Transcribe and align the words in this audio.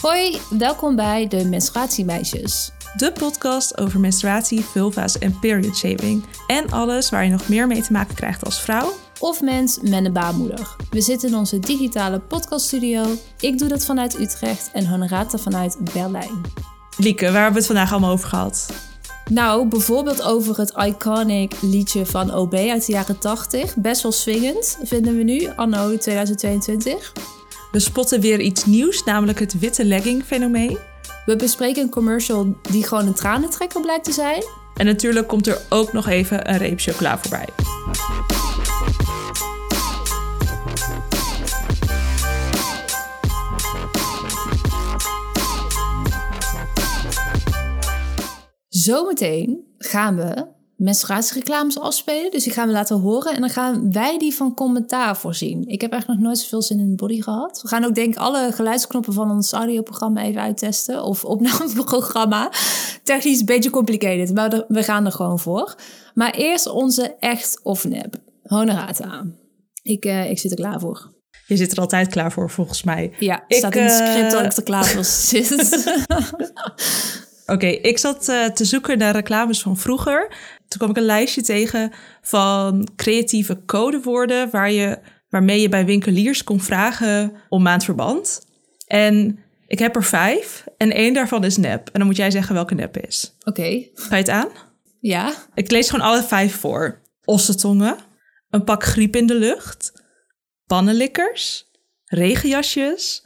Hoi, 0.00 0.40
welkom 0.50 0.96
bij 0.96 1.28
de 1.28 1.44
Menstruatiemeisjes. 1.44 2.70
De 2.96 3.12
podcast 3.12 3.78
over 3.78 4.00
menstruatie, 4.00 4.60
vulva's 4.64 5.18
en 5.18 5.38
period 5.38 5.76
shaving. 5.76 6.24
En 6.46 6.70
alles 6.70 7.10
waar 7.10 7.24
je 7.24 7.30
nog 7.30 7.48
meer 7.48 7.66
mee 7.66 7.82
te 7.82 7.92
maken 7.92 8.14
krijgt 8.14 8.44
als 8.44 8.60
vrouw. 8.60 8.92
Of 9.18 9.40
mens 9.40 9.78
met 9.82 10.04
een 10.04 10.12
baarmoeder. 10.12 10.76
We 10.90 11.00
zitten 11.00 11.28
in 11.28 11.34
onze 11.34 11.58
digitale 11.58 12.20
podcaststudio. 12.20 13.04
Ik 13.40 13.58
doe 13.58 13.68
dat 13.68 13.84
vanuit 13.84 14.18
Utrecht 14.18 14.70
en 14.72 14.86
Honorata 14.86 15.38
vanuit 15.38 15.76
Berlijn. 15.92 16.40
Lieke, 16.96 17.24
waar 17.24 17.32
hebben 17.32 17.52
we 17.52 17.58
het 17.58 17.66
vandaag 17.66 17.92
allemaal 17.92 18.12
over 18.12 18.28
gehad? 18.28 18.72
Nou, 19.30 19.68
bijvoorbeeld 19.68 20.22
over 20.22 20.58
het 20.58 20.72
iconic 20.76 21.52
liedje 21.60 22.06
van 22.06 22.34
OB 22.34 22.54
uit 22.54 22.86
de 22.86 22.92
jaren 22.92 23.18
80. 23.18 23.76
Best 23.76 24.02
wel 24.02 24.12
swingend, 24.12 24.78
vinden 24.82 25.16
we 25.16 25.22
nu, 25.22 25.48
anno 25.56 25.96
2022. 25.96 27.12
We 27.70 27.78
spotten 27.78 28.20
weer 28.20 28.40
iets 28.40 28.64
nieuws, 28.64 29.04
namelijk 29.04 29.38
het 29.38 29.58
witte 29.58 29.84
legging 29.84 30.24
fenomeen. 30.24 30.78
We 31.26 31.36
bespreken 31.36 31.82
een 31.82 31.90
commercial 31.90 32.56
die 32.70 32.84
gewoon 32.84 33.06
een 33.06 33.14
tranentrekker 33.14 33.80
blijkt 33.80 34.04
te 34.04 34.12
zijn. 34.12 34.42
En 34.76 34.86
natuurlijk 34.86 35.28
komt 35.28 35.46
er 35.46 35.60
ook 35.68 35.92
nog 35.92 36.08
even 36.08 36.50
een 36.50 36.58
reep 36.58 36.80
chocola 36.80 37.18
voorbij. 37.18 37.48
Zometeen 48.68 49.74
gaan 49.78 50.16
we 50.16 50.46
menstruatiereclames 50.80 51.78
afspelen. 51.78 52.30
Dus 52.30 52.44
die 52.44 52.52
gaan 52.52 52.66
we 52.66 52.72
laten 52.72 53.00
horen. 53.00 53.34
En 53.34 53.40
dan 53.40 53.50
gaan 53.50 53.92
wij 53.92 54.18
die 54.18 54.34
van 54.34 54.54
commentaar 54.54 55.16
voorzien. 55.16 55.64
Ik 55.66 55.80
heb 55.80 55.92
eigenlijk 55.92 56.20
nog 56.20 56.30
nooit 56.30 56.42
zoveel 56.42 56.62
zin 56.62 56.78
in 56.78 56.88
de 56.90 56.94
body 56.94 57.22
gehad. 57.22 57.62
We 57.62 57.68
gaan 57.68 57.84
ook 57.84 57.94
denk 57.94 58.14
ik 58.14 58.20
alle 58.20 58.52
geluidsknoppen 58.52 59.12
van 59.12 59.30
ons 59.30 59.52
audioprogramma 59.52 60.22
even 60.22 60.40
uittesten. 60.40 61.02
Of 61.02 61.24
opnameprogramma. 61.24 62.52
Technisch 63.02 63.40
een 63.40 63.46
beetje 63.46 63.70
complicated. 63.70 64.34
Maar 64.34 64.64
we 64.68 64.82
gaan 64.82 65.06
er 65.06 65.12
gewoon 65.12 65.38
voor. 65.38 65.74
Maar 66.14 66.34
eerst 66.34 66.68
onze 66.68 67.16
echt 67.18 67.60
of 67.62 67.84
nep. 67.84 68.16
Honorata. 68.42 69.24
Ik, 69.82 70.04
uh, 70.04 70.30
ik 70.30 70.38
zit 70.38 70.50
er 70.50 70.56
klaar 70.56 70.80
voor. 70.80 71.12
Je 71.46 71.56
zit 71.56 71.72
er 71.72 71.78
altijd 71.78 72.08
klaar 72.08 72.32
voor, 72.32 72.50
volgens 72.50 72.82
mij. 72.82 73.12
Ja, 73.18 73.44
ik, 73.46 73.56
staat 73.56 73.74
in 73.74 73.82
het 73.82 73.92
script 73.92 74.30
dat 74.30 74.44
ik 74.44 74.52
er 74.52 74.62
klaar 74.62 74.86
voor 74.86 75.04
zit. 75.30 75.94
Oké, 77.46 77.66
ik 77.66 77.98
zat 77.98 78.28
uh, 78.28 78.46
te 78.46 78.64
zoeken 78.64 78.98
naar 78.98 79.14
reclames 79.14 79.62
van 79.62 79.76
vroeger. 79.76 80.32
Toen 80.70 80.78
kwam 80.78 80.90
ik 80.90 80.96
een 80.96 81.02
lijstje 81.02 81.42
tegen 81.42 81.92
van 82.22 82.88
creatieve 82.96 83.64
codewoorden 83.66 84.50
waar 84.50 84.72
je, 84.72 84.98
waarmee 85.28 85.60
je 85.60 85.68
bij 85.68 85.84
winkeliers 85.84 86.44
kon 86.44 86.60
vragen 86.60 87.32
om 87.48 87.62
maandverband. 87.62 88.46
En 88.86 89.38
ik 89.66 89.78
heb 89.78 89.96
er 89.96 90.04
vijf 90.04 90.64
en 90.76 90.90
één 90.92 91.14
daarvan 91.14 91.44
is 91.44 91.56
nep. 91.56 91.86
En 91.86 91.98
dan 91.98 92.06
moet 92.06 92.16
jij 92.16 92.30
zeggen 92.30 92.54
welke 92.54 92.74
nep 92.74 92.96
is. 92.96 93.36
Oké. 93.44 93.88
Ga 93.94 94.16
je 94.16 94.22
het 94.22 94.28
aan? 94.28 94.48
Ja. 95.00 95.34
Ik 95.54 95.70
lees 95.70 95.90
gewoon 95.90 96.06
alle 96.06 96.22
vijf 96.22 96.56
voor. 96.56 97.00
Ossetongen, 97.24 97.96
een 98.50 98.64
pak 98.64 98.84
griep 98.84 99.16
in 99.16 99.26
de 99.26 99.34
lucht, 99.34 99.92
pannenlikkers, 100.66 101.70
regenjasjes 102.04 103.24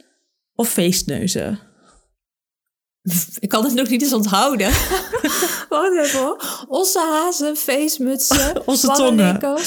of 0.55 0.69
feestneuzen. 0.69 1.59
Ik 3.39 3.49
kan 3.49 3.63
het 3.63 3.73
nog 3.73 3.89
niet 3.89 4.01
eens 4.01 4.13
onthouden. 4.13 4.69
Wacht 5.69 5.97
even 5.97 6.19
hoor. 6.19 6.65
Ossehazen, 6.67 7.55
feestmutsen, 7.55 8.61
Onze 8.67 8.87
tongen. 8.87 9.57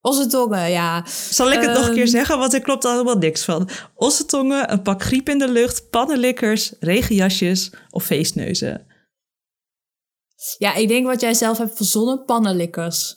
Onze 0.00 0.26
tongen, 0.26 0.70
ja. 0.70 1.04
Zal 1.30 1.52
ik 1.52 1.60
het 1.60 1.68
um, 1.68 1.74
nog 1.74 1.86
een 1.88 1.94
keer 1.94 2.08
zeggen? 2.08 2.38
Want 2.38 2.54
er 2.54 2.60
klopt 2.60 2.84
allemaal 2.84 3.18
niks 3.18 3.44
van. 3.44 3.68
Ossetongen, 3.94 4.72
een 4.72 4.82
pak 4.82 5.02
griep 5.02 5.28
in 5.28 5.38
de 5.38 5.48
lucht, 5.48 5.90
pannenlikkers, 5.90 6.72
regenjasjes 6.80 7.70
of 7.90 8.04
feestneuzen. 8.04 8.86
Ja, 10.58 10.74
ik 10.74 10.88
denk 10.88 11.06
wat 11.06 11.20
jij 11.20 11.34
zelf 11.34 11.58
hebt 11.58 11.76
verzonnen, 11.76 12.24
pannenlikkers. 12.24 13.16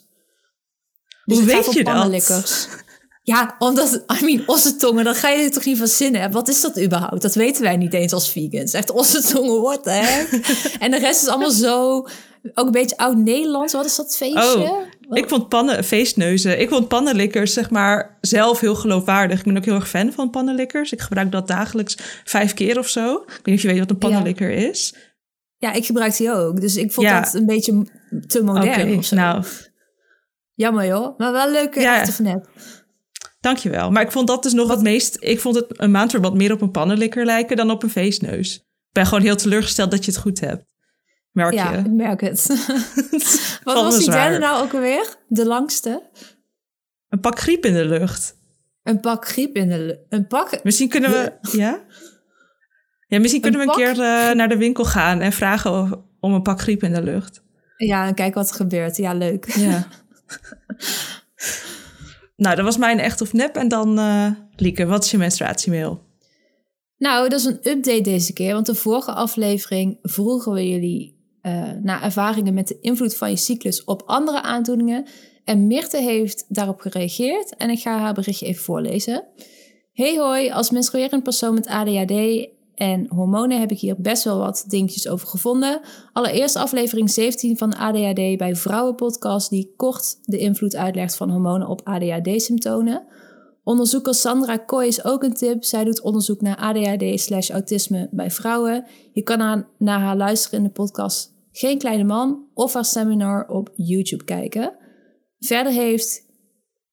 Dus 1.24 1.36
Hoe 1.38 1.46
weet 1.46 1.72
je 1.72 1.84
dat? 1.84 2.68
Ja, 3.28 3.54
omdat, 3.58 4.04
I 4.20 4.24
mean, 4.24 4.42
ossetongen, 4.46 5.04
dan 5.04 5.14
ga 5.14 5.28
je 5.28 5.42
er 5.42 5.50
toch 5.50 5.64
niet 5.64 5.78
van 5.78 5.86
zinnen. 5.86 6.30
Wat 6.30 6.48
is 6.48 6.60
dat 6.60 6.80
überhaupt? 6.80 7.22
Dat 7.22 7.34
weten 7.34 7.62
wij 7.62 7.76
niet 7.76 7.94
eens 7.94 8.12
als 8.12 8.30
vegans. 8.30 8.72
Echt 8.72 8.90
ossetongen, 8.90 9.60
what 9.60 9.82
the 9.82 9.90
heck? 9.90 10.30
en 10.84 10.90
de 10.90 10.98
rest 10.98 11.22
is 11.22 11.28
allemaal 11.28 11.50
zo, 11.50 11.96
ook 12.54 12.66
een 12.66 12.70
beetje 12.70 12.96
oud-Nederlands. 12.96 13.72
Wat 13.72 13.84
is 13.84 13.96
dat 13.96 14.16
feestje? 14.16 14.70
Oh, 14.70 15.16
ik 15.16 15.28
vond 15.28 15.48
pannen, 15.48 15.84
feestneuzen. 15.84 16.60
Ik 16.60 16.68
vond 16.68 16.88
pannenlikkers, 16.88 17.52
zeg 17.52 17.70
maar, 17.70 18.18
zelf 18.20 18.60
heel 18.60 18.74
geloofwaardig. 18.74 19.38
Ik 19.38 19.44
ben 19.44 19.56
ook 19.56 19.64
heel 19.64 19.74
erg 19.74 19.88
fan 19.88 20.12
van 20.12 20.30
pannenlikkers. 20.30 20.92
Ik 20.92 21.00
gebruik 21.00 21.32
dat 21.32 21.48
dagelijks 21.48 21.96
vijf 22.24 22.54
keer 22.54 22.78
of 22.78 22.88
zo. 22.88 23.14
Ik 23.14 23.28
weet 23.28 23.44
niet 23.44 23.56
of 23.56 23.62
je 23.62 23.68
weet 23.68 23.78
wat 23.78 23.90
een 23.90 23.98
pannenlikker 23.98 24.50
ja. 24.50 24.68
is. 24.68 24.94
Ja, 25.56 25.72
ik 25.72 25.86
gebruik 25.86 26.16
die 26.16 26.32
ook. 26.32 26.60
Dus 26.60 26.76
ik 26.76 26.92
vond 26.92 27.06
ja. 27.06 27.20
dat 27.20 27.34
een 27.34 27.46
beetje 27.46 27.86
te 28.26 28.42
modern 28.42 28.68
okay, 28.68 28.94
of 28.94 29.04
zo. 29.04 29.16
Nou. 29.16 29.44
Jammer 30.54 30.86
joh, 30.86 31.18
maar 31.18 31.32
wel 31.32 31.50
leuke 31.50 31.80
ja. 31.80 32.00
echte 32.00 32.12
Dankjewel. 33.40 33.90
Maar 33.90 34.02
ik 34.02 34.12
vond 34.12 34.26
dat 34.26 34.42
dus 34.42 34.52
nog 34.52 34.70
het 34.70 34.82
meest... 34.82 35.16
Ik 35.20 35.40
vond 35.40 35.54
het 35.54 35.66
een 35.68 35.90
maandverband 35.90 36.34
meer 36.34 36.52
op 36.52 36.60
een 36.60 36.70
pannenlikker 36.70 37.24
lijken 37.24 37.56
dan 37.56 37.70
op 37.70 37.82
een 37.82 37.90
feestneus. 37.90 38.54
Ik 38.56 38.92
ben 38.92 39.06
gewoon 39.06 39.22
heel 39.22 39.36
teleurgesteld 39.36 39.90
dat 39.90 40.04
je 40.04 40.10
het 40.10 40.20
goed 40.20 40.40
hebt. 40.40 40.64
Merk 41.32 41.54
ja, 41.54 41.72
je? 41.72 41.78
ik 41.78 41.90
merk 41.90 42.20
het. 42.20 42.46
Wat 43.64 43.74
was 43.74 43.98
die 43.98 44.10
derde 44.10 44.38
nou 44.38 44.62
ook 44.62 44.74
alweer? 44.74 45.16
De 45.28 45.46
langste? 45.46 46.02
Een 47.08 47.20
pak 47.20 47.38
griep 47.38 47.64
in 47.64 47.72
de 47.72 47.84
lucht. 47.84 48.36
Een 48.82 49.00
pak 49.00 49.28
griep 49.28 49.56
in 49.56 49.68
de 49.68 49.78
lucht. 49.78 50.00
Een 50.08 50.26
pak... 50.26 50.64
Misschien 50.64 50.88
kunnen 50.88 51.10
we... 51.10 51.32
Ja? 51.58 51.84
Ja, 53.06 53.18
misschien 53.18 53.40
kunnen 53.40 53.60
een 53.60 53.66
we 53.66 53.72
een 53.72 53.78
pak... 53.78 53.94
keer 53.94 54.04
uh, 54.04 54.34
naar 54.34 54.48
de 54.48 54.56
winkel 54.56 54.84
gaan 54.84 55.20
en 55.20 55.32
vragen 55.32 55.70
of, 55.70 55.90
om 56.20 56.32
een 56.32 56.42
pak 56.42 56.60
griep 56.60 56.82
in 56.82 56.92
de 56.92 57.02
lucht. 57.02 57.42
Ja, 57.76 58.06
en 58.06 58.14
kijken 58.14 58.40
wat 58.40 58.50
er 58.50 58.56
gebeurt. 58.56 58.96
Ja, 58.96 59.12
leuk. 59.12 59.54
Ja. 59.54 59.86
Nou, 62.38 62.56
dat 62.56 62.64
was 62.64 62.76
mijn 62.76 62.98
echt 62.98 63.20
of 63.20 63.32
nep. 63.32 63.56
En 63.56 63.68
dan, 63.68 63.98
uh, 63.98 64.30
Lieke, 64.56 64.86
wat 64.86 65.04
is 65.04 65.10
je 65.10 65.18
menstruatiemail? 65.18 66.02
Nou, 66.96 67.28
dat 67.28 67.38
is 67.38 67.44
een 67.44 67.60
update 67.62 68.00
deze 68.00 68.32
keer. 68.32 68.52
Want 68.52 68.66
de 68.66 68.74
vorige 68.74 69.12
aflevering 69.12 69.98
vroegen 70.02 70.52
we 70.52 70.68
jullie 70.68 71.16
uh, 71.42 71.70
naar 71.82 72.02
ervaringen 72.02 72.54
met 72.54 72.68
de 72.68 72.80
invloed 72.80 73.16
van 73.16 73.30
je 73.30 73.36
cyclus 73.36 73.84
op 73.84 74.02
andere 74.06 74.42
aandoeningen. 74.42 75.06
En 75.44 75.66
Mirte 75.66 75.96
heeft 75.96 76.44
daarop 76.48 76.80
gereageerd. 76.80 77.56
En 77.56 77.70
ik 77.70 77.80
ga 77.80 77.98
haar 77.98 78.14
berichtje 78.14 78.46
even 78.46 78.62
voorlezen. 78.62 79.24
Hey 79.92 80.16
hoi, 80.16 80.50
als 80.50 80.70
menstruerend 80.70 81.22
persoon 81.22 81.54
met 81.54 81.66
ADHD 81.66 82.48
en 82.78 83.06
hormonen 83.08 83.60
heb 83.60 83.70
ik 83.70 83.78
hier 83.78 83.94
best 83.98 84.24
wel 84.24 84.38
wat 84.38 84.64
dingetjes 84.68 85.08
over 85.08 85.28
gevonden. 85.28 85.80
Allereerst 86.12 86.56
aflevering 86.56 87.10
17 87.10 87.56
van 87.56 87.76
ADHD 87.76 88.36
bij 88.36 88.56
Vrouwenpodcast, 88.56 89.50
die 89.50 89.72
kort 89.76 90.18
de 90.22 90.38
invloed 90.38 90.76
uitlegt 90.76 91.16
van 91.16 91.30
hormonen 91.30 91.68
op 91.68 91.80
ADHD-symptomen. 91.84 93.06
Onderzoeker 93.64 94.14
Sandra 94.14 94.56
Kooi 94.56 94.88
is 94.88 95.04
ook 95.04 95.22
een 95.22 95.34
tip. 95.34 95.64
Zij 95.64 95.84
doet 95.84 96.00
onderzoek 96.00 96.40
naar 96.40 96.56
ADHD 96.56 97.50
autisme 97.50 98.08
bij 98.10 98.30
vrouwen. 98.30 98.86
Je 99.12 99.22
kan 99.22 99.40
haar, 99.40 99.68
naar 99.78 100.00
haar 100.00 100.16
luisteren 100.16 100.58
in 100.58 100.64
de 100.64 100.70
podcast 100.70 101.34
Geen 101.52 101.78
Kleine 101.78 102.04
Man 102.04 102.46
of 102.54 102.72
haar 102.72 102.84
seminar 102.84 103.48
op 103.48 103.70
YouTube 103.74 104.24
kijken. 104.24 104.76
Verder 105.38 105.72
heeft 105.72 106.26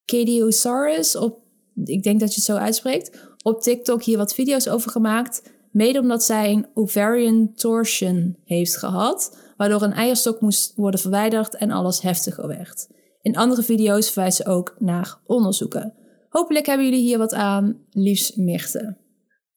Kadiosaurus 0.06 1.16
op, 1.16 1.40
ik 1.84 2.04
denk 2.04 2.20
dat 2.20 2.30
je 2.30 2.36
het 2.36 2.44
zo 2.44 2.56
uitspreekt, 2.56 3.36
op 3.44 3.62
TikTok 3.62 4.04
hier 4.04 4.18
wat 4.18 4.34
video's 4.34 4.68
over 4.68 4.92
gemaakt. 4.92 5.54
Mede 5.76 6.00
omdat 6.00 6.24
zij 6.24 6.52
een 6.52 6.68
ovarian 6.74 7.54
torsion 7.54 8.38
heeft 8.44 8.78
gehad, 8.78 9.38
waardoor 9.58 9.82
een 9.82 9.94
eierstok 9.94 10.42
moest 10.42 10.76
worden 10.76 11.00
verwijderd 11.00 11.56
en 11.56 11.72
alles 11.72 12.02
heftiger 12.02 12.48
werd. 12.48 12.88
In 13.22 13.36
andere 13.36 13.64
video's 13.64 14.12
verwijst 14.12 14.38
ze 14.38 14.46
ook 14.46 14.76
naar 14.80 15.18
onderzoeken. 15.26 15.94
Hopelijk 16.30 16.66
hebben 16.66 16.86
jullie 16.86 17.04
hier 17.04 17.18
wat 17.18 17.34
aan, 17.34 17.86
liefst 17.90 18.38
Mirte. 18.38 18.98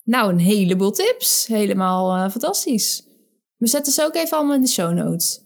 Nou, 0.05 0.33
een 0.33 0.39
heleboel 0.39 0.91
tips. 0.91 1.47
Helemaal 1.47 2.17
uh, 2.17 2.31
fantastisch. 2.31 3.07
We 3.57 3.67
zetten 3.67 3.93
ze 3.93 4.05
ook 4.05 4.15
even 4.15 4.37
allemaal 4.37 4.55
in 4.55 4.63
de 4.63 4.69
show 4.69 4.93
notes. 4.93 5.41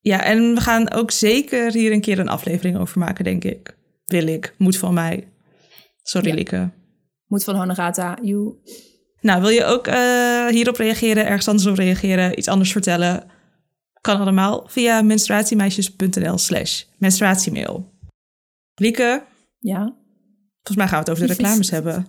Ja, 0.00 0.22
en 0.22 0.54
we 0.54 0.60
gaan 0.60 0.92
ook 0.92 1.10
zeker 1.10 1.72
hier 1.72 1.92
een 1.92 2.00
keer 2.00 2.18
een 2.18 2.28
aflevering 2.28 2.78
over 2.78 2.98
maken, 2.98 3.24
denk 3.24 3.44
ik. 3.44 3.76
Wil 4.04 4.26
ik. 4.26 4.54
Moet 4.58 4.76
van 4.76 4.94
mij. 4.94 5.32
Sorry, 6.02 6.28
ja. 6.28 6.34
Lieke. 6.34 6.70
Moet 7.26 7.44
van 7.44 7.54
Honorata. 7.54 8.18
You. 8.22 8.54
Nou, 9.24 9.40
wil 9.40 9.50
je 9.50 9.64
ook 9.64 9.86
uh, 9.86 10.46
hierop 10.46 10.76
reageren, 10.76 11.26
ergens 11.26 11.48
anders 11.48 11.66
op 11.66 11.76
reageren, 11.76 12.38
iets 12.38 12.48
anders 12.48 12.72
vertellen? 12.72 13.30
Kan 14.00 14.20
allemaal 14.20 14.66
via 14.68 15.02
menstruatiemeisjes.nl 15.02 16.38
slash 16.38 16.82
menstruatiemail. 16.96 17.92
Lieke? 18.74 19.24
Ja? 19.58 19.96
Volgens 20.62 20.76
mij 20.76 20.88
gaan 20.88 21.04
we 21.04 21.10
het 21.10 21.10
over 21.10 21.26
de 21.26 21.32
reclames 21.32 21.70
hebben. 21.70 22.06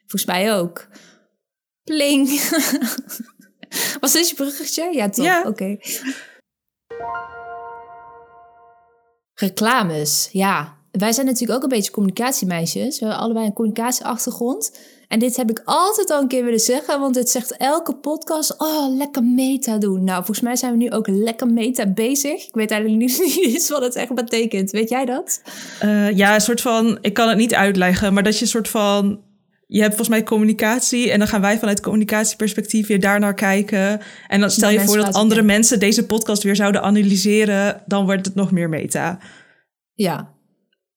Volgens 0.00 0.24
mij 0.24 0.54
ook. 0.54 0.88
Pling. 1.84 2.28
Was 4.00 4.12
dit 4.12 4.28
je 4.28 4.34
bruggetje? 4.34 4.94
Ja, 4.94 5.08
toch? 5.08 5.24
Ja. 5.24 5.38
Oké. 5.38 5.48
Okay. 5.48 5.80
Reclames, 9.34 10.28
ja. 10.32 10.78
Wij 10.98 11.12
zijn 11.12 11.26
natuurlijk 11.26 11.58
ook 11.58 11.62
een 11.62 11.76
beetje 11.76 11.90
communicatiemeisjes. 11.90 12.98
We 12.98 13.04
hebben 13.04 13.22
allebei 13.22 13.46
een 13.46 13.52
communicatieachtergrond. 13.52 14.78
En 15.08 15.18
dit 15.18 15.36
heb 15.36 15.50
ik 15.50 15.62
altijd 15.64 16.10
al 16.10 16.20
een 16.20 16.28
keer 16.28 16.44
willen 16.44 16.60
zeggen, 16.60 17.00
want 17.00 17.14
het 17.14 17.30
zegt 17.30 17.56
elke 17.56 17.94
podcast: 17.94 18.54
oh, 18.58 18.96
lekker 18.96 19.24
meta 19.24 19.78
doen. 19.78 20.04
Nou, 20.04 20.16
volgens 20.16 20.40
mij 20.40 20.56
zijn 20.56 20.72
we 20.72 20.78
nu 20.78 20.90
ook 20.90 21.08
lekker 21.08 21.46
meta 21.46 21.86
bezig. 21.86 22.46
Ik 22.46 22.54
weet 22.54 22.70
eigenlijk 22.70 23.00
niet 23.00 23.36
eens 23.54 23.68
wat 23.68 23.82
het 23.82 23.94
echt 23.94 24.14
betekent. 24.14 24.70
Weet 24.70 24.88
jij 24.88 25.04
dat? 25.04 25.42
Uh, 25.84 26.16
ja, 26.16 26.34
een 26.34 26.40
soort 26.40 26.60
van, 26.60 26.98
ik 27.00 27.14
kan 27.14 27.28
het 27.28 27.38
niet 27.38 27.54
uitleggen, 27.54 28.12
maar 28.12 28.22
dat 28.22 28.34
je 28.34 28.42
een 28.42 28.50
soort 28.50 28.68
van 28.68 29.20
je 29.66 29.80
hebt 29.80 29.94
volgens 29.94 30.16
mij 30.16 30.24
communicatie 30.24 31.10
en 31.10 31.18
dan 31.18 31.28
gaan 31.28 31.40
wij 31.40 31.58
vanuit 31.58 31.80
communicatieperspectief 31.80 32.86
weer 32.86 33.00
daar 33.00 33.20
naar 33.20 33.34
kijken. 33.34 34.00
En 34.28 34.40
dan 34.40 34.50
stel 34.50 34.70
je 34.70 34.80
voor 34.80 34.96
dat 34.96 35.14
andere 35.14 35.42
mensen 35.42 35.80
deze 35.80 36.06
podcast 36.06 36.42
weer 36.42 36.56
zouden 36.56 36.82
analyseren, 36.82 37.82
dan 37.86 38.04
wordt 38.04 38.26
het 38.26 38.34
nog 38.34 38.50
meer 38.50 38.68
meta. 38.68 39.18
Ja. 39.94 40.33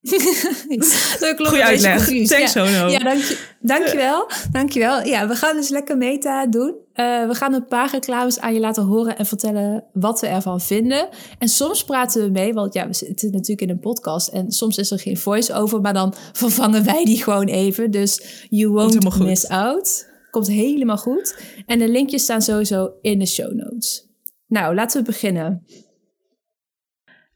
Goeie 1.48 1.64
uitleg. 1.64 2.06
Thanks, 2.06 2.30
ja. 2.30 2.48
Sono. 2.48 2.88
Ja, 2.88 3.00
dank 3.00 3.22
je, 3.22 3.38
dankjewel. 3.60 4.30
dankjewel. 4.52 5.06
Ja, 5.06 5.28
we 5.28 5.36
gaan 5.36 5.56
dus 5.56 5.70
lekker 5.70 5.98
meta 5.98 6.48
doen. 6.48 6.76
Uh, 6.96 7.28
we 7.28 7.36
gaan 7.36 7.54
een 7.54 7.66
paar 7.66 7.92
reclames 7.92 8.40
aan 8.40 8.54
je 8.54 8.60
laten 8.60 8.84
horen 8.84 9.18
en 9.18 9.26
vertellen 9.26 9.84
wat 9.94 10.20
we 10.20 10.28
ervan 10.28 10.62
vinden. 10.62 11.10
En 11.40 11.48
soms 11.48 11.84
praten 11.84 12.24
we 12.24 12.30
mee, 12.30 12.54
want 12.54 12.74
ja, 12.74 12.88
we 12.88 12.94
zitten 12.94 13.32
natuurlijk 13.32 13.62
in 13.62 13.70
een 13.70 13.80
podcast. 13.80 14.28
En 14.28 14.52
soms 14.52 14.78
is 14.78 14.92
er 14.92 15.00
geen 15.00 15.18
voice-over, 15.18 15.82
maar 15.82 15.94
dan 15.94 16.14
vervangen 16.34 16.86
wij 16.86 17.04
die 17.04 17.24
gewoon 17.24 17.48
even. 17.48 17.92
Dus 17.92 18.46
you 18.50 18.72
won't 18.72 19.20
miss 19.20 19.48
out. 19.48 20.08
Komt 20.32 20.48
helemaal 20.48 20.98
goed. 20.98 21.40
En 21.66 21.80
de 21.80 21.90
linkjes 21.90 22.24
staan 22.24 22.42
sowieso 22.42 22.92
in 23.02 23.20
de 23.20 23.26
show 23.26 23.52
notes. 23.52 24.06
Nou, 24.48 24.76
laten 24.76 25.00
we 25.00 25.06
beginnen. 25.06 25.66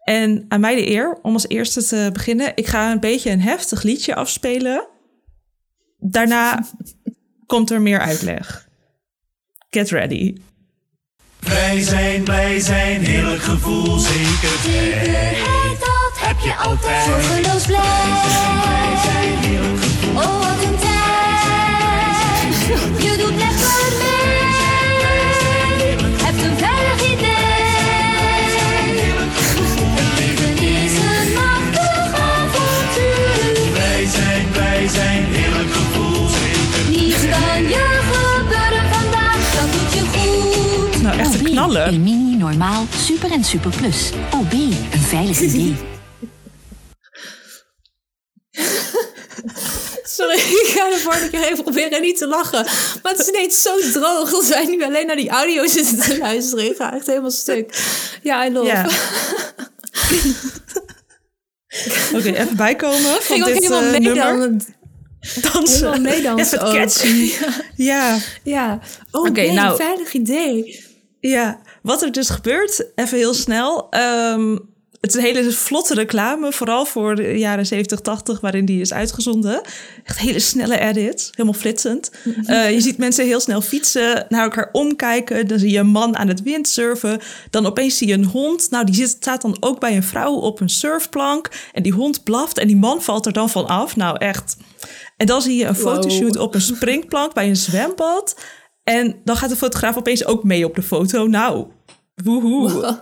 En 0.02 0.46
aan 0.48 0.60
mij 0.60 0.76
de 0.76 0.90
eer 0.90 1.20
om 1.22 1.34
als 1.34 1.48
eerste 1.48 1.84
te 1.84 2.10
beginnen. 2.14 2.52
Ik 2.56 2.68
ga 2.68 2.92
een 2.92 3.00
beetje 3.00 3.30
een 3.30 3.42
heftig 3.42 3.84
liedje 3.84 4.16
afspelen. 4.16 4.88
Daarna 5.98 6.66
komt 7.46 7.72
er 7.72 7.82
meer 7.82 8.00
uitleg. 8.00 8.70
Get 9.70 9.90
ready. 9.90 10.36
Wij 11.40 11.82
zijn, 11.82 12.24
blij 12.24 12.60
zijn, 12.60 13.02
heerlijk 13.02 13.42
gevoel, 13.42 13.98
zeker 13.98 14.58
Zekerheid, 14.64 15.80
dat 15.80 16.12
heb 16.14 16.40
je 16.40 16.56
altijd. 16.56 17.04
Zorgeloos 17.04 17.66
blij. 17.66 17.80
Wij 18.64 18.98
zijn, 19.04 19.38
heerlijk 19.38 19.82
gevoel. 19.82 20.16
Oh, 20.16 20.40
wat 20.40 20.64
een 20.66 20.78
tijd. 20.80 20.91
Normaal, 42.52 42.86
super 42.96 43.32
en 43.32 43.44
super 43.44 43.72
plus. 43.78 44.12
OB, 44.34 44.52
een 44.52 45.00
veilig 45.00 45.40
idee. 45.48 45.76
Sorry, 50.04 50.36
ik 50.64 50.72
ga 50.76 50.90
de 50.90 50.98
volgende 50.98 51.30
keer 51.30 51.44
even 51.44 51.64
proberen 51.64 52.02
niet 52.02 52.18
te 52.18 52.28
lachen. 52.28 52.64
Maar 53.04 53.12
het 53.12 53.20
is 53.20 53.28
ineens 53.28 53.62
zo 53.62 53.80
droog 53.92 54.34
als 54.34 54.50
wij 54.50 54.66
nu 54.66 54.84
alleen 54.84 55.08
naar 55.08 55.16
die 55.16 55.30
audio 55.30 55.68
zitten 55.68 56.00
te 56.00 56.18
luisteren. 56.18 56.66
Ik 56.66 56.76
ga 56.76 56.94
echt 56.94 57.08
helemaal 57.08 57.32
stuk. 57.32 57.82
Ja, 58.24 58.46
I 58.46 58.52
love. 58.52 58.66
Ja. 58.68 58.86
Oké, 62.16 62.30
even 62.32 62.56
bijkomen 62.56 63.00
van 63.02 63.22
Ging 63.22 63.42
ook 63.44 63.54
dit 63.54 63.64
helemaal 63.64 63.94
eh, 63.94 64.00
nummer. 64.00 64.56
Dansen. 65.42 65.92
Helemaal 65.92 66.00
meedansen 66.00 66.58
Even 66.58 66.68
ook. 66.68 66.74
catchy. 66.76 67.34
Ja. 67.76 68.18
Ja. 68.44 68.80
Oh, 69.12 69.20
Oké, 69.22 69.30
okay, 69.30 69.54
nou- 69.54 69.70
een 69.72 69.78
veilig 69.78 70.14
idee. 70.14 70.86
Ja, 71.20 71.62
wat 71.82 72.02
er 72.02 72.12
dus 72.12 72.30
gebeurt, 72.30 72.86
even 72.96 73.18
heel 73.18 73.34
snel. 73.34 73.88
Ehm, 73.90 74.58
het 75.02 75.10
is 75.10 75.16
een 75.16 75.26
hele 75.36 75.52
vlotte 75.52 75.94
reclame, 75.94 76.52
vooral 76.52 76.86
voor 76.86 77.16
de 77.16 77.38
jaren 77.38 77.66
70, 77.66 78.00
80, 78.00 78.40
waarin 78.40 78.66
die 78.66 78.82
is 78.82 78.94
uitgezonden. 78.94 79.62
Echt 80.04 80.18
hele 80.20 80.40
snelle 80.40 80.80
edits, 80.80 81.30
helemaal 81.32 81.60
flitsend. 81.60 82.12
Eh, 82.46 82.72
je 82.72 82.82
ziet 82.82 82.98
mensen 82.98 83.26
heel 83.26 83.40
snel 83.40 83.62
fietsen, 83.62 84.26
naar 84.30 84.44
elkaar 84.44 84.70
omkijken. 84.72 85.48
Dan 85.48 85.60
zie 85.60 85.72
je 85.72 85.80
een 85.80 85.88
man 85.88 86.18
aan 86.18 86.28
het 86.28 86.42
windsurfen. 86.44 87.20
Dan 87.50 87.66
opeens 87.66 87.98
zie 87.98 88.08
je 88.08 88.14
een 88.14 88.26
hond. 88.26 88.68
Nou, 88.70 88.86
die 88.86 88.96
zit, 88.96 89.10
staat 89.10 89.42
dan 89.42 89.58
ook 89.60 89.80
bij 89.80 89.96
een 89.96 90.04
vrouw 90.04 90.34
op 90.34 90.60
een 90.60 90.70
surfplank. 90.70 91.50
En 91.74 91.84
die 91.84 91.94
hond 91.94 92.24
blaft 92.24 92.58
en 92.58 92.68
die 92.68 92.78
man 92.78 93.02
valt 93.02 93.26
er 93.26 93.34
dan 93.34 93.50
van 93.50 93.68
af. 93.68 93.96
Nou, 93.96 94.18
echt. 94.18 94.58
En 95.18 95.26
dan 95.28 95.42
zie 95.42 95.56
je 95.58 95.66
een 95.66 95.74
Wow. 95.76 95.94
fotoshoot 95.96 96.38
op 96.38 96.56
een 96.56 96.62
springplank 96.62 97.34
bij 97.34 97.48
een 97.48 97.56
zwembad. 97.56 98.36
En 98.84 99.16
dan 99.24 99.36
gaat 99.36 99.50
de 99.50 99.56
fotograaf 99.56 99.98
opeens 99.98 100.26
ook 100.26 100.44
mee 100.44 100.66
op 100.66 100.76
de 100.76 100.82
foto. 100.82 101.28
Nou, 101.28 101.68
woehoe. 102.24 103.00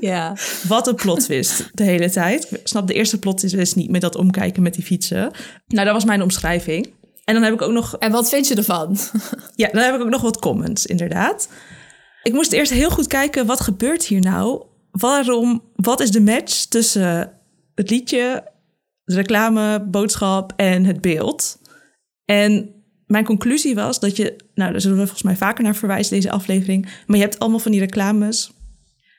Ja. 0.00 0.36
Wat 0.68 0.86
een 0.86 0.94
plot 0.94 1.20
twist 1.20 1.70
de 1.72 1.84
hele 1.84 2.10
tijd. 2.10 2.50
Ik 2.50 2.68
snap 2.68 2.86
de 2.86 2.94
eerste 2.94 3.18
plot 3.18 3.38
twist 3.38 3.76
niet 3.76 3.90
met 3.90 4.00
dat 4.00 4.16
omkijken 4.16 4.62
met 4.62 4.74
die 4.74 4.84
fietsen. 4.84 5.30
Nou, 5.66 5.84
dat 5.84 5.94
was 5.94 6.04
mijn 6.04 6.22
omschrijving. 6.22 6.92
En 7.24 7.34
dan 7.34 7.42
heb 7.42 7.52
ik 7.52 7.62
ook 7.62 7.72
nog, 7.72 7.96
En 7.96 8.12
wat 8.12 8.28
vind 8.28 8.48
je 8.48 8.54
ervan? 8.54 8.96
ja, 9.56 9.68
dan 9.72 9.82
heb 9.82 9.94
ik 9.94 10.00
ook 10.00 10.08
nog 10.08 10.22
wat 10.22 10.38
comments, 10.38 10.86
inderdaad. 10.86 11.48
Ik 12.22 12.32
moest 12.32 12.52
eerst 12.52 12.72
heel 12.72 12.90
goed 12.90 13.06
kijken, 13.06 13.46
wat 13.46 13.60
gebeurt 13.60 14.04
hier 14.04 14.20
nou? 14.20 14.62
Waarom, 14.90 15.62
wat 15.74 16.00
is 16.00 16.10
de 16.10 16.20
match 16.20 16.64
tussen 16.64 17.32
het 17.74 17.90
liedje, 17.90 18.44
de 19.04 19.14
reclame, 19.14 19.84
boodschap 19.84 20.52
en 20.56 20.84
het 20.84 21.00
beeld? 21.00 21.58
En 22.24 22.83
mijn 23.06 23.24
conclusie 23.24 23.74
was 23.74 24.00
dat 24.00 24.16
je, 24.16 24.36
nou, 24.54 24.72
daar 24.72 24.80
zullen 24.80 24.96
we 24.96 25.02
volgens 25.02 25.22
mij 25.26 25.36
vaker 25.36 25.64
naar 25.64 25.76
verwijzen, 25.76 26.14
deze 26.14 26.30
aflevering. 26.30 26.88
Maar 27.06 27.16
je 27.16 27.22
hebt 27.22 27.38
allemaal 27.38 27.58
van 27.58 27.70
die 27.70 27.80
reclames 27.80 28.52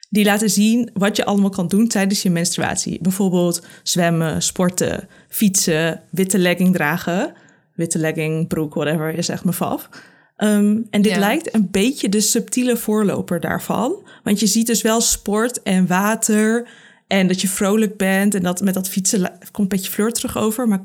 die 0.09 0.25
laten 0.25 0.49
zien 0.49 0.89
wat 0.93 1.15
je 1.15 1.25
allemaal 1.25 1.49
kan 1.49 1.67
doen 1.67 1.87
tijdens 1.87 2.21
je 2.21 2.29
menstruatie. 2.29 2.99
Bijvoorbeeld 3.01 3.65
zwemmen, 3.83 4.41
sporten, 4.41 5.07
fietsen, 5.29 6.01
witte 6.11 6.37
legging 6.39 6.73
dragen. 6.73 7.33
Witte 7.73 7.99
legging, 7.99 8.47
broek, 8.47 8.73
whatever, 8.73 9.17
is 9.17 9.29
echt 9.29 9.43
mijn 9.43 9.55
faf. 9.55 9.89
En 10.35 10.87
dit 10.91 11.05
Ja. 11.05 11.19
lijkt 11.19 11.53
een 11.53 11.67
beetje 11.71 12.09
de 12.09 12.21
subtiele 12.21 12.77
voorloper 12.77 13.39
daarvan. 13.39 14.07
Want 14.23 14.39
je 14.39 14.47
ziet 14.47 14.67
dus 14.67 14.81
wel 14.81 15.01
sport 15.01 15.63
en 15.63 15.87
water 15.87 16.67
en 17.07 17.27
dat 17.27 17.41
je 17.41 17.47
vrolijk 17.47 17.97
bent. 17.97 18.35
En 18.35 18.43
dat 18.43 18.61
met 18.61 18.73
dat 18.73 18.89
fietsen 18.89 19.21
komt 19.51 19.71
een 19.71 19.77
beetje 19.77 19.91
fleur 19.91 20.11
terug 20.11 20.37
over. 20.37 20.67
Maar 20.67 20.83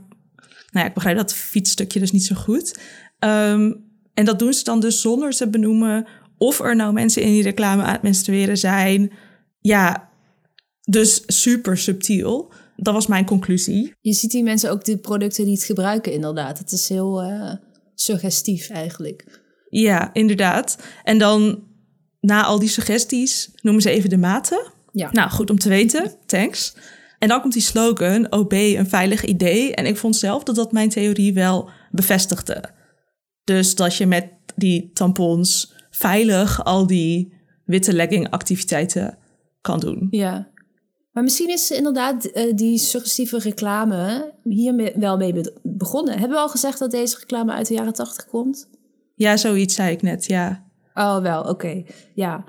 nou 0.70 0.84
ja, 0.84 0.86
ik 0.86 0.94
begrijp 0.94 1.16
dat 1.16 1.34
fietsstukje 1.34 2.00
dus 2.00 2.12
niet 2.12 2.24
zo 2.24 2.34
goed. 2.34 2.78
Ehm, 3.18 3.72
en 4.14 4.24
dat 4.24 4.38
doen 4.38 4.52
ze 4.52 4.64
dan 4.64 4.80
dus 4.80 5.00
zonder 5.00 5.30
te 5.30 5.48
benoemen 5.48 6.06
of 6.38 6.60
er 6.60 6.76
nou 6.76 6.92
mensen 6.92 7.22
in 7.22 7.32
die 7.32 7.42
reclame 7.42 7.82
aan 7.82 7.92
het 7.92 8.02
menstrueren 8.02 8.58
zijn. 8.58 9.12
Ja, 9.60 10.10
dus 10.80 11.22
super 11.26 11.78
subtiel. 11.78 12.52
Dat 12.76 12.94
was 12.94 13.06
mijn 13.06 13.24
conclusie. 13.24 13.94
Je 14.00 14.12
ziet 14.12 14.30
die 14.30 14.42
mensen 14.42 14.70
ook 14.70 14.84
de 14.84 14.98
producten 14.98 15.46
niet 15.46 15.62
gebruiken, 15.62 16.12
inderdaad. 16.12 16.58
Het 16.58 16.72
is 16.72 16.88
heel 16.88 17.22
eh, 17.22 17.54
suggestief 17.94 18.68
eigenlijk. 18.68 19.40
Ja, 19.68 20.10
inderdaad. 20.12 20.78
En 21.02 21.18
dan 21.18 21.62
na 22.20 22.44
al 22.44 22.58
die 22.58 22.68
suggesties 22.68 23.50
noemen 23.62 23.82
ze 23.82 23.90
even 23.90 24.10
de 24.10 24.18
maten. 24.18 24.72
Ja. 24.92 25.08
Nou, 25.12 25.30
goed 25.30 25.50
om 25.50 25.58
te 25.58 25.68
weten. 25.68 26.14
Thanks. 26.26 26.74
En 27.20 27.28
dan 27.28 27.40
komt 27.40 27.52
die 27.52 27.62
slogan, 27.62 28.32
OB, 28.32 28.52
een 28.52 28.88
veilig 28.88 29.24
idee. 29.24 29.74
En 29.74 29.86
ik 29.86 29.96
vond 29.96 30.16
zelf 30.16 30.42
dat 30.42 30.54
dat 30.54 30.72
mijn 30.72 30.88
theorie 30.88 31.34
wel 31.34 31.70
bevestigde. 31.90 32.64
Dus 33.44 33.74
dat 33.74 33.94
je 33.96 34.06
met 34.06 34.28
die 34.56 34.90
tampons 34.92 35.74
veilig 35.90 36.64
al 36.64 36.86
die 36.86 37.32
witte 37.64 37.92
legging 37.92 38.30
activiteiten 38.30 39.18
kan 39.60 39.80
doen. 39.80 40.06
Ja. 40.10 40.48
Maar 41.12 41.22
misschien 41.22 41.48
is 41.50 41.70
inderdaad 41.70 42.24
eh, 42.24 42.54
die 42.56 42.78
suggestieve 42.78 43.38
reclame 43.38 44.32
hier 44.44 44.92
wel 44.96 45.16
mee 45.16 45.32
be- 45.32 45.58
begonnen. 45.62 46.12
Hebben 46.18 46.36
we 46.36 46.42
al 46.42 46.48
gezegd 46.48 46.78
dat 46.78 46.90
deze 46.90 47.16
reclame 47.20 47.52
uit 47.52 47.66
de 47.68 47.74
jaren 47.74 47.92
tachtig 47.92 48.26
komt? 48.26 48.68
Ja, 49.14 49.36
zoiets 49.36 49.74
zei 49.74 49.92
ik 49.92 50.02
net, 50.02 50.26
ja. 50.26 50.64
Oh, 50.94 51.22
wel, 51.22 51.42
oké. 51.42 51.82
Ja. 52.14 52.44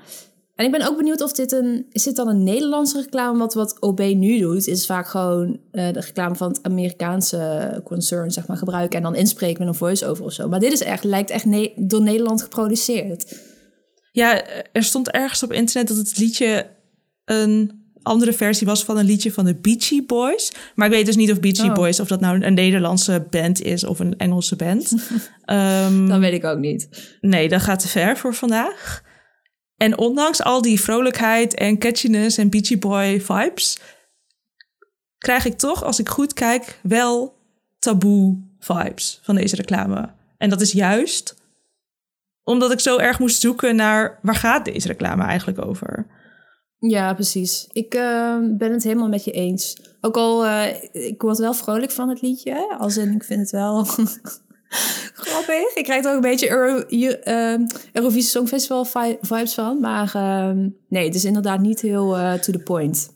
En 0.54 0.64
ik 0.64 0.70
ben 0.70 0.88
ook 0.88 0.96
benieuwd 0.96 1.20
of 1.20 1.32
dit 1.32 1.52
een... 1.52 1.86
Is 1.90 2.02
dit 2.02 2.16
dan 2.16 2.28
een 2.28 2.42
Nederlandse 2.42 3.00
reclame? 3.00 3.38
Want 3.38 3.52
wat 3.52 3.76
OB 3.80 3.98
nu 4.00 4.38
doet, 4.38 4.66
is 4.66 4.86
vaak 4.86 5.06
gewoon 5.08 5.60
eh, 5.70 5.92
de 5.92 6.00
reclame 6.00 6.34
van 6.34 6.48
het 6.48 6.62
Amerikaanse 6.62 7.80
concern, 7.84 8.30
zeg 8.30 8.46
maar, 8.46 8.56
gebruiken 8.56 8.96
en 8.98 9.02
dan 9.04 9.14
inspreken 9.14 9.58
met 9.58 9.68
een 9.68 9.74
voice-over 9.78 10.24
of 10.24 10.32
zo. 10.32 10.48
Maar 10.48 10.60
dit 10.60 10.72
is 10.72 10.80
echt, 10.82 11.04
lijkt 11.04 11.30
echt 11.30 11.44
ne- 11.44 11.72
door 11.76 12.02
Nederland 12.02 12.42
geproduceerd. 12.42 13.38
Ja, 14.12 14.42
er 14.72 14.82
stond 14.82 15.10
ergens 15.10 15.42
op 15.42 15.52
internet 15.52 15.88
dat 15.88 15.96
het 15.96 16.18
liedje 16.18 16.66
een 17.24 17.80
andere 18.02 18.32
versie 18.32 18.66
was 18.66 18.84
van 18.84 18.98
een 18.98 19.04
liedje 19.04 19.32
van 19.32 19.44
de 19.44 19.54
Beachy 19.54 20.06
Boys. 20.06 20.52
Maar 20.74 20.86
ik 20.86 20.92
weet 20.92 21.06
dus 21.06 21.16
niet 21.16 21.30
of 21.32 21.40
Beachy 21.40 21.66
Oh. 21.68 21.74
Boys, 21.74 22.00
of 22.00 22.08
dat 22.08 22.20
nou 22.20 22.44
een 22.44 22.54
Nederlandse 22.54 23.26
band 23.30 23.62
is 23.62 23.84
of 23.84 23.98
een 23.98 24.16
Engelse 24.16 24.56
band. 24.56 24.92
Ehm, 25.44 26.06
Dat 26.08 26.18
weet 26.20 26.32
ik 26.32 26.44
ook 26.44 26.58
niet. 26.58 26.88
nee, 27.20 27.48
dat 27.48 27.60
gaat 27.62 27.80
te 27.80 27.88
ver 27.88 28.16
voor 28.16 28.34
vandaag. 28.34 29.02
En 29.82 29.98
ondanks 29.98 30.42
al 30.42 30.62
die 30.62 30.80
vrolijkheid 30.80 31.54
en 31.54 31.78
catchiness 31.78 32.38
en 32.38 32.50
Beachy 32.50 32.78
Boy 32.78 33.20
vibes, 33.20 33.78
krijg 35.18 35.44
ik 35.44 35.58
toch, 35.58 35.84
als 35.84 35.98
ik 35.98 36.08
goed 36.08 36.32
kijk, 36.32 36.78
wel 36.82 37.34
taboe 37.78 38.38
vibes 38.58 39.20
van 39.22 39.34
deze 39.34 39.56
reclame. 39.56 40.10
En 40.38 40.50
dat 40.50 40.60
is 40.60 40.72
juist 40.72 41.34
omdat 42.44 42.72
ik 42.72 42.80
zo 42.80 42.98
erg 42.98 43.18
moest 43.18 43.40
zoeken 43.40 43.76
naar 43.76 44.18
waar 44.22 44.34
gaat 44.34 44.64
deze 44.64 44.86
reclame 44.86 45.22
eigenlijk 45.22 45.64
over. 45.66 46.06
Ja, 46.78 47.14
precies. 47.14 47.68
Ik 47.72 47.94
eh, 47.94 48.36
ben 48.40 48.72
het 48.72 48.82
helemaal 48.82 49.08
met 49.08 49.24
je 49.24 49.32
eens. 49.32 49.76
Ook 50.00 50.16
al, 50.16 50.46
eh, 50.46 50.82
ik 50.92 51.22
word 51.22 51.38
wel 51.38 51.54
vrolijk 51.54 51.90
van 51.90 52.08
het 52.08 52.22
liedje. 52.22 52.76
Als 52.78 52.96
in, 52.96 53.14
ik 53.14 53.24
vind 53.24 53.40
het 53.40 53.50
wel 53.50 53.86
grappig. 55.26 55.74
Ik 55.74 55.84
krijg 55.84 56.04
er 56.04 56.10
ook 56.10 56.16
een 56.16 56.20
beetje 56.30 56.50
Euro, 56.50 56.78
eh, 56.80 57.54
Eurovisie 57.92 58.30
Songfestival 58.30 58.84
vi- 58.84 59.18
vibes 59.20 59.54
van. 59.54 59.80
Maar 59.80 60.10
eh, 60.14 60.50
nee, 60.88 61.04
het 61.04 61.14
is 61.14 61.24
inderdaad 61.24 61.60
niet 61.60 61.80
heel 61.80 62.16
eh, 62.18 62.32
to 62.32 62.52
the 62.52 62.58
point. 62.58 63.10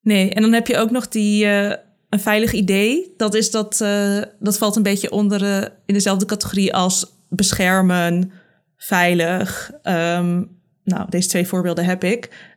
Nee, 0.00 0.30
en 0.30 0.42
dan 0.42 0.52
heb 0.52 0.66
je 0.66 0.76
ook 0.76 0.90
nog 0.90 1.08
die 1.08 1.44
eh, 1.46 1.76
een 2.08 2.20
veilig 2.20 2.52
idee. 2.52 3.14
Dat 3.16 3.34
is 3.34 3.50
dat, 3.50 3.80
eh, 3.80 4.22
dat 4.40 4.58
valt 4.58 4.76
een 4.76 4.82
beetje 4.82 5.10
onder 5.10 5.62
in 5.86 5.94
dezelfde 5.94 6.24
categorie 6.24 6.74
als 6.74 7.06
beschermen, 7.28 8.32
veilig. 8.76 9.70
Ehm, 9.82 10.42
nou, 10.84 11.06
deze 11.08 11.28
twee 11.28 11.46
voorbeelden 11.46 11.84
heb 11.84 12.04
ik. 12.04 12.50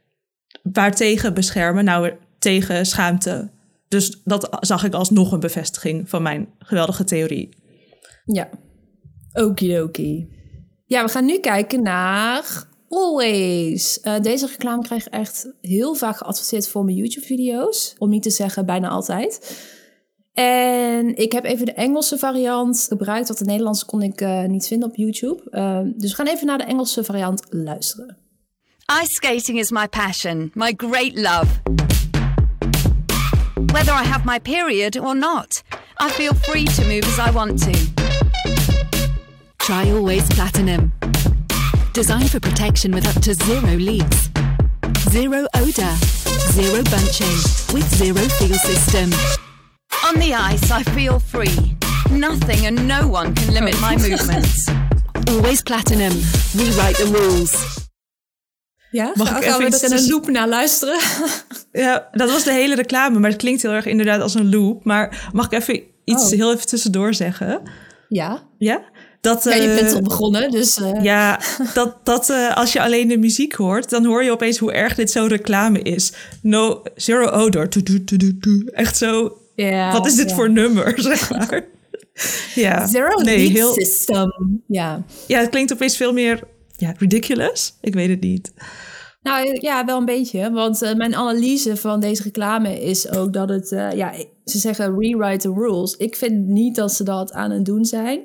Waartegen 0.63 1.33
beschermen? 1.33 1.83
Nou, 1.85 2.11
tegen 2.39 2.85
schaamte. 2.85 3.49
Dus 3.87 4.21
dat 4.23 4.57
zag 4.59 4.83
ik 4.83 4.93
als 4.93 5.09
nog 5.09 5.31
een 5.31 5.39
bevestiging 5.39 6.09
van 6.09 6.21
mijn 6.21 6.47
geweldige 6.59 7.03
theorie. 7.03 7.49
Ja. 8.25 8.49
Okidoki. 9.35 10.27
Ja, 10.85 11.03
we 11.03 11.11
gaan 11.11 11.25
nu 11.25 11.39
kijken 11.39 11.81
naar 11.81 12.67
Always. 12.89 13.99
Eh, 13.99 14.19
deze 14.21 14.47
reclame 14.47 14.83
krijg 14.83 15.07
ik 15.07 15.13
echt 15.13 15.53
heel 15.61 15.95
vaak 15.95 16.17
geadverteerd 16.17 16.67
voor 16.67 16.83
mijn 16.83 16.97
YouTube-video's. 16.97 17.95
Om 17.97 18.09
niet 18.09 18.23
te 18.23 18.29
zeggen 18.29 18.65
bijna 18.65 18.89
altijd. 18.89 19.61
En 20.33 21.15
ik 21.15 21.31
heb 21.31 21.43
even 21.43 21.65
de 21.65 21.73
Engelse 21.73 22.17
variant 22.17 22.85
gebruikt, 22.89 23.27
want 23.27 23.39
de 23.39 23.45
Nederlandse 23.45 23.85
kon 23.85 24.01
ik 24.01 24.21
eh, 24.21 24.43
niet 24.43 24.67
vinden 24.67 24.89
op 24.89 24.95
YouTube. 24.95 25.49
Eh, 25.49 25.79
dus 25.95 26.09
we 26.09 26.15
gaan 26.15 26.27
even 26.27 26.47
naar 26.47 26.57
de 26.57 26.63
Engelse 26.63 27.03
variant 27.03 27.45
luisteren. 27.49 28.17
Ice 29.01 29.11
skating 29.11 29.59
is 29.59 29.71
my 29.71 29.87
passion, 29.87 30.51
my 30.53 30.73
great 30.77 31.15
love. 31.15 31.47
Whether 33.65 33.93
I 33.93 34.07
have 34.07 34.21
my 34.25 34.39
period 34.39 34.99
or 34.99 35.17
not, 35.17 35.61
I 36.07 36.09
feel 36.09 36.33
free 36.33 36.63
to 36.63 36.83
move 36.83 37.05
as 37.05 37.29
I 37.29 37.31
want 37.31 37.61
to. 37.61 38.04
Try 39.65 39.91
Always 39.91 40.23
Platinum. 40.29 40.91
Designed 41.93 42.29
for 42.29 42.39
protection 42.39 42.91
with 42.91 43.07
up 43.07 43.21
to 43.23 43.33
zero 43.33 43.75
leaks. 43.77 44.29
Zero 45.09 45.45
odor. 45.55 45.95
Zero 46.51 46.83
bunching. 46.83 47.37
With 47.73 47.87
zero 47.95 48.21
feel 48.39 48.57
system. 48.57 49.09
On 50.07 50.15
the 50.19 50.33
ice, 50.33 50.71
I 50.71 50.83
feel 50.83 51.19
free. 51.19 51.75
Nothing 52.11 52.65
and 52.67 52.87
no 52.87 53.07
one 53.07 53.33
can 53.33 53.53
limit 53.53 53.79
my 53.81 53.95
movements. 53.95 54.69
Always 55.29 55.61
Platinum. 55.63 56.13
Rewrite 56.55 56.97
the 56.97 57.09
rules. 57.11 57.83
Ja, 58.91 59.11
Mag 59.15 59.27
gaan, 59.27 59.37
ik 59.37 59.43
gaan 59.43 59.53
even 59.53 59.59
we 59.59 59.65
iets 59.75 59.83
er 59.83 59.91
in 59.91 59.97
een 59.97 60.09
loop 60.09 60.27
naar 60.27 60.47
luisteren? 60.47 60.99
Ja, 61.71 62.07
dat 62.11 62.31
was 62.31 62.43
de 62.43 62.51
hele 62.51 62.75
reclame, 62.75 63.19
maar 63.19 63.29
het 63.29 63.39
klinkt 63.39 63.61
heel 63.61 63.71
erg 63.71 63.85
inderdaad 63.85 64.21
als 64.21 64.33
een 64.33 64.49
loop. 64.49 64.83
Maar 64.85 65.29
mag 65.33 65.45
ik 65.45 65.51
even 65.51 65.81
iets 66.03 66.23
Oh. 66.23 66.29
heel 66.29 66.53
even 66.53 66.67
tussendoor 66.67 67.13
zeggen? 67.13 67.61
ja. 68.09 68.43
Ja? 68.57 68.81
Dat, 69.25 69.43
ja, 69.43 69.53
je 69.55 69.69
eh, 69.69 69.75
bent 69.81 69.93
al 69.93 70.01
begonnen, 70.01 70.51
dus... 70.51 70.77
eh, 70.81 71.03
Ja, 71.03 71.39
dat, 71.73 71.95
dat 72.03 72.29
eh, 72.29 72.55
als 72.57 72.73
je 72.73 72.81
alleen 72.81 73.07
de 73.07 73.17
muziek 73.17 73.53
hoort, 73.53 73.89
dan 73.89 74.05
hoor 74.05 74.23
je 74.23 74.31
opeens 74.31 74.57
hoe 74.57 74.71
erg 74.71 74.95
dit 74.95 75.11
zo'n 75.11 75.27
reclame 75.27 75.81
is. 75.81 76.13
No, 76.41 76.81
zero 76.95 77.29
odor. 77.29 77.67
Echt 78.73 78.97
zo. 78.97 79.37
wat 79.91 80.05
is 80.05 80.15
dit 80.15 80.33
voor 80.33 80.49
nummer, 80.51 80.93
zeg 81.01 81.29
maar? 81.29 81.65
Ja, 82.55 82.87
Zero 82.87 83.21
nee, 83.21 83.49
heel, 83.49 83.73
system. 83.73 84.61
Ja. 84.67 85.03
ja, 85.27 85.39
het 85.39 85.49
klinkt 85.49 85.73
opeens 85.73 85.97
veel 85.97 86.13
meer 86.13 86.39
ja, 86.77 86.93
ridiculous. 86.97 87.73
Ik 87.81 87.93
weet 87.93 88.09
het 88.09 88.21
niet. 88.21 88.53
Nou 89.21 89.57
ja, 89.61 89.85
wel 89.85 89.97
een 89.97 90.05
beetje. 90.05 90.51
Want 90.51 90.81
eh, 90.81 90.93
mijn 90.93 91.15
analyse 91.15 91.77
van 91.77 91.99
deze 91.99 92.23
reclame 92.23 92.81
is 92.81 93.09
ook 93.11 93.33
dat 93.33 93.49
het... 93.49 93.71
eh, 93.71 93.91
ja, 93.91 94.13
ze 94.45 94.57
zeggen 94.57 94.99
rewrite 94.99 95.47
the 95.47 95.53
rules. 95.53 95.95
Ik 95.95 96.15
vind 96.15 96.47
niet 96.47 96.75
dat 96.75 96.93
ze 96.93 97.03
dat 97.03 97.31
aan 97.31 97.51
het 97.51 97.65
doen 97.65 97.85
zijn. 97.85 98.19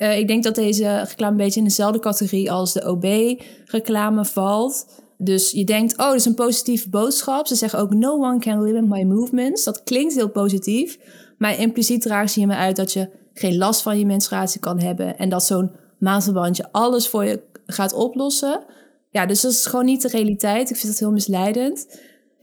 Eh, 0.00 0.18
ik 0.18 0.26
denk 0.26 0.42
dat 0.42 0.54
deze 0.54 0.98
reclame 0.98 1.30
een 1.30 1.36
beetje 1.36 1.60
in 1.60 1.66
dezelfde 1.66 1.98
categorie 1.98 2.52
als 2.52 2.72
de 2.72 2.88
OB-reclame 2.88 4.24
valt. 4.24 4.86
Dus 5.18 5.50
je 5.50 5.64
denkt, 5.64 5.92
oh, 5.92 6.06
dat 6.06 6.14
is 6.14 6.24
een 6.24 6.34
positieve 6.34 6.88
boodschap. 6.88 7.46
Ze 7.46 7.54
zeggen 7.54 7.78
ook, 7.78 7.94
no 7.94 8.12
one 8.12 8.38
can 8.38 8.62
limit 8.62 8.88
my 8.88 9.02
movements. 9.02 9.64
Dat 9.64 9.82
klinkt 9.82 10.14
heel 10.14 10.28
positief. 10.28 10.98
Maar 11.38 11.58
impliciet 11.58 12.02
dragen 12.02 12.28
ze 12.28 12.38
hiermee 12.38 12.56
uit 12.56 12.76
dat 12.76 12.92
je 12.92 13.10
geen 13.34 13.56
last 13.56 13.82
van 13.82 13.98
je 13.98 14.06
menstruatie 14.06 14.60
kan 14.60 14.80
hebben. 14.80 15.18
En 15.18 15.28
dat 15.28 15.44
zo'n 15.44 15.70
maandverbandje 15.98 16.68
alles 16.70 17.08
voor 17.08 17.24
je 17.24 17.42
gaat 17.66 17.92
oplossen. 17.92 18.62
Ja, 19.10 19.26
dus 19.26 19.40
dat 19.40 19.52
is 19.52 19.66
gewoon 19.66 19.84
niet 19.84 20.02
de 20.02 20.08
realiteit. 20.08 20.70
Ik 20.70 20.76
vind 20.76 20.92
dat 20.92 20.98
heel 20.98 21.12
misleidend. 21.12 22.00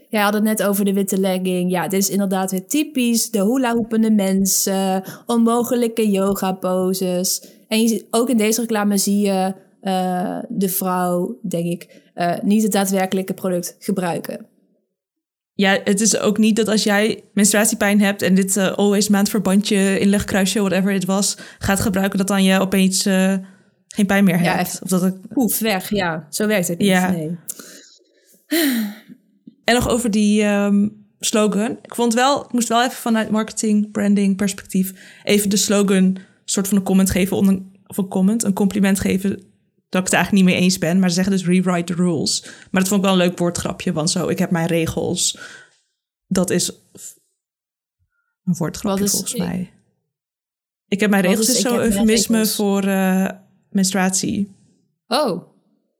Jij 0.10 0.22
had 0.22 0.34
het 0.34 0.44
net 0.44 0.64
over 0.64 0.86
de 0.86 0.94
witte 0.94 1.20
legging. 1.20 1.72
Ja, 1.72 1.88
dit 1.88 2.00
is 2.02 2.10
inderdaad 2.10 2.52
weer 2.52 2.68
typisch. 2.68 3.32
De 3.32 3.44
hula-hoepende 3.44 4.12
mensen, 4.12 5.04
onmogelijke 5.26 6.10
yoga-poses. 6.12 7.48
En 7.68 7.82
je, 7.82 8.06
ook 8.12 8.30
in 8.30 8.38
deze 8.38 8.62
reclame 8.62 8.98
zie 8.98 9.20
je 9.20 9.54
eh, 9.82 10.40
de 10.50 10.70
vrouw, 10.70 11.40
denk 11.48 11.66
ik, 11.66 12.02
eh, 12.14 12.40
niet 12.42 12.64
het 12.64 12.72
daadwerkelijke 12.72 13.34
product 13.34 13.76
gebruiken. 13.80 14.46
Ja, 15.54 15.80
het 15.84 16.02
is 16.02 16.20
ook 16.20 16.38
niet 16.38 16.56
dat 16.56 16.68
als 16.68 16.84
jij 16.84 17.24
menstruatiepijn 17.34 18.02
hebt 18.02 18.22
en 18.22 18.36
dit 18.36 18.58
eh, 18.58 18.72
always 18.72 19.08
maandverbandje, 19.10 20.00
inlegkruisje, 20.00 20.60
whatever 20.60 20.94
het 20.94 21.06
was, 21.06 21.38
gaat 21.60 21.80
gebruiken, 21.80 22.18
dat 22.18 22.28
dan 22.28 22.44
je 22.44 22.60
opeens 22.60 23.02
geen 23.88 24.06
pijn 24.06 24.24
meer 24.24 24.42
Ja, 24.42 24.56
hebt. 24.56 24.60
echt. 24.60 24.82
Of 24.84 24.90
dat 24.90 25.02
het 25.02 25.28
Poef, 25.28 25.60
weg. 25.60 25.90
Ja, 25.90 26.28
zo 26.30 26.48
werkt 26.48 26.68
het 26.68 26.78
niet. 26.78 26.88
Ja. 26.88 27.12
Nee. 27.12 27.38
En 29.67 29.74
nog 29.74 29.89
over 29.89 30.12
die 30.12 30.43
ehm, 30.43 30.88
slogan. 31.19 31.71
Ik 31.81 31.95
vond 31.95 32.13
wel, 32.13 32.43
ik 32.45 32.51
moest 32.51 32.67
wel 32.67 32.83
even 32.83 32.97
vanuit 32.97 33.29
marketing, 33.29 33.91
branding 33.91 34.36
perspectief 34.36 34.93
even 35.24 35.50
de 35.50 35.57
slogan 35.57 36.17
soort 36.45 36.67
van 36.67 36.77
een 36.77 36.83
comment 36.83 37.09
geven 37.09 37.38
onder 37.38 37.62
of 37.88 37.97
een 37.97 38.07
comment, 38.07 38.43
een 38.43 38.53
compliment 38.53 39.00
geven 39.00 39.29
dat 39.89 40.01
ik 40.01 40.07
het 40.07 40.13
eigenlijk 40.13 40.31
niet 40.45 40.53
mee 40.53 40.63
eens 40.63 40.77
ben. 40.77 41.00
Maar 41.00 41.09
ze 41.09 41.15
zeggen 41.15 41.33
dus 41.33 41.45
rewrite 41.45 41.93
the 41.93 42.01
rules. 42.01 42.43
Maar 42.71 42.81
dat 42.81 42.88
vond 42.88 43.01
ik 43.01 43.09
wel 43.09 43.19
een 43.19 43.27
leuk 43.27 43.38
woordgrapje, 43.38 43.93
want 43.93 44.09
zo, 44.09 44.27
ik 44.27 44.39
heb 44.39 44.51
mijn 44.51 44.67
regels. 44.67 45.38
Dat 46.27 46.50
is 46.50 46.71
een 48.43 48.55
woordgrapje 48.57 49.03
is- 49.03 49.12
volgens 49.12 49.36
mij. 49.36 49.71
Ik 50.88 51.00
heb 51.00 51.09
mijn 51.09 51.21
regels 51.24 51.50
is 51.50 51.55
is 51.55 51.62
zo'n 51.62 51.79
eufemisme 51.79 52.45
voor 52.45 52.83
eh, 52.83 53.29
menstruatie. 53.69 54.55
Oh, 55.07 55.43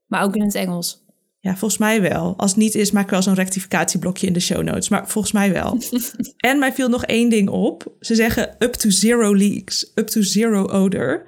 maar 0.06 0.22
ook 0.22 0.36
in 0.36 0.42
het 0.44 0.54
Engels. 0.54 1.06
Ja, 1.40 1.50
volgens 1.56 1.80
mij 1.80 2.00
wel. 2.00 2.34
Als 2.36 2.50
het 2.50 2.60
niet 2.60 2.74
is, 2.74 2.90
maak 2.90 3.04
ik 3.04 3.10
wel 3.10 3.22
zo'n 3.22 3.34
rectificatieblokje 3.34 4.26
in 4.26 4.32
de 4.32 4.40
show 4.40 4.62
notes. 4.62 4.88
Maar 4.88 5.08
volgens 5.08 5.32
mij 5.32 5.52
wel. 5.52 5.78
en 6.36 6.58
mij 6.58 6.72
viel 6.72 6.88
nog 6.88 7.04
één 7.04 7.28
ding 7.28 7.48
op. 7.48 7.92
Ze 8.00 8.14
zeggen 8.14 8.56
up 8.58 8.72
to 8.72 8.90
zero 8.90 9.34
leaks, 9.36 9.92
up 9.94 10.06
to 10.06 10.22
zero 10.22 10.66
odor. 10.68 11.26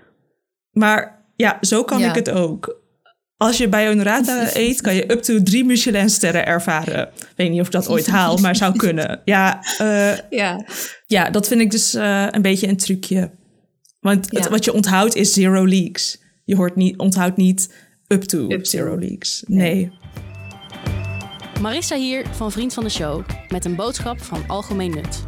Maar 0.71 1.25
ja, 1.37 1.59
zo 1.61 1.85
kan 1.85 2.01
Ja. 2.01 2.09
ik 2.09 2.15
het 2.15 2.31
ook. 2.31 2.79
Als 3.37 3.57
je 3.59 3.69
bij 3.69 3.87
Honorata 3.89 4.49
eet, 4.55 4.81
kan 4.81 4.95
je 4.95 5.13
up 5.13 5.23
to 5.23 5.43
drie 5.43 5.65
Michelin-sterren 5.65 6.47
ervaren. 6.47 7.09
Ik 7.09 7.33
weet 7.37 7.51
niet 7.51 7.61
of 7.61 7.67
ik 7.67 7.73
dat 7.73 7.89
ooit 7.89 8.07
haal, 8.07 8.37
maar 8.37 8.57
zou 8.57 8.77
kunnen. 8.77 9.21
Ja, 9.25 9.63
eh, 9.79 10.19
Ja. 10.31 10.65
ja 11.07 11.31
dat 11.31 11.49
vind 11.49 11.61
ik 11.61 11.71
dus 11.71 11.95
eh, 11.95 12.27
een 12.31 12.43
beetje 12.43 12.69
een 12.69 12.77
trucje. 12.77 13.31
Want 14.01 14.31
het- 14.31 14.49
wat 14.49 14.65
je 14.65 14.73
onthoudt 14.73 15.15
is 15.15 15.33
zero 15.33 15.67
leaks. 15.67 16.19
Je 16.45 16.57
hoort 16.57 16.77
niet, 16.77 16.99
onthoudt 16.99 17.37
niet 17.37 17.75
up 18.09 18.23
to 18.23 18.45
Up 18.49 18.63
to. 18.63 18.71
zero 18.71 18.97
leaks. 18.99 19.43
Nee. 19.47 19.99
Marissa 21.61 21.97
hier 21.97 22.27
van 22.27 22.53
Vriend 22.53 22.75
van 22.75 22.85
de 22.85 22.91
Show 22.91 23.25
met 23.49 23.65
een 23.65 23.75
boodschap 23.75 24.21
van 24.21 24.45
algemeen 24.47 24.91
nut. 24.91 25.25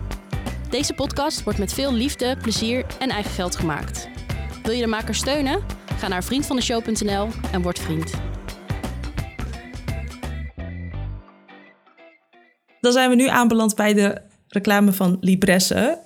Deze 0.70 0.94
podcast 0.94 1.42
wordt 1.42 1.58
met 1.58 1.72
veel 1.72 1.92
liefde, 1.92 2.36
plezier 2.42 2.86
en 2.98 3.10
eigen 3.10 3.30
geld 3.30 3.56
gemaakt. 3.56 4.08
Wil 4.62 4.72
je 4.72 4.80
de 4.80 4.86
maker 4.86 5.14
steunen? 5.14 5.62
Ga 5.98 6.08
naar 6.08 6.24
vriendvandeshow.nl 6.24 7.28
en 7.52 7.62
word 7.62 7.78
vriend. 7.78 8.12
Dan 12.80 12.92
zijn 12.92 13.10
we 13.10 13.16
nu 13.16 13.28
aanbeland 13.28 13.74
bij 13.74 13.94
de 13.94 14.20
reclame 14.48 14.92
van 14.92 15.16
Libresse. 15.20 15.98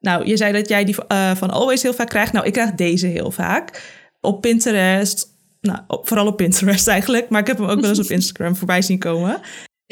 Nou, 0.00 0.26
je 0.26 0.36
zei 0.36 0.52
dat 0.52 0.68
jij 0.68 0.84
die 0.84 1.06
eh, 1.06 1.34
van 1.34 1.50
Always 1.50 1.82
heel 1.82 1.94
vaak 1.94 2.08
krijgt. 2.08 2.32
Nou, 2.32 2.46
ik 2.46 2.52
krijg 2.52 2.74
deze 2.74 3.06
heel 3.06 3.30
vaak. 3.30 3.92
Op 4.20 4.40
Pinterest. 4.40 5.26
Nou, 5.60 5.78
vooral 5.88 6.26
op 6.26 6.36
Pinterest 6.36 6.88
eigenlijk. 6.96 7.28
Maar 7.28 7.40
ik 7.40 7.46
heb 7.46 7.58
hem 7.58 7.68
ook 7.68 7.80
wel 7.80 7.88
eens 7.88 7.98
op 7.98 8.10
Instagram 8.18 8.56
voorbij 8.56 8.82
zien 8.82 8.98
komen. 8.98 9.40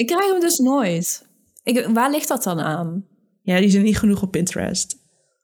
Ik 0.03 0.09
krijg 0.09 0.31
hem 0.31 0.41
dus 0.41 0.59
nooit. 0.59 1.27
Ik, 1.63 1.87
waar 1.93 2.11
ligt 2.11 2.29
dat 2.29 2.43
dan 2.43 2.61
aan? 2.61 3.07
Ja, 3.43 3.61
die 3.61 3.71
zijn 3.71 3.83
niet 3.83 3.99
genoeg 3.99 4.23
op 4.23 4.31
Pinterest. 4.31 4.97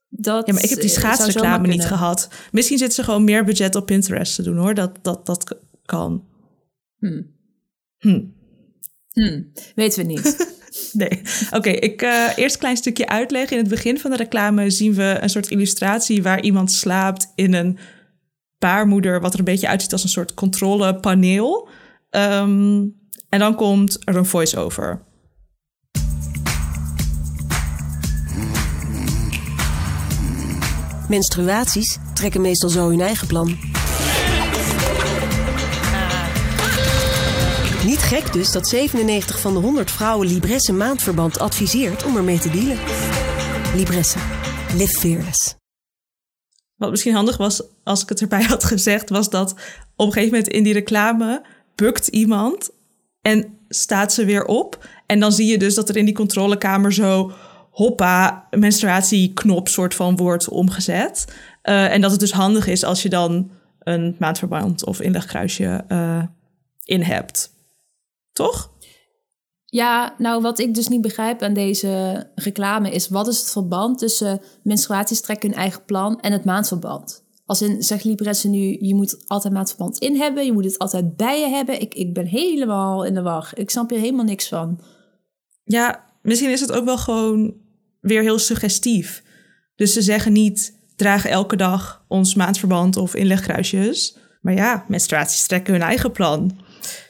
Dat, 0.08 0.46
Ja, 0.46 0.52
maar 0.52 0.62
ik 0.62 0.68
heb 0.70 0.80
die 0.80 0.88
eh, 0.88 0.96
schaatsreclame 0.96 1.66
niet 1.66 1.84
gehad. 1.84 2.28
Misschien 2.52 2.78
zitten 2.78 2.96
ze 2.96 3.04
gewoon 3.04 3.24
meer 3.24 3.44
budget 3.44 3.74
op 3.74 3.86
Pinterest 3.86 4.34
te 4.34 4.42
doen 4.42 4.56
hoor. 4.56 4.74
Dat, 4.74 4.98
dat, 5.02 5.26
dat 5.26 5.58
kan. 5.84 6.24
Hmm. 6.98 7.26
Hm. 7.98 8.24
Hmm, 9.08 9.52
weten 9.74 10.06
we 10.06 10.12
niet. 10.12 10.36
Nee. 10.92 11.22
Oké, 11.50 11.68
ik 11.68 12.02
eh, 12.02 12.28
eerst 12.36 12.54
een 12.54 12.60
klein 12.60 12.76
stukje 12.76 13.08
uitleggen. 13.08 13.56
In 13.56 13.62
het 13.62 13.72
begin 13.72 13.98
van 13.98 14.10
de 14.10 14.16
reclame 14.16 14.70
zien 14.70 14.94
we 14.94 15.18
een 15.20 15.30
soort 15.30 15.50
illustratie 15.50 16.22
waar 16.22 16.42
iemand 16.42 16.72
slaapt 16.72 17.32
in 17.34 17.54
een 17.54 17.78
baarmoeder, 18.58 19.20
wat 19.20 19.32
er 19.32 19.38
een 19.38 19.44
beetje 19.44 19.68
uitziet 19.68 19.92
als 19.92 20.02
een 20.02 20.08
soort 20.08 20.34
controlepaneel. 20.34 21.68
Ehm, 22.10 22.84
en 23.28 23.38
dan 23.38 23.54
komt 23.54 23.98
er 24.04 24.16
een 24.16 24.26
voice-over. 24.26 25.06
Menstruaties 31.08 31.98
trekken 32.14 32.40
meestal 32.40 32.68
zo 32.68 32.88
hun 32.88 33.00
eigen 33.00 33.26
plan. 33.26 33.46
Niet 37.84 37.98
gek 37.98 38.32
dus 38.32 38.52
dat 38.52 38.68
97 38.68 39.40
van 39.40 39.54
de 39.54 39.60
100 39.60 39.90
vrouwen 39.90 40.26
Libresse 40.26 40.72
maandverband 40.72 41.38
adviseert 41.38 42.04
om 42.04 42.16
ermee 42.16 42.38
te 42.38 42.50
dealen. 42.50 42.78
Libresse. 43.74 44.18
Live 44.74 44.98
fearless. 44.98 45.56
Wat 46.76 46.90
misschien 46.90 47.14
handig 47.14 47.36
was 47.36 47.62
als 47.84 48.02
ik 48.02 48.08
het 48.08 48.20
erbij 48.20 48.42
had 48.42 48.64
gezegd, 48.64 49.10
was 49.10 49.30
dat 49.30 49.50
op 49.96 50.06
een 50.06 50.12
gegeven 50.12 50.34
moment 50.34 50.52
in 50.52 50.62
die 50.62 50.72
reclame 50.72 51.46
bukt 51.74 52.08
iemand 52.08 52.70
en 53.20 53.58
staat 53.68 54.12
ze 54.12 54.24
weer 54.24 54.44
op. 54.44 54.88
En 55.06 55.20
dan 55.20 55.32
zie 55.32 55.46
je 55.46 55.58
dus 55.58 55.74
dat 55.74 55.88
er 55.88 55.96
in 55.96 56.04
die 56.04 56.14
controlekamer 56.14 56.92
zo 56.92 57.32
hoppa, 57.70 58.46
menstruatieknop 58.50 59.68
soort 59.68 59.94
van 59.94 60.16
wordt 60.16 60.48
omgezet. 60.48 61.24
Eh, 61.62 61.92
en 61.92 62.00
dat 62.00 62.10
het 62.10 62.20
dus 62.20 62.32
handig 62.32 62.66
is 62.66 62.84
als 62.84 63.02
je 63.02 63.08
dan 63.08 63.50
een 63.78 64.16
maandverband 64.18 64.84
of 64.84 65.00
inlegkruisje 65.00 65.84
eh, 65.88 66.22
in 66.84 67.02
hebt. 67.02 67.50
Toch? 68.32 68.70
Ja, 69.64 70.14
nou 70.18 70.42
wat 70.42 70.58
ik 70.58 70.74
dus 70.74 70.88
niet 70.88 71.00
begrijp 71.00 71.42
aan 71.42 71.54
deze 71.54 72.26
reclame 72.34 72.90
is... 72.90 73.08
wat 73.08 73.28
is 73.28 73.38
het 73.38 73.50
verband 73.50 73.98
tussen 73.98 74.40
menstruaties 74.62 75.20
trekken 75.20 75.48
hun 75.48 75.58
eigen 75.58 75.84
plan 75.84 76.20
en 76.20 76.32
het 76.32 76.44
maandverband? 76.44 77.24
Als 77.48 77.62
in, 77.62 77.82
zegt 77.82 78.04
Libresse 78.04 78.48
nu, 78.48 78.76
je 78.80 78.94
moet 78.94 79.24
altijd 79.26 79.52
maandverband 79.52 79.98
in 79.98 80.16
hebben... 80.16 80.44
je 80.44 80.52
moet 80.52 80.64
het 80.64 80.78
altijd 80.78 81.16
bij 81.16 81.40
je 81.40 81.48
hebben. 81.48 81.80
Ik, 81.80 81.94
ik 81.94 82.14
ben 82.14 82.26
helemaal 82.26 83.04
in 83.04 83.14
de 83.14 83.22
war. 83.22 83.50
Ik 83.54 83.70
snap 83.70 83.90
hier 83.90 83.98
helemaal 83.98 84.24
niks 84.24 84.48
van. 84.48 84.80
Ja, 85.64 86.04
misschien 86.22 86.50
is 86.50 86.60
het 86.60 86.72
ook 86.72 86.84
wel 86.84 86.98
gewoon 86.98 87.54
weer 88.00 88.22
heel 88.22 88.38
suggestief. 88.38 89.22
Dus 89.76 89.92
ze 89.92 90.02
zeggen 90.02 90.32
niet, 90.32 90.78
draag 90.96 91.26
elke 91.26 91.56
dag 91.56 92.04
ons 92.08 92.34
maandverband 92.34 92.96
of 92.96 93.14
inlegkruisjes. 93.14 94.16
Maar 94.40 94.54
ja, 94.54 94.84
menstruaties 94.88 95.46
trekken 95.46 95.72
hun 95.72 95.82
eigen 95.82 96.12
plan. 96.12 96.58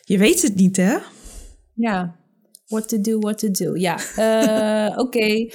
Je 0.04 0.18
weet 0.18 0.42
het 0.42 0.54
niet, 0.54 0.76
hè? 0.76 0.96
Ja, 1.74 2.16
what 2.66 2.88
to 2.88 3.00
do, 3.00 3.18
what 3.18 3.38
to 3.38 3.50
do. 3.50 3.76
Ja, 3.76 3.98
eh, 4.16 4.98
oké. 5.04 5.48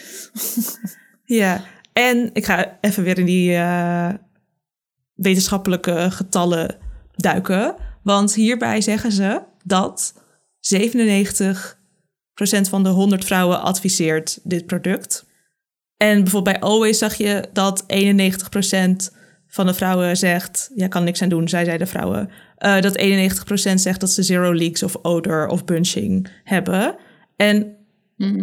Ja, 1.26 1.64
en 1.94 2.30
ik 2.34 2.46
ga 2.46 2.78
even 2.82 3.04
weer 3.04 3.20
in 3.20 3.26
die 3.26 3.56
eh, 3.56 4.14
wetenschappelijke 5.14 6.12
getallen 6.12 6.76
duiken. 7.16 7.76
Want 8.04 8.34
hierbij 8.34 8.82
zeggen 8.82 9.12
ze 9.12 9.42
dat 9.64 10.14
97% 10.76 12.70
van 12.70 12.84
de 12.84 12.90
100 12.90 13.26
vrouwen 13.26 13.62
adviseert 13.62 14.40
dit 14.44 14.66
product. 14.66 15.26
En 15.98 16.22
bijvoorbeeld 16.22 16.60
bij 16.60 16.70
Always 16.70 16.98
zag 16.98 17.16
je 17.16 17.50
dat 17.54 17.84
91% 17.84 17.86
van 19.48 19.66
de 19.66 19.74
vrouwen 19.74 20.18
zegt... 20.18 20.72
ja, 20.76 20.88
kan 20.88 21.04
niks 21.04 21.22
aan 21.22 21.30
doen, 21.30 21.50
zij 21.50 21.66
zei 21.66 21.78
de 21.78 21.86
vrouwen. 21.86 22.30
eh, 22.58 22.82
dat 22.82 22.98
91% 22.98 23.74
zegt 23.74 24.00
dat 24.00 24.12
ze 24.12 24.24
zero 24.24 24.54
leaks 24.54 24.84
of 24.84 24.96
odor 25.02 25.48
of 25.48 25.66
bunching 25.66 26.28
hebben. 26.44 26.96
En 27.36 27.78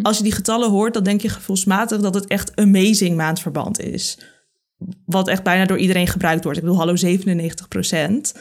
als 0.03 0.17
je 0.17 0.23
die 0.23 0.33
getallen 0.33 0.71
hoort, 0.71 0.95
dan 0.95 1.03
denk 1.03 1.21
je 1.21 1.29
gevoelsmatig... 1.29 2.01
dat 2.01 2.15
het 2.15 2.27
echt 2.27 2.57
amazing 2.57 3.17
maandverband 3.17 3.81
is. 3.81 4.19
Wat 5.07 5.29
echt 5.29 5.43
bijna 5.43 5.65
door 5.65 5.79
iedereen 5.79 6.07
gebruikt 6.07 6.45
wordt. 6.45 6.59
Ik 6.59 6.65
bedoel, 6.65 6.79
hallo, 6.81 6.95
97% 6.97 8.39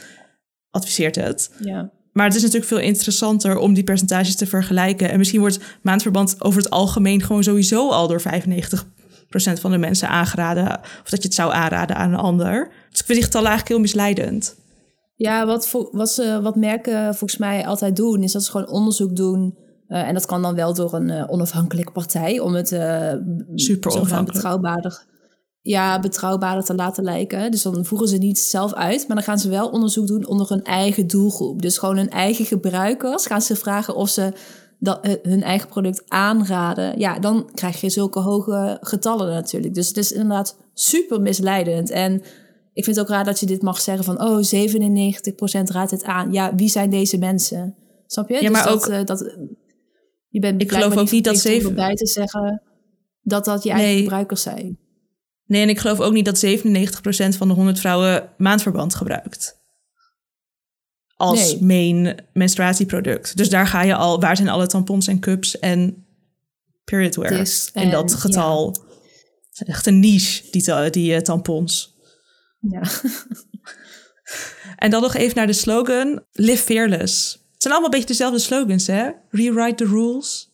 adviseert 0.70 1.14
het. 1.16 1.50
Ja. 1.60 1.90
Maar 2.12 2.26
het 2.26 2.34
is 2.34 2.42
natuurlijk 2.42 2.68
veel 2.68 2.78
interessanter 2.78 3.58
om 3.58 3.74
die 3.74 3.84
percentages 3.84 4.36
te 4.36 4.46
vergelijken. 4.46 5.10
En 5.10 5.18
misschien 5.18 5.40
wordt 5.40 5.60
maandverband 5.82 6.36
over 6.38 6.62
het 6.62 6.70
algemeen 6.70 7.22
gewoon 7.22 7.42
sowieso 7.42 7.90
al 7.90 8.08
door 8.08 8.22
95% 8.22 8.84
van 9.60 9.70
de 9.70 9.78
mensen 9.78 10.08
aangeraden. 10.08 10.80
Of 11.02 11.10
dat 11.10 11.22
je 11.22 11.28
het 11.28 11.34
zou 11.34 11.52
aanraden 11.52 11.96
aan 11.96 12.12
een 12.12 12.18
ander. 12.18 12.70
Dus 12.90 13.00
ik 13.00 13.06
vind 13.06 13.18
die 13.18 13.22
getallen 13.22 13.48
eigenlijk 13.48 13.68
heel 13.68 13.80
misleidend. 13.86 14.56
Ja, 15.16 15.46
wat, 15.46 15.88
wat, 15.92 16.10
ze, 16.10 16.40
wat 16.42 16.56
merken 16.56 17.04
volgens 17.14 17.36
mij 17.36 17.66
altijd 17.66 17.96
doen, 17.96 18.22
is 18.22 18.32
dat 18.32 18.44
ze 18.44 18.50
gewoon 18.50 18.68
onderzoek 18.68 19.16
doen. 19.16 19.58
eh, 19.86 20.08
en 20.08 20.14
dat 20.14 20.26
kan 20.26 20.42
dan 20.42 20.54
wel 20.54 20.74
door 20.74 20.94
een 20.94 21.10
eh, 21.10 21.24
onafhankelijke 21.28 21.92
partij 21.92 22.38
om 22.38 22.54
het 22.54 22.72
eh, 22.72 23.12
Super 23.54 23.90
onafhankelijk. 23.90 24.32
betrouwbaarder, 24.32 25.04
ja, 25.62 26.00
betrouwbaarder 26.00 26.64
te 26.64 26.74
laten 26.74 27.04
lijken. 27.04 27.50
Dus 27.50 27.62
dan 27.62 27.84
voeren 27.84 28.08
ze 28.08 28.16
niet 28.16 28.38
zelf 28.38 28.72
uit, 28.74 29.04
maar 29.06 29.16
dan 29.16 29.24
gaan 29.24 29.38
ze 29.38 29.48
wel 29.48 29.68
onderzoek 29.68 30.06
doen 30.06 30.26
onder 30.26 30.48
hun 30.48 30.64
eigen 30.64 31.06
doelgroep. 31.06 31.62
Dus 31.62 31.78
gewoon 31.78 31.96
hun 31.96 32.10
eigen 32.10 32.44
gebruikers 32.44 33.26
gaan 33.26 33.42
ze 33.42 33.56
vragen 33.56 33.94
of 33.94 34.08
ze 34.08 34.32
dat, 34.78 35.04
eh, 35.04 35.12
hun 35.22 35.42
eigen 35.42 35.68
product 35.68 36.02
aanraden. 36.08 36.98
Ja, 36.98 37.18
dan 37.18 37.50
krijg 37.54 37.80
je 37.80 37.90
zulke 37.90 38.20
hoge 38.20 38.78
getallen 38.80 39.28
natuurlijk. 39.28 39.74
Dus 39.74 39.88
het 39.88 39.96
is 39.96 40.12
inderdaad 40.12 40.56
super 40.74 41.20
misleidend. 41.20 41.90
En 41.90 42.14
ik 42.72 42.84
vind 42.84 42.96
het 42.96 43.04
ook 43.04 43.10
raar 43.12 43.24
dat 43.24 43.40
je 43.40 43.46
dit 43.46 43.62
mag 43.62 43.80
zeggen 43.80 44.04
van... 44.04 44.22
oh, 44.22 44.36
97% 44.36 45.70
raadt 45.70 45.90
het 45.90 46.04
aan. 46.04 46.32
Ja, 46.32 46.54
wie 46.54 46.68
zijn 46.68 46.90
deze 46.90 47.18
mensen? 47.18 47.74
Snap 48.06 48.28
je? 48.28 48.42
Ja, 48.42 48.50
maar 48.50 48.64
dat, 48.64 48.72
ook- 48.74 48.86
eh, 48.86 49.04
dat, 49.04 49.36
je 50.28 50.40
bent 50.40 50.62
Ik 50.62 50.72
geloof 50.72 50.96
ook 50.96 51.10
niet 51.10 51.24
dat 51.24 51.34
om 51.34 51.40
zeven- 51.40 51.68
erbij 51.68 51.94
te 51.94 52.06
zeggen 52.06 52.62
dat 53.22 53.44
dat 53.44 53.62
je 53.62 53.70
eigen 53.70 53.90
Nee. 53.92 54.02
gebruikers 54.02 54.42
zijn. 54.42 54.78
Nee, 55.50 55.62
en 55.62 55.68
ik 55.68 55.78
geloof 55.78 56.00
ook 56.00 56.12
niet 56.12 56.24
dat 56.24 56.44
97% 56.46 57.36
van 57.36 57.48
de 57.48 57.54
100 57.54 57.80
vrouwen 57.80 58.28
maandverband 58.36 58.94
gebruikt. 58.94 59.58
Als 61.16 61.54
Nee. 61.60 61.62
main 61.62 62.24
menstruatieproduct. 62.32 63.36
Dus 63.36 63.48
daar 63.50 63.66
ga 63.66 63.82
je 63.82 63.94
al, 63.94 64.20
waar 64.20 64.36
zijn 64.36 64.48
alle 64.48 64.66
tampons 64.66 65.06
en 65.06 65.18
cups 65.20 65.58
en 65.58 66.06
periodwear 66.84 67.30
Dis 67.30 67.70
in 67.72 67.90
dat 67.90 68.12
en- 68.12 68.18
getal. 68.18 68.66
Het 69.50 69.60
is 69.60 69.62
echt 69.66 69.86
een 69.86 70.00
niche, 70.00 70.42
die, 70.50 70.90
die 70.90 71.14
eh, 71.14 71.20
tampons. 71.20 71.94
Ja. 72.60 72.82
En 74.76 74.90
dan 74.90 75.02
nog 75.02 75.14
even 75.14 75.36
naar 75.36 75.46
de 75.46 75.52
slogan, 75.52 76.24
live 76.32 76.62
fearless. 76.62 77.32
Het 77.32 77.62
zijn 77.62 77.74
allemaal 77.74 77.84
een 77.84 77.98
beetje 77.98 78.06
dezelfde 78.14 78.38
slogans, 78.38 78.86
hè? 78.86 79.10
Rewrite 79.30 79.74
the 79.84 79.90
rules. 79.90 80.49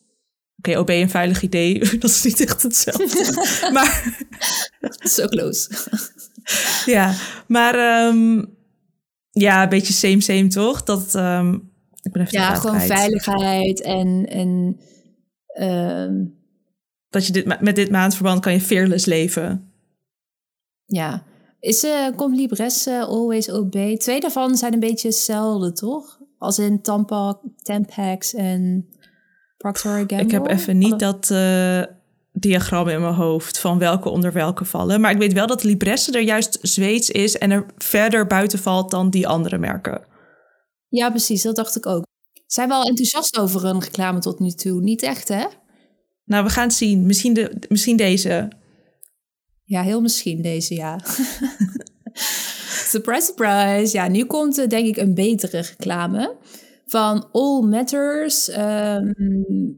Oké, 0.69 0.79
OB 0.79 0.89
een 0.89 1.11
veilig 1.11 1.43
idee, 1.43 1.79
dat 1.99 2.11
is 2.11 2.23
niet 2.25 2.41
echt 2.41 2.63
hetzelfde. 2.63 3.71
maar 3.73 4.17
so 4.99 5.27
close. 5.27 5.71
ja, 6.97 7.15
maar 7.47 7.75
ehm, 7.75 8.45
ja, 9.31 9.63
een 9.63 9.69
beetje 9.69 9.93
same 9.93 10.21
same 10.21 10.47
toch? 10.47 10.83
Dat, 10.83 11.15
ehm, 11.15 11.55
ik 12.03 12.13
ben 12.13 12.23
even 12.23 12.39
Ja, 12.39 12.55
gewoon 12.55 12.81
veiligheid 12.81 13.83
en... 13.83 14.27
en 14.29 14.81
ehm, 15.47 16.25
Dat 17.09 17.27
je 17.27 17.33
dit, 17.33 17.61
met 17.61 17.77
dit 17.77 17.91
maandverband 17.91 18.41
kan 18.41 18.53
je 18.53 18.61
fearless 18.61 19.05
leven. 19.05 19.73
ja. 20.87 21.25
Is, 21.61 21.85
eh 21.85 22.07
komt 22.17 22.37
Libres 22.37 22.87
eh, 22.87 23.03
Always 23.03 23.51
OB? 23.51 23.99
Twee 23.99 24.21
daarvan 24.21 24.57
zijn 24.57 24.73
een 24.73 24.81
beetje 24.81 25.09
hetzelfde, 25.09 25.73
toch? 25.73 26.21
Als 26.39 26.59
in 26.59 26.83
Tampax, 26.83 27.39
Tampax 27.63 28.35
en 28.35 28.89
Procter 29.73 29.97
Gamble. 29.97 30.21
Ik 30.21 30.31
heb 30.31 30.47
even 30.47 30.79
niet 30.79 30.99
dat 30.99 31.31
eh, 31.31 31.83
diagram 32.33 32.89
in 32.89 33.01
mijn 33.01 33.15
hoofd 33.15 33.59
van 33.59 33.79
welke 33.79 34.09
onder 34.09 34.33
welke 34.33 34.65
vallen. 34.65 35.01
Maar 35.01 35.11
ik 35.11 35.19
weet 35.19 35.33
wel 35.33 35.47
dat 35.47 35.63
Libresse 35.63 36.13
er 36.13 36.23
juist 36.23 36.59
Zweeds 36.63 37.11
is 37.11 37.39
en 37.39 37.51
er 37.51 37.67
verder 37.79 38.27
buiten 38.27 38.59
valt 38.59 38.91
dan 38.91 39.11
die 39.11 39.29
andere 39.29 39.59
merken. 39.59 40.03
Ja, 40.89 41.11
precies. 41.11 41.43
Dat 41.43 41.57
dacht 41.57 41.77
ik 41.77 41.87
ook. 41.87 42.05
Zijn 42.47 42.69
we 42.69 42.75
al 42.75 42.85
enthousiast 42.85 43.39
over 43.39 43.65
een 43.65 43.81
reclame 43.81 44.19
tot 44.19 44.39
nu 44.39 44.51
toe? 44.51 44.81
Niet 44.81 45.03
echt, 45.03 45.29
hè? 45.29 45.45
Nou, 46.25 46.45
we 46.45 46.51
gaan 46.51 46.67
het 46.67 46.77
zien. 46.77 47.07
Misschien, 47.07 47.35
de, 47.35 47.63
misschien 47.69 47.97
deze. 47.97 48.49
Ja, 49.65 49.83
heel 49.83 50.01
misschien 50.01 50.43
deze, 50.43 50.75
ja. 50.75 51.01
surprise, 52.93 53.27
surprise. 53.27 53.97
Ja, 53.97 54.09
nu 54.09 54.25
komt 54.25 54.71
denk 54.71 54.87
ik 54.87 54.97
een 54.97 55.15
betere 55.15 55.61
reclame 55.61 56.37
van 56.97 57.29
All 57.33 57.63
Matters. 57.63 58.49
Ehm, 58.49 59.13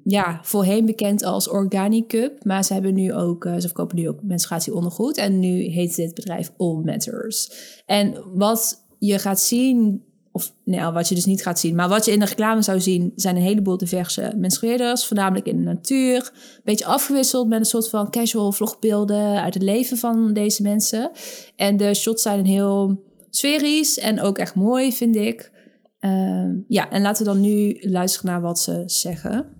ja, 0.04 0.40
voorheen 0.42 0.86
bekend 0.86 1.22
als 1.24 1.48
Organic 1.48 2.08
Cup. 2.08 2.44
Maar 2.44 2.64
ze 2.64 2.72
hebben 2.72 2.94
nu 2.94 3.12
ook, 3.12 3.44
eh, 3.44 3.54
ze 3.54 3.60
verkopen 3.60 3.96
nu 3.96 4.08
ook 4.08 4.22
menstruatieondergoed. 4.22 5.16
En 5.16 5.38
nu 5.38 5.62
heet 5.62 5.96
dit 5.96 6.14
bedrijf 6.14 6.52
All 6.56 6.80
Matters. 6.84 7.50
En 7.86 8.14
wat 8.34 8.84
je 8.98 9.18
gaat 9.18 9.40
zien, 9.40 10.02
of 10.32 10.52
nou, 10.64 10.92
wat 10.92 11.08
je 11.08 11.14
dus 11.14 11.24
niet 11.24 11.42
gaat 11.42 11.58
zien, 11.58 11.74
maar 11.74 11.88
wat 11.88 12.04
je 12.04 12.12
in 12.12 12.18
de 12.18 12.24
reclame 12.24 12.62
zou 12.62 12.80
zien, 12.80 13.12
zijn 13.16 13.36
een 13.36 13.42
heleboel 13.42 13.76
diverse 13.76 14.32
menstrueerders, 14.36 15.06
voornamelijk 15.06 15.46
in 15.46 15.56
de 15.56 15.62
natuur. 15.62 16.32
Een 16.34 16.60
beetje 16.64 16.86
afgewisseld 16.86 17.48
met 17.48 17.58
een 17.58 17.64
soort 17.64 17.88
van 17.88 18.10
casual 18.10 18.52
vlogbeelden 18.52 19.42
uit 19.42 19.54
het 19.54 19.62
leven 19.62 19.96
van 19.96 20.32
deze 20.32 20.62
mensen. 20.62 21.10
En 21.56 21.76
de 21.76 21.94
shots 21.94 22.22
zijn 22.22 22.46
heel 22.46 23.04
sferisch 23.30 23.98
en 23.98 24.20
ook 24.20 24.38
echt 24.38 24.54
mooi, 24.54 24.92
vind 24.92 25.16
ik. 25.16 25.56
Ehm, 26.00 26.50
ja, 26.68 26.90
en 26.90 27.02
laten 27.02 27.24
we 27.24 27.32
dan 27.32 27.40
nu 27.40 27.76
luisteren 27.80 28.30
naar 28.30 28.40
wat 28.40 28.58
ze 28.58 28.82
zeggen. 28.86 29.56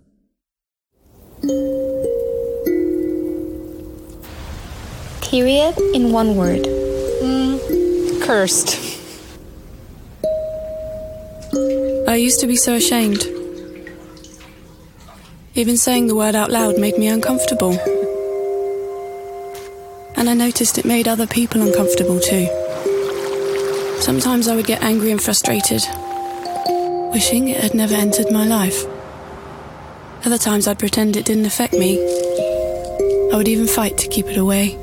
Period 5.31 5.81
in 5.93 6.15
one 6.15 6.35
word. 6.35 6.69
Mm. 7.23 7.59
Cursed. 8.21 8.79
I 12.07 12.17
used 12.17 12.41
to 12.41 12.47
be 12.47 12.57
so 12.57 12.75
ashamed. 12.75 13.29
Even 15.55 15.77
saying 15.77 16.09
the 16.09 16.15
word 16.15 16.35
out 16.35 16.51
loud 16.51 16.79
made 16.79 16.99
me 16.99 17.09
uncomfortable. 17.09 17.79
And 20.15 20.29
I 20.29 20.35
noticed 20.35 20.79
it 20.79 20.85
made 20.85 21.09
other 21.09 21.27
people 21.27 21.61
uncomfortable 21.61 22.19
too. 22.21 22.47
Sometimes 24.01 24.49
I 24.49 24.55
would 24.55 24.67
get 24.67 24.83
angry 24.83 25.11
and 25.11 25.21
frustrated, 25.21 25.83
wishing 27.13 27.49
it 27.49 27.61
had 27.61 27.75
never 27.75 27.95
entered 27.95 28.31
my 28.31 28.47
life. 28.47 28.85
Other 30.25 30.39
times 30.39 30.67
I'd 30.67 30.79
pretend 30.79 31.17
it 31.17 31.25
didn't 31.25 31.47
affect 31.47 31.73
me. 31.73 31.99
I 33.33 33.37
would 33.37 33.49
even 33.49 33.67
fight 33.67 33.97
to 33.99 34.09
keep 34.09 34.27
it 34.27 34.37
away. 34.37 34.77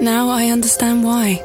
Now 0.00 0.28
I 0.28 0.50
understand 0.50 1.04
why. 1.04 1.36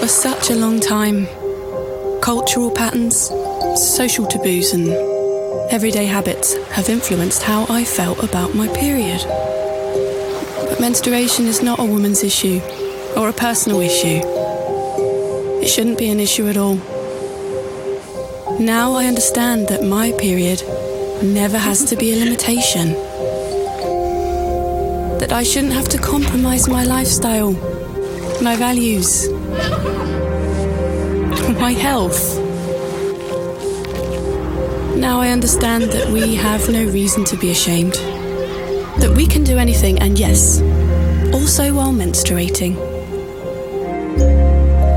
For 0.00 0.08
such 0.08 0.50
a 0.50 0.54
long 0.54 0.80
time, 0.80 1.26
cultural 2.20 2.70
patterns, 2.70 3.30
social 3.76 4.26
taboos, 4.26 4.72
and 4.72 4.88
everyday 5.70 6.06
habits 6.06 6.54
have 6.72 6.88
influenced 6.88 7.42
how 7.42 7.66
I 7.68 7.84
felt 7.84 8.22
about 8.22 8.54
my 8.54 8.68
period. 8.68 9.20
Menstruation 10.82 11.46
is 11.46 11.62
not 11.62 11.78
a 11.78 11.84
woman's 11.84 12.24
issue 12.24 12.60
or 13.16 13.28
a 13.28 13.32
personal 13.32 13.80
issue. 13.80 14.20
It 15.62 15.68
shouldn't 15.68 15.96
be 15.96 16.10
an 16.10 16.18
issue 16.18 16.48
at 16.48 16.56
all. 16.56 16.74
Now 18.58 18.94
I 18.94 19.06
understand 19.06 19.68
that 19.68 19.84
my 19.84 20.10
period 20.18 20.60
never 21.22 21.56
has 21.56 21.84
to 21.84 21.94
be 21.94 22.12
a 22.12 22.16
limitation. 22.16 22.94
That 25.20 25.32
I 25.32 25.44
shouldn't 25.44 25.72
have 25.72 25.88
to 25.90 25.98
compromise 25.98 26.68
my 26.68 26.82
lifestyle, 26.82 27.52
my 28.42 28.56
values, 28.56 29.30
my 31.60 31.74
health. 31.78 32.40
Now 34.96 35.20
I 35.20 35.28
understand 35.28 35.92
that 35.92 36.10
we 36.10 36.34
have 36.34 36.68
no 36.68 36.84
reason 36.86 37.22
to 37.26 37.36
be 37.36 37.52
ashamed. 37.52 37.94
That 38.98 39.14
we 39.16 39.26
can 39.26 39.44
do 39.44 39.58
anything, 39.58 40.00
and 40.00 40.18
yes, 40.18 40.60
also 41.42 41.74
while 41.74 41.92
menstruating. 41.92 42.76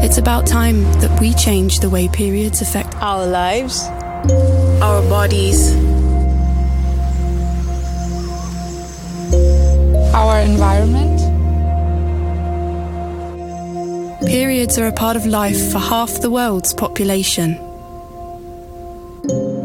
It's 0.04 0.20
about 0.20 0.46
time 0.46 0.84
that 1.02 1.20
we 1.20 1.34
change 1.34 1.80
the 1.80 1.90
way 1.90 2.08
periods 2.08 2.62
affect 2.62 2.94
our 2.98 3.26
lives, 3.26 3.82
our 4.80 5.02
bodies, 5.10 5.74
Our 10.14 10.40
environment. 10.40 11.20
Periods 14.28 14.78
are 14.78 14.88
a 14.88 14.94
part 14.94 15.18
of 15.18 15.26
life 15.26 15.72
for 15.72 15.80
half 15.80 16.22
the 16.22 16.30
world's 16.30 16.74
population. 16.74 17.58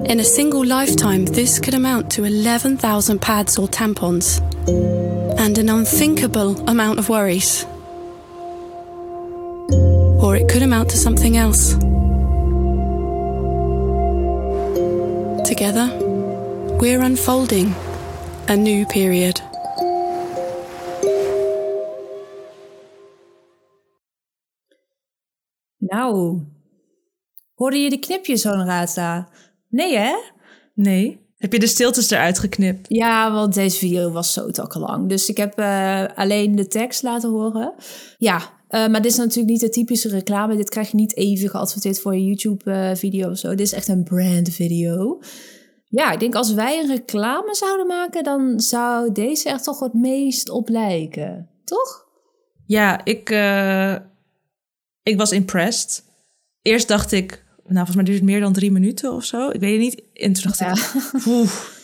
In 0.06 0.18
a 0.18 0.24
single 0.24 0.64
lifetime, 0.64 1.26
this 1.26 1.60
could 1.60 1.74
amount 1.74 2.10
to 2.12 2.24
11,000 2.24 3.20
pads 3.20 3.58
or 3.58 3.68
tampons, 3.68 4.40
and 5.40 5.56
an 5.56 5.70
unthinkable 5.70 6.54
amount 6.68 6.98
of 6.98 7.08
worries. 7.08 7.64
Or 10.22 10.36
it 10.36 10.50
could 10.50 10.62
amount 10.62 10.90
to 10.90 10.98
something 10.98 11.38
else. 11.38 11.72
Together, 15.48 15.88
we're 16.78 17.00
unfolding 17.00 17.74
a 18.48 18.56
new 18.56 18.84
period. 18.84 19.40
Nou, 25.78 26.40
hoorde 27.54 27.76
je 27.78 27.90
de 27.90 27.98
knipjes 27.98 28.44
Raadsta? 28.66 29.28
Nee 29.68 29.98
hè? 29.98 30.14
Nee. 30.74 31.29
Heb 31.40 31.52
je 31.52 31.58
de 31.58 31.66
stiltes 31.66 32.10
eruit 32.10 32.38
geknipt? 32.38 32.86
Ja, 32.88 33.32
want 33.32 33.54
deze 33.54 33.78
video 33.78 34.10
was 34.10 34.32
zo 34.32 34.50
takkenlang. 34.50 35.08
Dus 35.08 35.28
ik 35.28 35.36
heb 35.36 35.58
eh, 35.58 36.04
alleen 36.14 36.56
de 36.56 36.66
tekst 36.66 37.02
laten 37.02 37.30
horen. 37.30 37.74
Ja, 38.18 38.50
eh, 38.68 38.88
maar 38.88 39.02
dit 39.02 39.12
is 39.12 39.16
natuurlijk 39.16 39.48
niet 39.48 39.60
de 39.60 39.68
typische 39.68 40.08
reclame. 40.08 40.56
Dit 40.56 40.68
krijg 40.68 40.90
je 40.90 40.96
niet 40.96 41.16
even 41.16 41.50
geadverteerd 41.50 42.00
voor 42.00 42.14
je 42.14 42.24
YouTube-video 42.24 43.30
of 43.30 43.38
zo. 43.38 43.48
Dit 43.48 43.60
is 43.60 43.72
echt 43.72 43.88
een 43.88 44.04
brand-video. 44.04 45.20
Ja, 45.84 46.12
ik 46.12 46.20
denk 46.20 46.34
als 46.34 46.54
wij 46.54 46.80
een 46.80 46.88
reclame 46.88 47.54
zouden 47.54 47.86
maken... 47.86 48.24
dan 48.24 48.60
zou 48.60 49.12
deze 49.12 49.48
er 49.48 49.62
toch 49.62 49.80
het 49.80 49.94
meest 49.94 50.50
op 50.50 50.68
lijken. 50.68 51.48
Toch? 51.64 52.06
Ja, 52.66 53.04
ik, 53.04 53.30
eh, 53.30 53.94
ik 55.02 55.16
was 55.16 55.32
impressed. 55.32 56.04
Eerst 56.62 56.88
dacht 56.88 57.12
ik, 57.12 57.44
nou 57.74 57.86
volgens 57.86 57.96
mij 57.96 58.04
duurt 58.04 58.18
het 58.18 58.26
meer 58.26 58.40
dan 58.40 58.52
drie 58.52 58.72
minuten 58.72 59.12
of 59.12 59.24
zo. 59.24 59.50
Ik 59.50 59.60
weet 59.60 59.72
het 59.72 59.80
niet. 59.80 60.02
En 60.14 60.32
toen 60.32 60.42
dacht 60.42 60.58
Ja. 60.58 60.70
ik, 60.70 61.26
oef. 61.26 61.78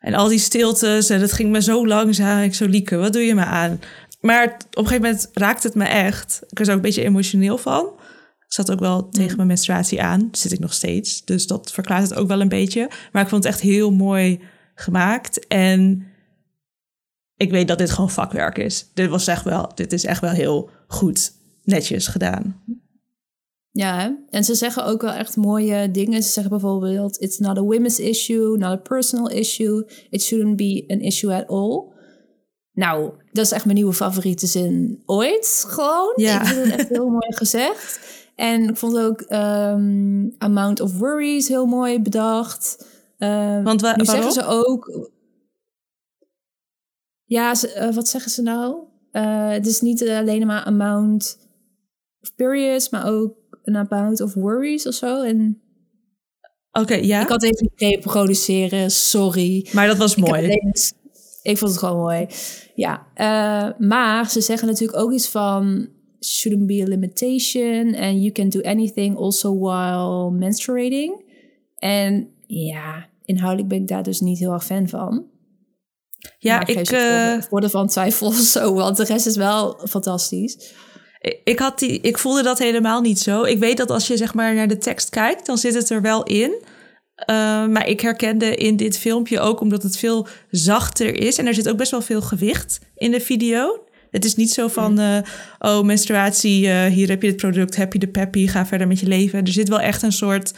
En 0.00 0.14
al 0.14 0.28
die 0.28 0.38
stiltes 0.38 1.10
en 1.10 1.20
het 1.20 1.32
ging 1.32 1.50
me 1.50 1.62
zo 1.62 1.86
langzaam. 1.86 2.42
Ik 2.42 2.54
zo, 2.54 2.66
Lieke, 2.66 2.96
wat 2.96 3.12
doe 3.12 3.22
je 3.22 3.34
me 3.34 3.44
aan? 3.44 3.80
Maar 4.20 4.44
op 4.44 4.76
een 4.78 4.86
gegeven 4.86 5.02
moment 5.02 5.30
raakte 5.32 5.66
het 5.66 5.76
me 5.76 5.84
echt. 5.84 6.40
Ik 6.50 6.58
was 6.58 6.68
ook 6.68 6.74
een 6.74 6.80
beetje 6.80 7.04
emotioneel 7.04 7.58
van. 7.58 7.84
Ik 8.38 8.58
zat 8.58 8.70
ook 8.70 8.80
wel 8.80 9.08
tegen 9.08 9.36
mijn 9.36 9.48
menstruatie 9.48 10.02
aan. 10.02 10.28
Zit 10.32 10.52
ik 10.52 10.58
nog 10.58 10.72
steeds. 10.72 11.24
Dus 11.24 11.46
dat 11.46 11.72
verklaart 11.72 12.02
het 12.02 12.14
ook 12.14 12.28
wel 12.28 12.40
een 12.40 12.48
beetje. 12.48 12.90
Maar 13.12 13.22
ik 13.22 13.28
vond 13.28 13.44
het 13.44 13.52
echt 13.52 13.62
heel 13.62 13.90
mooi 13.92 14.40
gemaakt. 14.74 15.46
En 15.46 16.06
ik 17.36 17.50
weet 17.50 17.68
dat 17.68 17.78
dit 17.78 17.90
gewoon 17.90 18.10
vakwerk 18.10 18.58
is. 18.58 18.86
Dit, 18.94 19.08
was 19.08 19.26
echt 19.26 19.44
wel, 19.44 19.72
dit 19.74 19.92
is 19.92 20.04
echt 20.04 20.20
wel 20.20 20.30
heel 20.30 20.70
goed, 20.86 21.32
netjes 21.64 22.06
gedaan. 22.06 22.62
Ja, 23.74 23.98
hè? 24.00 24.10
en 24.28 24.44
ze 24.44 24.54
zeggen 24.54 24.84
ook 24.84 25.02
wel 25.02 25.10
echt 25.12 25.36
mooie 25.36 25.90
dingen. 25.90 26.22
Ze 26.22 26.28
zeggen 26.30 26.52
bijvoorbeeld: 26.52 27.20
It's 27.20 27.38
not 27.38 27.58
a 27.58 27.62
women's 27.62 27.98
issue, 27.98 28.56
not 28.58 28.62
a 28.70 28.76
personal 28.76 29.30
issue. 29.30 29.86
It 30.10 30.22
shouldn't 30.22 30.56
be 30.56 30.84
an 30.88 31.00
issue 31.00 31.34
at 31.34 31.46
all. 31.48 31.90
Nou, 32.72 33.12
dat 33.32 33.44
is 33.44 33.52
echt 33.52 33.64
mijn 33.64 33.76
nieuwe 33.76 33.92
favoriete 33.92 34.46
zin 34.46 35.02
ooit. 35.06 35.64
Gewoon. 35.68 36.12
Ja. 36.16 36.40
Ik 36.40 36.46
vind 36.46 36.64
het 36.64 36.74
echt 36.80 36.88
heel 36.88 37.08
mooi 37.08 37.34
gezegd. 37.34 38.00
En 38.34 38.68
ik 38.68 38.76
vond 38.76 38.98
ook 38.98 39.20
ehm, 39.20 40.28
Amount 40.38 40.80
of 40.80 40.98
Worries 40.98 41.48
heel 41.48 41.66
mooi 41.66 42.00
bedacht. 42.00 42.86
Ehm, 43.18 43.62
Want 43.62 43.80
wa- 43.80 43.96
nu 43.96 44.04
zeggen 44.04 44.34
waarom? 44.34 44.62
ze 44.64 44.68
ook. 44.70 45.10
Ja, 47.24 47.54
ze- 47.54 47.72
eh, 47.72 47.94
wat 47.94 48.08
zeggen 48.08 48.30
ze 48.30 48.42
nou? 48.42 48.76
Eh, 49.10 49.48
het 49.48 49.66
is 49.66 49.80
niet 49.80 50.08
alleen 50.08 50.46
maar 50.46 50.64
amount 50.64 51.38
of 52.20 52.34
periods, 52.34 52.90
maar 52.90 53.06
ook 53.12 53.34
een 53.62 53.76
amount 53.76 54.20
of 54.20 54.34
worries 54.34 54.86
of 54.86 54.94
zo. 54.94 55.22
En 55.22 55.60
Oké, 56.72 56.94
ja. 56.94 57.20
ik 57.22 57.28
had 57.28 57.42
even 57.42 57.70
reproduceren, 57.76 58.90
sorry. 58.90 59.66
Maar 59.72 59.86
dat 59.86 59.96
was 59.96 60.14
Ik, 60.16 60.26
mooi. 60.28 60.48
ik 61.42 61.58
vond 61.58 61.70
het 61.70 61.78
gewoon 61.80 61.96
mooi. 62.00 62.26
Ja, 62.74 63.06
eh, 63.14 63.78
maar 63.78 64.30
ze 64.30 64.40
zeggen 64.40 64.68
natuurlijk 64.68 64.98
ook 64.98 65.12
iets 65.12 65.28
van 65.28 65.88
shouldn't 66.20 66.66
be 66.66 66.82
a 66.82 66.86
limitation 66.86 67.94
and 67.94 68.16
you 68.20 68.30
can 68.30 68.48
do 68.48 68.60
anything 68.60 69.16
also 69.16 69.58
while 69.58 70.30
menstruating. 70.30 71.24
En 71.78 72.28
ja, 72.46 73.08
inhoudelijk 73.24 73.68
ben 73.68 73.80
ik 73.80 73.88
daar 73.88 74.02
dus 74.02 74.20
niet 74.20 74.38
heel 74.38 74.52
erg 74.52 74.64
fan 74.64 74.88
van. 74.88 75.26
Ja, 76.38 76.56
Maar 76.58 76.68
ik, 76.70 76.76
het 76.78 76.92
eh, 76.92 77.00
voordeel- 77.00 77.42
voordeel 77.48 77.68
van 77.70 77.88
twijfel 77.88 78.26
of 78.26 78.34
zo, 78.34 78.74
want 78.74 78.96
de 78.96 79.04
rest 79.04 79.26
is 79.26 79.36
wel 79.36 79.80
fantastisch. 79.88 80.72
Ik, 81.44 81.58
had 81.58 81.78
die, 81.78 82.00
ik 82.00 82.18
voelde 82.18 82.42
dat 82.42 82.58
helemaal 82.58 83.00
niet 83.00 83.18
zo. 83.18 83.42
Ik 83.42 83.58
weet 83.58 83.76
dat 83.76 83.90
als 83.90 84.06
je 84.06 84.16
zeg 84.16 84.34
maar 84.34 84.54
naar 84.54 84.68
de 84.68 84.78
tekst 84.78 85.10
kijkt, 85.10 85.46
dan 85.46 85.58
zit 85.58 85.74
het 85.74 85.90
er 85.90 86.02
wel 86.02 86.22
in. 86.22 86.54
Eh, 87.14 87.66
maar 87.66 87.88
ik 87.88 88.00
herkende 88.00 88.54
in 88.54 88.76
dit 88.76 88.98
filmpje 88.98 89.40
ook 89.40 89.60
omdat 89.60 89.82
het 89.82 89.96
veel 89.96 90.26
zachter 90.50 91.20
is. 91.20 91.38
En 91.38 91.46
er 91.46 91.54
zit 91.54 91.68
ook 91.68 91.76
best 91.76 91.90
wel 91.90 92.02
veel 92.02 92.22
gewicht 92.22 92.80
in 92.94 93.10
de 93.10 93.20
video. 93.20 93.84
Het 94.10 94.24
is 94.24 94.34
niet 94.34 94.50
zo 94.50 94.68
van, 94.68 94.98
eh, 94.98 95.18
oh, 95.58 95.82
menstruatie, 95.82 96.68
eh, 96.68 96.84
hier 96.84 97.08
heb 97.08 97.22
je 97.22 97.28
het 97.28 97.36
product, 97.36 97.76
heb 97.76 97.92
je 97.92 97.98
de 97.98 98.08
peppy, 98.08 98.46
ga 98.46 98.66
verder 98.66 98.86
met 98.86 99.00
je 99.00 99.06
leven. 99.06 99.44
Er 99.44 99.52
zit 99.52 99.68
wel 99.68 99.80
echt 99.80 100.02
een 100.02 100.12
soort, 100.12 100.52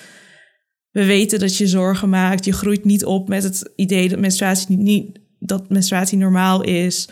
we 0.91 1.05
weten 1.05 1.39
dat 1.39 1.57
je 1.57 1.67
zorgen 1.67 2.09
maakt. 2.09 2.45
Je 2.45 2.53
groeit 2.53 2.85
niet 2.85 3.05
op 3.05 3.29
met 3.29 3.43
het 3.43 3.73
idee 3.77 4.09
dat 4.09 4.19
menstruatie 4.19 4.67
niet, 4.69 4.79
niet 4.79 5.19
dat 5.39 5.69
menstruatie 5.69 6.19
normaal 6.19 6.63
is. 6.63 7.09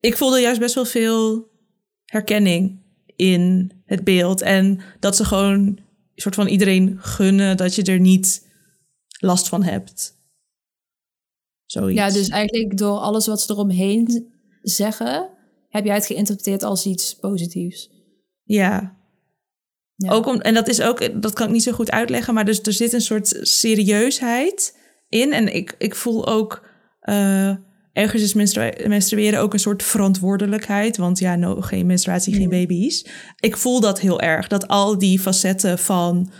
Ik 0.00 0.16
voelde 0.16 0.40
juist 0.40 0.60
best 0.60 0.74
wel 0.74 0.84
veel 0.84 1.48
herkenning 2.04 2.83
in 3.16 3.72
het 3.84 4.04
beeld. 4.04 4.42
En 4.42 4.80
dat 5.00 5.16
ze 5.16 5.24
gewoon 5.24 5.52
een 5.54 5.80
soort 6.14 6.34
van 6.34 6.46
iedereen 6.46 6.98
gunnen 7.00 7.56
dat 7.56 7.74
je 7.74 7.82
er 7.82 8.00
niet 8.00 8.48
last 9.18 9.48
van 9.48 9.62
hebt. 9.62 10.22
Zoiets. 11.64 11.98
Ja, 11.98 12.10
dus 12.10 12.28
eigenlijk 12.28 12.78
door 12.78 12.98
alles 12.98 13.26
wat 13.26 13.40
ze 13.40 13.52
eromheen 13.52 14.32
zeggen, 14.62 15.28
heb 15.68 15.84
jij 15.84 15.94
het 15.94 16.06
geïnterpreteerd 16.06 16.62
als 16.62 16.86
iets 16.86 17.14
positiefs. 17.14 17.90
Ja. 18.42 19.02
Ja. 19.96 20.10
Ook 20.10 20.26
om, 20.26 20.40
en 20.40 20.54
dat 20.54 20.68
is 20.68 20.80
ook, 20.80 21.22
dat 21.22 21.32
kan 21.32 21.46
ik 21.46 21.52
niet 21.52 21.62
zo 21.62 21.72
goed 21.72 21.90
uitleggen, 21.90 22.34
maar 22.34 22.44
dus 22.44 22.60
er 22.60 22.72
zit 22.72 22.92
een 22.92 23.00
soort 23.00 23.38
serieusheid 23.40 24.78
in. 25.08 25.32
En 25.32 25.54
ik, 25.54 25.74
ik 25.78 25.94
voel 25.94 26.26
ook, 26.26 26.68
eh, 27.00 27.56
ergens 27.94 28.22
is 28.22 28.54
menstrueren 28.86 29.40
ook 29.40 29.52
een 29.52 29.58
soort 29.58 29.82
verantwoordelijkheid. 29.82 30.96
Want 30.96 31.18
ja, 31.18 31.36
no, 31.36 31.60
geen 31.60 31.86
menstruatie, 31.86 32.34
geen 32.34 32.48
baby's. 32.48 33.06
Ik 33.40 33.56
voel 33.56 33.80
dat 33.80 34.00
heel 34.00 34.20
erg, 34.20 34.48
dat 34.48 34.68
al 34.68 34.98
die 34.98 35.20
facetten 35.20 35.78
van 35.78 36.30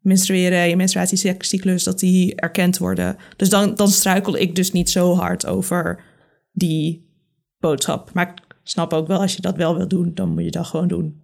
menstrueren, 0.00 0.68
je 0.68 0.76
menstruatiecyclus, 0.76 1.84
dat 1.84 1.98
die 1.98 2.34
erkend 2.34 2.78
worden. 2.78 3.16
Dus 3.36 3.48
dan, 3.48 3.74
dan 3.74 3.88
struikel 3.88 4.36
ik 4.36 4.54
dus 4.54 4.72
niet 4.72 4.90
zo 4.90 5.14
hard 5.14 5.46
over 5.46 6.04
die 6.52 7.08
boodschap. 7.58 8.12
Maar 8.12 8.28
ik 8.28 8.56
snap 8.62 8.92
ook 8.92 9.06
wel, 9.06 9.20
als 9.20 9.34
je 9.34 9.42
dat 9.42 9.56
wel 9.56 9.76
wil 9.76 9.88
doen, 9.88 10.10
dan 10.14 10.28
moet 10.28 10.44
je 10.44 10.50
dat 10.50 10.66
gewoon 10.66 10.88
doen. 10.88 11.22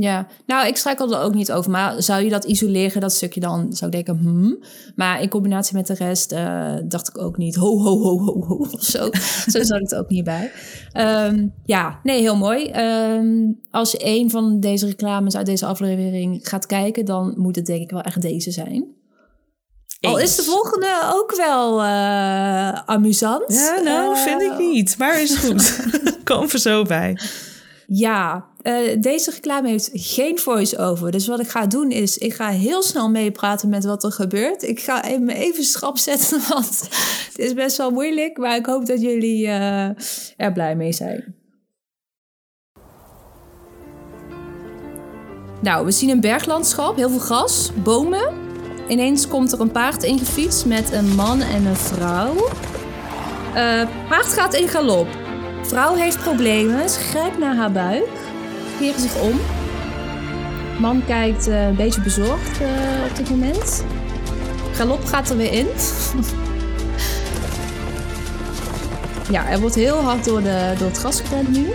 Ja, 0.00 0.26
nou, 0.46 0.66
ik 0.66 0.76
struikel 0.76 1.12
er 1.14 1.20
ook 1.20 1.34
niet 1.34 1.52
over. 1.52 1.70
Maar 1.70 2.02
zou 2.02 2.22
je 2.22 2.30
dat 2.30 2.44
isoleren, 2.44 3.00
dat 3.00 3.12
stukje 3.12 3.40
dan, 3.40 3.72
zou 3.72 3.90
ik 3.90 4.04
denken, 4.04 4.24
hmm. 4.24 4.58
Maar 4.94 5.22
in 5.22 5.28
combinatie 5.28 5.76
met 5.76 5.86
de 5.86 5.94
rest 5.94 6.32
eh, 6.32 6.74
dacht 6.84 7.08
ik 7.08 7.18
ook 7.18 7.36
niet, 7.36 7.54
ho, 7.54 7.78
ho, 7.78 7.98
ho, 7.98 8.18
ho, 8.18 8.44
ho, 8.46 8.54
of 8.54 8.84
zo. 8.84 9.10
zo 9.52 9.62
zat 9.62 9.80
ik 9.80 9.90
er 9.90 9.98
ook 9.98 10.08
niet 10.08 10.24
bij. 10.24 10.50
Ehm, 10.92 11.48
ja, 11.64 12.00
nee, 12.02 12.20
heel 12.20 12.36
mooi. 12.36 12.64
Ehm, 12.64 13.52
als 13.70 13.90
je 13.90 13.98
een 14.00 14.30
van 14.30 14.60
deze 14.60 14.86
reclames 14.86 15.36
uit 15.36 15.46
deze 15.46 15.66
aflevering 15.66 16.48
gaat 16.48 16.66
kijken, 16.66 17.04
dan 17.04 17.34
moet 17.36 17.56
het 17.56 17.66
denk 17.66 17.82
ik 17.82 17.90
wel 17.90 18.00
echt 18.00 18.22
deze 18.22 18.50
zijn. 18.50 18.96
Al 20.00 20.18
is 20.18 20.36
de 20.36 20.42
volgende 20.42 20.86
ook 21.14 21.36
wel 21.36 21.82
eh, 21.82 22.72
amusant. 22.72 23.44
Ja, 23.52 23.80
nou, 23.84 24.14
Eh, 24.14 24.22
vind 24.22 24.42
ik 24.42 24.58
niet. 24.58 24.98
Maar 24.98 25.20
is 25.20 25.36
goed. 25.36 25.80
Komen 26.24 26.50
we 26.50 26.58
zo 26.58 26.82
bij. 26.82 27.18
Ja, 27.90 28.46
eh, 28.62 29.00
deze 29.00 29.30
reclame 29.30 29.68
heeft 29.68 29.90
geen 29.92 30.38
voice-over. 30.38 31.10
Dus 31.10 31.26
wat 31.26 31.40
ik 31.40 31.48
ga 31.48 31.66
doen 31.66 31.90
is, 31.90 32.18
ik 32.18 32.34
ga 32.34 32.48
heel 32.48 32.82
snel 32.82 33.10
meepraten 33.10 33.68
met 33.68 33.84
wat 33.84 34.04
er 34.04 34.12
gebeurt. 34.12 34.62
Ik 34.62 34.80
ga 34.80 35.04
even, 35.04 35.28
even 35.28 35.64
schrap 35.64 35.98
zetten, 35.98 36.40
want 36.52 36.80
het 37.26 37.38
is 37.38 37.54
best 37.54 37.76
wel 37.76 37.90
moeilijk. 37.90 38.38
Maar 38.38 38.56
ik 38.56 38.66
hoop 38.66 38.86
dat 38.86 39.00
jullie 39.00 39.46
eh, 39.46 39.88
er 40.36 40.52
blij 40.52 40.76
mee 40.76 40.92
zijn. 40.92 41.34
Nou, 45.62 45.84
we 45.84 45.90
zien 45.90 46.10
een 46.10 46.20
berglandschap, 46.20 46.96
heel 46.96 47.10
veel 47.10 47.18
gras, 47.18 47.70
bomen. 47.82 48.34
Ineens 48.88 49.28
komt 49.28 49.52
er 49.52 49.60
een 49.60 49.72
paard 49.72 50.02
ingefietst 50.02 50.66
met 50.66 50.92
een 50.92 51.14
man 51.14 51.40
en 51.40 51.64
een 51.64 51.76
vrouw. 51.76 52.34
Eh, 53.54 53.88
paard 54.08 54.26
gaat 54.26 54.54
in 54.54 54.68
galop. 54.68 55.27
Vrouw 55.68 55.94
heeft 55.94 56.22
problemen, 56.22 56.88
grijpt 56.88 57.38
naar 57.38 57.56
haar 57.56 57.72
buik, 57.72 58.08
keren 58.78 59.00
zich 59.00 59.20
om. 59.20 59.40
Man 60.80 61.04
kijkt 61.06 61.48
eh, 61.48 61.66
een 61.66 61.76
beetje 61.76 62.00
bezorgd 62.00 62.60
eh, 62.60 62.68
op 63.10 63.16
dit 63.16 63.30
moment. 63.30 63.84
Galop 64.72 65.04
gaat 65.04 65.30
er 65.30 65.36
weer 65.36 65.52
in. 65.52 65.66
ja, 69.34 69.48
er 69.48 69.60
wordt 69.60 69.74
heel 69.74 70.00
hard 70.00 70.24
door, 70.24 70.42
de, 70.42 70.74
door 70.78 70.88
het 70.88 70.98
gras 70.98 71.20
gerend 71.20 71.48
nu. 71.48 71.72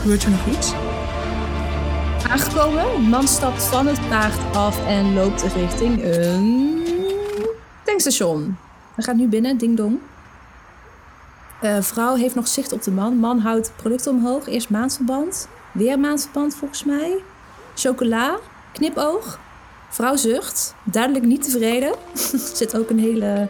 Gebeurt 0.00 0.24
er 0.24 0.30
nog? 0.30 1.03
Aangekomen, 2.34 3.02
man 3.02 3.28
stapt 3.28 3.62
van 3.62 3.86
het 3.86 4.08
paard 4.08 4.56
af 4.56 4.86
en 4.86 5.14
loopt 5.14 5.42
richting 5.42 6.04
een 6.04 6.82
tankstation. 7.84 8.56
Hij 8.94 9.04
gaat 9.04 9.16
nu 9.16 9.26
binnen, 9.26 9.58
ding 9.58 9.76
dong. 9.76 9.98
Eh, 11.60 11.80
vrouw 11.80 12.14
heeft 12.14 12.34
nog 12.34 12.48
zicht 12.48 12.72
op 12.72 12.82
de 12.82 12.90
man. 12.90 13.16
Man 13.16 13.38
houdt 13.38 13.72
producten 13.76 14.12
omhoog. 14.12 14.46
Eerst 14.46 14.70
maandverband. 14.70 15.48
Weer 15.72 15.98
maandverband 15.98 16.54
volgens 16.54 16.84
mij. 16.84 17.22
Chocola. 17.74 18.38
Knipoog. 18.72 19.38
Vrouw 19.88 20.16
zucht. 20.16 20.74
Duidelijk 20.84 21.24
niet 21.24 21.42
tevreden. 21.42 21.90
er 22.32 22.38
zit 22.56 22.76
ook 22.78 22.90
een 22.90 22.98
hele 22.98 23.48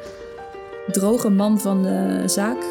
droge 0.92 1.28
man 1.28 1.60
van 1.60 1.82
de 1.82 2.22
zaak 2.26 2.64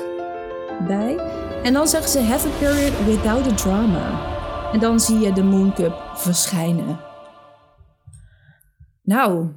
bij. 0.87 1.17
En 1.63 1.73
dan 1.73 1.87
zeggen 1.87 2.09
ze 2.09 2.19
have 2.19 2.47
a 2.47 2.51
period 2.59 3.05
without 3.05 3.51
a 3.51 3.55
drama. 3.55 4.32
En 4.73 4.79
dan 4.79 4.99
zie 4.99 5.19
je 5.19 5.33
de 5.33 5.43
Moon 5.43 5.73
Cup 5.73 6.11
verschijnen. 6.15 6.99
Nou, 9.03 9.47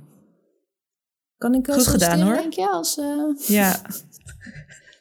kan 1.36 1.54
ik 1.54 1.66
Goed 1.70 1.86
gedaan, 1.86 2.20
hoor. 2.20 2.34
Denk 2.34 2.52
je, 2.52 2.68
als, 2.70 2.98
eh, 2.98 3.48
Ja. 3.48 3.80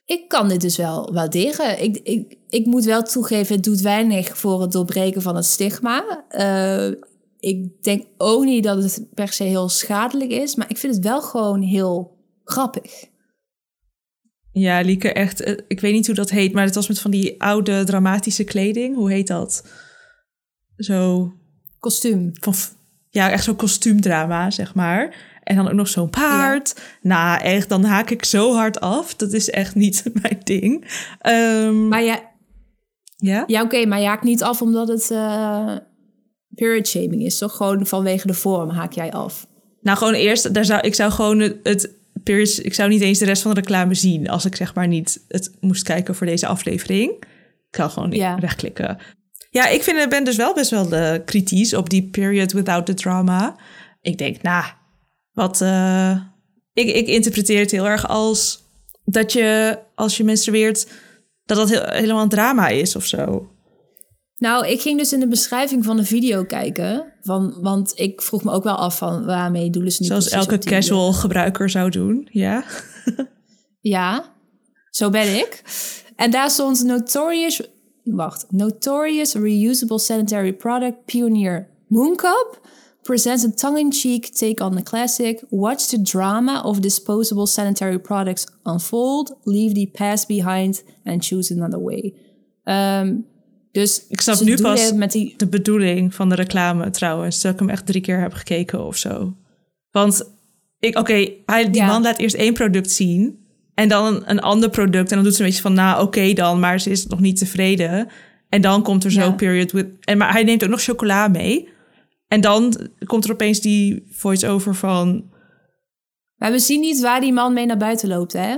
Ik 0.05 0.27
kan 0.29 0.47
dit 0.49 0.61
dus 0.61 0.77
wel 0.77 1.13
waarderen. 1.13 1.83
Ik, 1.83 1.97
ik, 1.97 2.37
ik 2.49 2.65
moet 2.65 2.83
wel 2.83 3.03
toegeven, 3.03 3.55
het 3.55 3.63
doet 3.63 3.81
weinig 3.81 4.37
voor 4.37 4.61
het 4.61 4.71
doorbreken 4.71 5.21
van 5.21 5.35
het 5.35 5.45
stigma. 5.45 6.25
Eh, 6.29 6.87
ik 7.39 7.83
denk 7.83 8.05
ook 8.17 8.43
niet 8.43 8.63
dat 8.63 8.83
het 8.83 9.07
per 9.13 9.27
se 9.27 9.43
heel 9.43 9.69
schadelijk 9.69 10.31
is, 10.31 10.55
maar 10.55 10.69
ik 10.69 10.77
vind 10.77 10.95
het 10.95 11.03
wel 11.03 11.21
gewoon 11.21 11.61
heel 11.61 12.17
grappig. 12.43 13.05
Ja, 14.51 14.81
Lieke, 14.81 15.13
echt. 15.13 15.41
eh, 15.41 15.57
Ik 15.67 15.79
weet 15.79 15.93
niet 15.93 16.05
hoe 16.05 16.15
dat 16.15 16.29
heet, 16.29 16.53
maar 16.53 16.65
het 16.65 16.75
was 16.75 16.87
met 16.87 16.99
van 16.99 17.11
die 17.11 17.41
oude 17.41 17.83
dramatische 17.83 18.43
kleding. 18.43 18.95
Hoe 18.95 19.11
heet 19.11 19.27
dat? 19.27 19.63
Zo. 20.77 21.31
Kostuum. 21.79 22.31
Van, 22.39 22.53
ja, 23.09 23.31
echt 23.31 23.43
zo'n 23.43 23.55
kostuumdrama, 23.55 24.51
zeg 24.51 24.73
maar. 24.75 25.15
En 25.43 25.55
dan 25.55 25.67
ook 25.67 25.73
nog 25.73 25.87
zo'n 25.87 26.09
paard. 26.09 26.75
Nou, 27.01 27.41
echt, 27.41 27.69
dan 27.69 27.83
haak 27.83 28.09
ik 28.09 28.25
zo 28.25 28.53
hard 28.53 28.79
af. 28.79 29.15
Dat 29.15 29.33
is 29.33 29.49
echt 29.49 29.75
niet 29.85 30.03
mijn 30.21 30.39
ding. 30.43 30.85
Ehm, 31.19 31.87
Maar 31.87 32.03
ja, 32.03 32.19
ja? 33.17 33.43
ja 33.47 33.61
oké, 33.61 33.85
maar 33.85 33.99
je 33.99 34.07
haakt 34.07 34.23
niet 34.23 34.43
af 34.43 34.61
omdat 34.61 34.87
het 34.87 35.11
eh 35.11 35.75
period 36.55 36.87
shaming 36.87 37.21
is, 37.23 37.37
toch? 37.37 37.55
Gewoon 37.55 37.85
vanwege 37.85 38.27
de 38.27 38.33
vorm 38.33 38.69
haak 38.69 38.91
jij 38.93 39.11
af. 39.11 39.47
Nou, 39.81 39.97
gewoon 39.97 40.13
eerst, 40.13 40.53
daar 40.53 40.65
zou, 40.65 40.81
ik 40.81 40.95
zou 40.95 41.11
gewoon 41.11 41.39
het, 41.39 41.57
het 41.63 41.89
periods, 42.23 42.59
ik 42.59 42.73
zou 42.73 42.89
niet 42.89 43.01
eens 43.01 43.19
de 43.19 43.25
rest 43.25 43.41
van 43.41 43.53
de 43.53 43.59
reclame 43.59 43.93
zien 43.93 44.29
als 44.29 44.45
ik 44.45 44.55
zeg 44.55 44.73
maar 44.75 44.87
niet 44.87 45.25
het 45.27 45.51
moest 45.59 45.83
kijken 45.83 46.15
voor 46.15 46.27
deze 46.27 46.47
aflevering. 46.47 47.11
Ik 47.69 47.75
zou 47.75 47.89
gewoon 47.89 48.11
Ja. 48.11 48.39
wegklikken. 48.39 48.97
Ja, 49.55 49.67
ik 49.67 49.83
vind, 49.83 50.09
ben 50.09 50.23
dus 50.23 50.35
wel 50.35 50.53
best 50.53 50.71
wel 50.71 50.89
de 50.89 51.21
kritisch 51.25 51.73
op 51.73 51.89
die 51.89 52.09
period 52.09 52.51
without 52.51 52.85
the 52.85 52.93
drama. 52.93 53.55
Ik 54.01 54.17
denk, 54.17 54.41
nou, 54.41 54.63
wat. 55.31 55.61
eh, 55.61 56.21
ik, 56.73 56.95
ik 56.95 57.07
interpreteer 57.07 57.59
het 57.59 57.71
heel 57.71 57.87
erg 57.87 58.07
als 58.07 58.63
dat 59.05 59.33
je 59.33 59.79
als 59.95 60.17
je 60.17 60.23
menstrueert, 60.23 60.87
dat 61.45 61.57
dat 61.57 61.69
heel, 61.69 61.83
helemaal 61.85 62.21
een 62.21 62.29
drama 62.29 62.67
is 62.67 62.95
of 62.95 63.05
zo. 63.05 63.49
Nou, 64.37 64.67
ik 64.67 64.81
ging 64.81 64.97
dus 64.97 65.13
in 65.13 65.19
de 65.19 65.27
beschrijving 65.27 65.85
van 65.85 65.97
de 65.97 66.05
video 66.05 66.43
kijken. 66.43 67.13
Van, 67.21 67.57
want 67.61 67.91
ik 67.99 68.21
vroeg 68.21 68.43
me 68.43 68.51
ook 68.51 68.63
wel 68.63 68.75
af 68.75 68.97
van 68.97 69.25
waarmee 69.25 69.69
doelen 69.69 69.91
ze 69.91 70.01
nu 70.01 70.07
Zoals 70.07 70.29
elke 70.29 70.57
casual 70.57 71.13
gebruiker 71.13 71.69
zou 71.69 71.89
doen. 71.89 72.27
Ja. 72.31 72.63
Ja, 73.79 74.33
zo 74.89 75.09
ben 75.09 75.35
ik. 75.35 75.61
En 76.15 76.31
daar 76.31 76.49
stond 76.49 76.83
Notorious... 76.83 77.61
Wacht. 78.05 78.45
Notorious 78.51 79.35
Reusable 79.35 79.99
Sanitary 79.99 80.53
Product 80.53 81.05
Pioneer 81.05 81.67
Mooncup 81.87 82.59
presents 83.01 83.43
a 83.45 83.51
tongue-in-cheek 83.51 84.29
take 84.35 84.63
on 84.63 84.75
the 84.75 84.83
classic. 84.83 85.43
Watch 85.49 85.87
the 85.87 86.01
drama 86.01 86.61
of 86.63 86.79
disposable 86.79 87.45
sanitary 87.47 87.99
products 87.99 88.45
unfold. 88.63 89.35
Leave 89.43 89.73
the 89.73 89.89
past 89.91 90.27
behind 90.27 90.83
and 91.03 91.23
choose 91.23 91.53
another 91.53 91.79
way. 91.83 92.13
Ehm, 92.63 93.15
dus 93.71 94.05
Ik 94.09 94.21
snap 94.21 94.39
nu 94.39 94.61
pas 94.61 94.85
het 94.85 94.95
met 94.95 95.11
die... 95.11 95.33
de 95.37 95.47
bedoeling 95.47 96.13
van 96.13 96.29
de 96.29 96.35
reclame 96.35 96.89
trouwens. 96.89 97.41
Dat 97.41 97.53
ik 97.53 97.59
hem 97.59 97.69
echt 97.69 97.85
drie 97.85 98.01
keer 98.01 98.19
heb 98.19 98.33
gekeken 98.33 98.85
of 98.85 98.97
zo. 98.97 99.33
Want 99.91 100.31
ik, 100.79 100.97
oké, 100.97 101.29
hij 101.45 101.69
die 101.71 101.81
Ja. 101.81 101.87
man 101.87 102.01
laat 102.01 102.17
eerst 102.17 102.35
één 102.35 102.53
product 102.53 102.91
zien. 102.91 103.44
En 103.75 103.89
dan 103.89 104.23
een 104.25 104.39
ander 104.39 104.69
product. 104.69 105.09
En 105.09 105.15
dan 105.15 105.23
doet 105.23 105.35
ze 105.35 105.41
een 105.41 105.47
beetje 105.47 105.61
van, 105.61 105.73
nou 105.73 106.03
oké 106.03 106.33
dan. 106.33 106.59
Maar 106.59 106.79
ze 106.79 106.89
is 106.89 107.07
nog 107.07 107.19
niet 107.19 107.37
tevreden. 107.37 108.07
En 108.49 108.61
dan 108.61 108.83
komt 108.83 109.03
er 109.03 109.11
zo 109.11 109.19
Ja. 109.19 109.31
period 109.31 109.71
with... 109.71 109.87
En, 109.99 110.17
maar 110.17 110.31
hij 110.31 110.43
neemt 110.43 110.63
ook 110.63 110.69
nog 110.69 110.81
chocola 110.81 111.27
mee. 111.27 111.69
En 112.27 112.41
dan 112.41 112.77
komt 113.05 113.25
er 113.25 113.31
opeens 113.31 113.59
die 113.59 114.07
voice-over 114.09 114.75
van... 114.75 115.33
Maar 116.35 116.51
we 116.51 116.59
zien 116.59 116.79
niet 116.79 117.01
waar 117.01 117.21
die 117.21 117.33
man 117.33 117.53
mee 117.53 117.65
naar 117.65 117.77
buiten 117.77 118.07
loopt, 118.07 118.33
hè? 118.33 118.55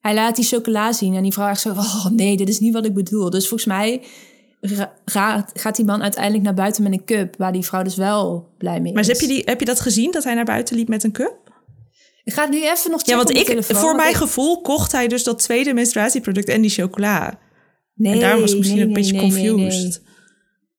Hij 0.00 0.14
laat 0.14 0.36
die 0.36 0.44
chocola 0.44 0.92
zien 0.92 1.14
en 1.14 1.22
die 1.22 1.32
vraagt 1.32 1.60
zo... 1.60 1.70
Oh 1.70 2.06
nee, 2.06 2.36
dit 2.36 2.48
is 2.48 2.58
niet 2.58 2.72
wat 2.72 2.86
ik 2.86 2.94
bedoel. 2.94 3.30
Dus 3.30 3.48
volgens 3.48 3.68
mij 3.68 4.02
gaat, 5.04 5.50
gaat 5.54 5.76
die 5.76 5.84
man 5.84 6.02
uiteindelijk 6.02 6.44
naar 6.44 6.54
buiten 6.54 6.82
met 6.82 6.92
een 6.92 7.04
cup... 7.04 7.36
waar 7.36 7.52
die 7.52 7.64
vrouw 7.64 7.82
dus 7.82 7.96
wel 7.96 8.48
blij 8.58 8.80
mee 8.80 8.92
Maar 8.92 9.02
is. 9.02 9.08
heb 9.08 9.20
je, 9.20 9.26
die, 9.26 9.42
heb 9.44 9.60
je 9.60 9.66
dat 9.66 9.80
gezien, 9.80 10.10
dat 10.10 10.24
hij 10.24 10.34
naar 10.34 10.44
buiten 10.44 10.76
liep 10.76 10.88
met 10.88 11.04
een 11.04 11.12
cup? 11.12 11.43
Ik 12.24 12.32
ga 12.32 12.46
nu 12.46 12.56
even 12.62 12.90
nog 12.90 13.00
checken 13.00 13.16
Ja, 13.16 13.16
want 13.16 13.30
ik, 13.30 13.46
telefoon, 13.46 13.76
voor 13.76 13.94
mijn 13.94 14.10
ik- 14.10 14.16
gevoel 14.16 14.60
kocht 14.60 14.92
hij 14.92 15.08
dus 15.08 15.24
dat 15.24 15.38
tweede 15.38 15.74
menstruatieproduct 15.74 16.48
en 16.48 16.60
die 16.60 16.70
chocola. 16.70 17.38
Nee, 17.94 18.12
en 18.12 18.20
daar 18.20 18.40
was 18.40 18.50
ik 18.50 18.58
misschien 18.58 18.78
nee, 18.78 18.86
een 18.86 18.92
beetje 18.92 19.12
nee, 19.12 19.20
confused. 19.20 20.02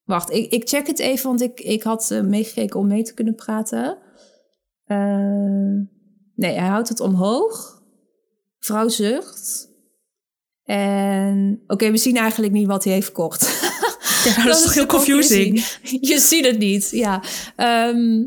Wacht, 0.04 0.32
ik, 0.32 0.52
ik 0.52 0.70
check 0.70 0.88
het 0.88 1.00
even, 1.00 1.28
want 1.28 1.42
ik, 1.42 1.60
ik 1.60 1.84
had 1.84 2.12
eh, 2.12 2.22
meegekeken 2.22 2.80
om 2.80 2.88
mee 2.88 3.04
te 3.04 3.14
kunnen 3.14 3.36
praten. 3.36 3.98
Eh, 4.86 4.98
nee, 6.36 6.54
hij 6.54 6.68
houdt 6.68 6.90
het 6.90 7.00
omhoog. 7.00 7.82
vrouw 8.60 8.88
zucht. 8.88 9.70
En 10.64 11.64
oké, 11.68 11.92
we 11.92 11.98
zien 11.98 12.18
eigenlijk 12.18 12.54
niet 12.54 12.68
wat 12.68 12.84
hij 12.84 12.94
heeft 12.94 13.06
verkocht. 13.06 13.60
Ja, 14.26 14.44
dat, 14.46 14.56
is 14.58 14.64
toch 14.64 14.74
heel 14.74 14.86
confusing. 14.86 15.66
Je 16.10 16.20
ziet 16.20 16.46
het 16.46 16.58
niet, 16.58 16.90
ja. 16.90 17.24
Ehm, 17.56 18.24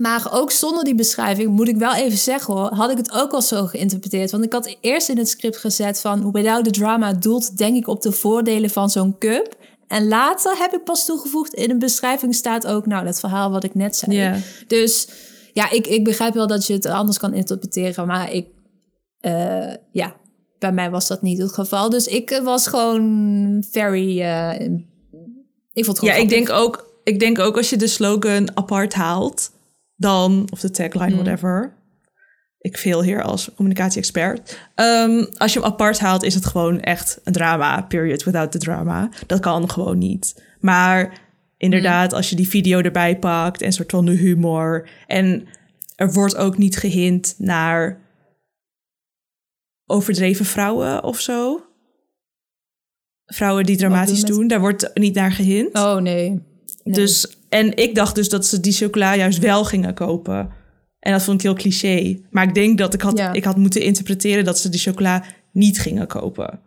maar 0.00 0.28
ook 0.32 0.50
zonder 0.50 0.84
die 0.84 0.94
beschrijving, 0.94 1.48
moet 1.48 1.68
ik 1.68 1.76
wel 1.76 1.94
even 1.94 2.18
zeggen 2.18 2.54
hoor, 2.54 2.72
had 2.72 2.90
ik 2.90 2.96
het 2.96 3.12
ook 3.12 3.32
al 3.32 3.42
zo 3.42 3.66
geïnterpreteerd. 3.66 4.30
Want 4.30 4.44
ik 4.44 4.52
had 4.52 4.76
eerst 4.80 5.08
in 5.08 5.18
het 5.18 5.28
script 5.28 5.56
gezet 5.56 6.00
van 6.00 6.20
hoe 6.20 6.32
without 6.32 6.64
the 6.64 6.70
drama 6.70 7.12
doelt, 7.12 7.56
denk 7.56 7.76
ik 7.76 7.88
op 7.88 8.02
de 8.02 8.12
voordelen 8.12 8.70
van 8.70 8.90
zo'n 8.90 9.18
cup. 9.18 9.56
En 9.86 10.08
later 10.08 10.58
heb 10.58 10.72
ik 10.72 10.84
pas 10.84 11.04
toegevoegd, 11.04 11.54
in 11.54 11.68
de 11.68 11.76
beschrijving 11.76 12.34
staat 12.34 12.66
ook, 12.66 12.86
nou, 12.86 13.04
dat 13.04 13.20
verhaal 13.20 13.50
wat 13.50 13.64
ik 13.64 13.74
net 13.74 13.96
zei. 13.96 14.16
Ja. 14.16 14.36
Dus 14.66 15.08
ja, 15.52 15.70
ik, 15.70 15.86
ik 15.86 16.04
begrijp 16.04 16.34
wel 16.34 16.46
dat 16.46 16.66
je 16.66 16.72
het 16.72 16.86
anders 16.86 17.18
kan 17.18 17.34
interpreteren, 17.34 18.06
maar 18.06 18.32
ik, 18.32 18.46
eh, 19.20 19.74
ja, 19.92 20.16
bij 20.58 20.72
mij 20.72 20.90
was 20.90 21.08
dat 21.08 21.22
niet 21.22 21.38
het 21.38 21.52
geval. 21.52 21.90
Dus 21.90 22.06
ik 22.06 22.40
was 22.44 22.66
gewoon 22.66 23.64
very, 23.70 24.20
eh, 24.20 24.60
ik 25.72 25.84
vond 25.84 25.96
het 25.96 26.06
Ja, 26.06 26.12
gewoon 26.12 26.28
ik 26.28 26.28
denk, 26.28 26.50
ook, 26.50 26.94
ik 27.04 27.18
denk 27.18 27.38
ook 27.38 27.56
als 27.56 27.70
je 27.70 27.76
de 27.76 27.86
slogan 27.86 28.56
apart 28.56 28.94
haalt, 28.94 29.50
dan, 30.00 30.48
of 30.52 30.60
de 30.60 30.70
tagline, 30.70 31.06
Hmm. 31.06 31.14
whatever. 31.14 31.78
Ik 32.58 32.78
veel 32.78 33.02
hier 33.02 33.22
als 33.22 33.50
communicatie-expert. 33.54 34.58
Ehm, 34.74 35.24
als 35.36 35.52
je 35.52 35.58
hem 35.60 35.68
apart 35.68 35.98
haalt, 35.98 36.22
is 36.22 36.34
het 36.34 36.46
gewoon 36.46 36.80
echt 36.80 37.20
een 37.24 37.32
drama, 37.32 37.82
period, 37.82 38.22
without 38.24 38.52
the 38.52 38.58
drama. 38.58 39.08
Dat 39.26 39.40
kan 39.40 39.70
gewoon 39.70 39.98
niet. 39.98 40.44
Maar 40.60 41.20
inderdaad, 41.56 42.12
als 42.12 42.30
je 42.30 42.36
die 42.36 42.48
video 42.48 42.80
erbij 42.80 43.18
pakt 43.18 43.62
en 43.62 43.72
soort 43.72 43.90
van 43.90 44.04
de 44.04 44.12
humor. 44.12 44.88
En 45.06 45.46
er 45.96 46.12
wordt 46.12 46.36
ook 46.36 46.58
niet 46.58 46.76
gehint 46.76 47.34
naar 47.38 48.00
overdreven 49.86 50.44
vrouwen 50.44 51.04
of 51.04 51.20
zo. 51.20 51.64
Vrouwen 53.26 53.64
die 53.64 53.76
dramatisch 53.76 54.22
doen, 54.24 54.48
daar 54.48 54.60
wordt 54.60 54.90
niet 54.94 55.14
naar 55.14 55.32
gehint. 55.32 55.74
Oh 55.74 55.96
nee. 55.96 56.28
Nee. 56.82 56.94
Dus, 56.94 57.38
en 57.50 57.76
ik 57.76 57.94
dacht 57.94 58.14
dus 58.14 58.28
dat 58.28 58.46
ze 58.46 58.60
die 58.60 58.72
chocola 58.72 59.16
juist 59.16 59.38
wel 59.38 59.64
gingen 59.64 59.94
kopen. 59.94 60.50
En 61.00 61.12
dat 61.12 61.22
vond 61.22 61.36
ik 61.36 61.42
heel 61.42 61.54
cliché. 61.54 62.20
Maar 62.30 62.44
ik 62.48 62.54
denk 62.54 62.78
dat 62.78 62.94
ik 62.94 63.00
had, 63.00 63.18
Ja. 63.18 63.32
ik 63.32 63.44
had 63.44 63.56
moeten 63.56 63.82
interpreteren 63.82 64.44
dat 64.44 64.58
ze 64.58 64.68
die 64.68 64.80
chocola 64.80 65.24
niet 65.52 65.78
gingen 65.80 66.06
kopen. 66.06 66.60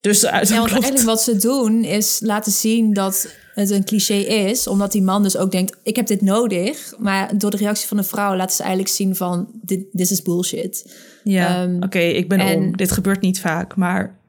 Dus 0.00 0.26
uit 0.26 0.48
Ja, 0.48 0.54
want 0.56 0.68
klopt. 0.70 0.82
eigenlijk 0.84 1.14
wat 1.16 1.22
ze 1.22 1.36
doen 1.36 1.84
is 1.84 2.20
laten 2.22 2.52
zien 2.52 2.92
dat 2.92 3.28
het 3.54 3.70
een 3.70 3.84
cliché 3.84 4.14
is. 4.14 4.66
Omdat 4.66 4.92
die 4.92 5.02
man 5.02 5.22
dus 5.22 5.36
ook 5.36 5.50
denkt, 5.50 5.76
ik 5.82 5.96
heb 5.96 6.06
dit 6.06 6.20
nodig. 6.22 6.94
Maar 6.98 7.38
door 7.38 7.50
de 7.50 7.56
reactie 7.56 7.88
van 7.88 7.96
de 7.96 8.02
vrouw 8.02 8.36
laten 8.36 8.56
ze 8.56 8.62
eigenlijk 8.62 8.92
zien 8.94 9.16
van, 9.16 9.48
dit 9.62 9.84
this 9.92 10.10
is 10.10 10.22
bullshit. 10.22 10.94
Ja, 11.24 11.62
Ehm, 11.62 11.82
oké, 11.82 11.98
ik 11.98 12.28
ben 12.28 12.38
en- 12.38 12.58
om. 12.58 12.76
Dit 12.76 12.90
gebeurt 12.92 13.20
niet 13.20 13.40
vaak, 13.40 13.76
maar 13.76 14.20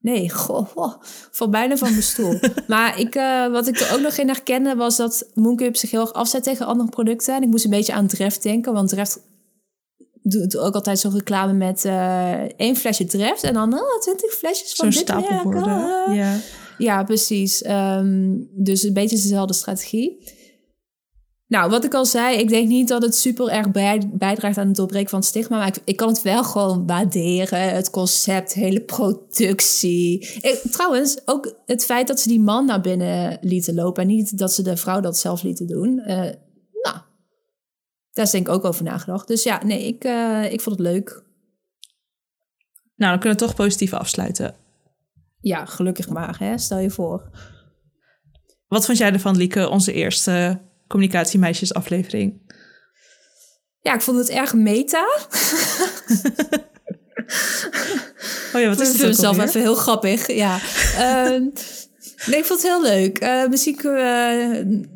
Nee, 0.00 0.30
goh, 0.40 0.66
goh, 0.66 0.94
val 1.30 1.48
bijna 1.48 1.76
van 1.76 1.90
mijn 1.90 2.02
stoel. 2.02 2.38
maar 2.66 3.00
ik, 3.00 3.14
eh, 3.14 3.50
wat 3.50 3.66
ik 3.66 3.80
er 3.80 3.94
ook 3.94 4.00
nog 4.00 4.16
in 4.16 4.28
herkende 4.28 4.74
was 4.74 4.96
dat 4.96 5.30
Mooncup 5.34 5.76
zich 5.76 5.90
heel 5.90 6.00
erg 6.00 6.12
afzet 6.12 6.42
tegen 6.42 6.66
andere 6.66 6.88
producten. 6.88 7.34
En 7.34 7.42
ik 7.42 7.48
moest 7.48 7.64
een 7.64 7.70
beetje 7.70 7.92
aan 7.92 8.06
Dreft 8.06 8.42
denken, 8.42 8.72
want 8.72 8.88
Dreft 8.88 9.20
doet 10.22 10.56
ook 10.56 10.74
altijd 10.74 10.98
zo'n 10.98 11.14
reclame 11.14 11.52
met 11.52 11.84
eh 11.84 12.42
één 12.56 12.76
flesje 12.76 13.04
Dreft 13.04 13.42
en 13.42 13.54
dan 13.54 13.74
oh, 13.74 14.00
20 14.00 14.32
flesjes 14.32 14.74
van 14.74 14.90
dit 14.90 15.08
merk. 15.08 15.64
Ja. 16.14 16.36
Ja, 16.78 17.04
precies. 17.04 17.62
Ehm, 17.62 18.34
dus 18.50 18.82
een 18.82 18.92
beetje 18.92 19.16
dezelfde 19.16 19.54
strategie. 19.54 20.36
Nou, 21.48 21.70
wat 21.70 21.84
ik 21.84 21.94
al 21.94 22.04
zei, 22.06 22.36
ik 22.36 22.48
denk 22.48 22.68
niet 22.68 22.88
dat 22.88 23.02
het 23.02 23.16
super 23.16 23.48
erg 23.48 23.70
bij- 23.70 24.10
bijdraagt 24.12 24.58
aan 24.58 24.66
het 24.66 24.76
doorbreken 24.76 25.10
van 25.10 25.18
het 25.18 25.28
stigma. 25.28 25.56
Maar 25.56 25.66
ik, 25.66 25.78
ik 25.84 25.96
kan 25.96 26.08
het 26.08 26.22
wel 26.22 26.44
gewoon 26.44 26.86
waarderen. 26.86 27.74
Het 27.74 27.90
concept, 27.90 28.52
hele 28.52 28.80
productie. 28.80 30.18
Ik, 30.40 30.60
trouwens, 30.70 31.20
ook 31.24 31.54
het 31.66 31.84
feit 31.84 32.06
dat 32.08 32.20
ze 32.20 32.28
die 32.28 32.40
man 32.40 32.66
naar 32.66 32.80
binnen 32.80 33.38
lieten 33.40 33.74
lopen. 33.74 34.02
En 34.02 34.08
niet 34.08 34.38
dat 34.38 34.52
ze 34.52 34.62
de 34.62 34.76
vrouw 34.76 35.00
dat 35.00 35.18
zelf 35.18 35.42
lieten 35.42 35.66
doen. 35.66 35.98
Eh, 35.98 36.16
nou, 36.82 36.96
daar 38.12 38.24
is 38.24 38.30
denk 38.30 38.48
ik 38.48 38.54
ook 38.54 38.64
over 38.64 38.84
nagedacht. 38.84 39.28
Dus 39.28 39.42
ja, 39.42 39.64
nee, 39.64 39.86
ik, 39.86 40.04
eh, 40.04 40.52
ik 40.52 40.60
vond 40.60 40.78
het 40.78 40.86
leuk. 40.86 41.08
Nou, 42.96 43.10
dan 43.10 43.20
kunnen 43.20 43.38
we 43.38 43.44
toch 43.44 43.54
positief 43.54 43.92
afsluiten. 43.92 44.54
Ja, 45.40 45.64
gelukkig 45.64 46.08
maar, 46.08 46.38
hè? 46.38 46.58
stel 46.58 46.78
je 46.78 46.90
voor. 46.90 47.30
Wat 48.66 48.86
vond 48.86 48.98
jij 48.98 49.12
ervan, 49.12 49.36
Lieke, 49.36 49.68
onze 49.68 49.92
eerste 49.92 50.66
communicatiemeisjes 50.88 51.74
aflevering? 51.74 52.56
Ja, 53.80 53.94
ik 53.94 54.00
vond 54.00 54.18
het 54.18 54.28
erg 54.28 54.54
meta. 54.54 55.06
Oh 58.54 58.60
ja, 58.60 58.68
wat 58.68 58.80
is 58.80 58.86
ik 58.86 58.92
het 58.92 59.02
vind 59.02 59.16
zelf 59.16 59.32
alweer? 59.32 59.48
even 59.48 59.60
heel 59.60 59.74
grappig. 59.74 60.32
Ja. 60.32 60.58
Ehm, 60.96 61.42
nee, 62.26 62.38
ik 62.38 62.44
vond 62.44 62.62
het 62.62 62.70
heel 62.70 62.82
leuk. 62.82 63.18
Eh, 63.18 63.48
misschien 63.48 63.76
kunnen 63.76 64.00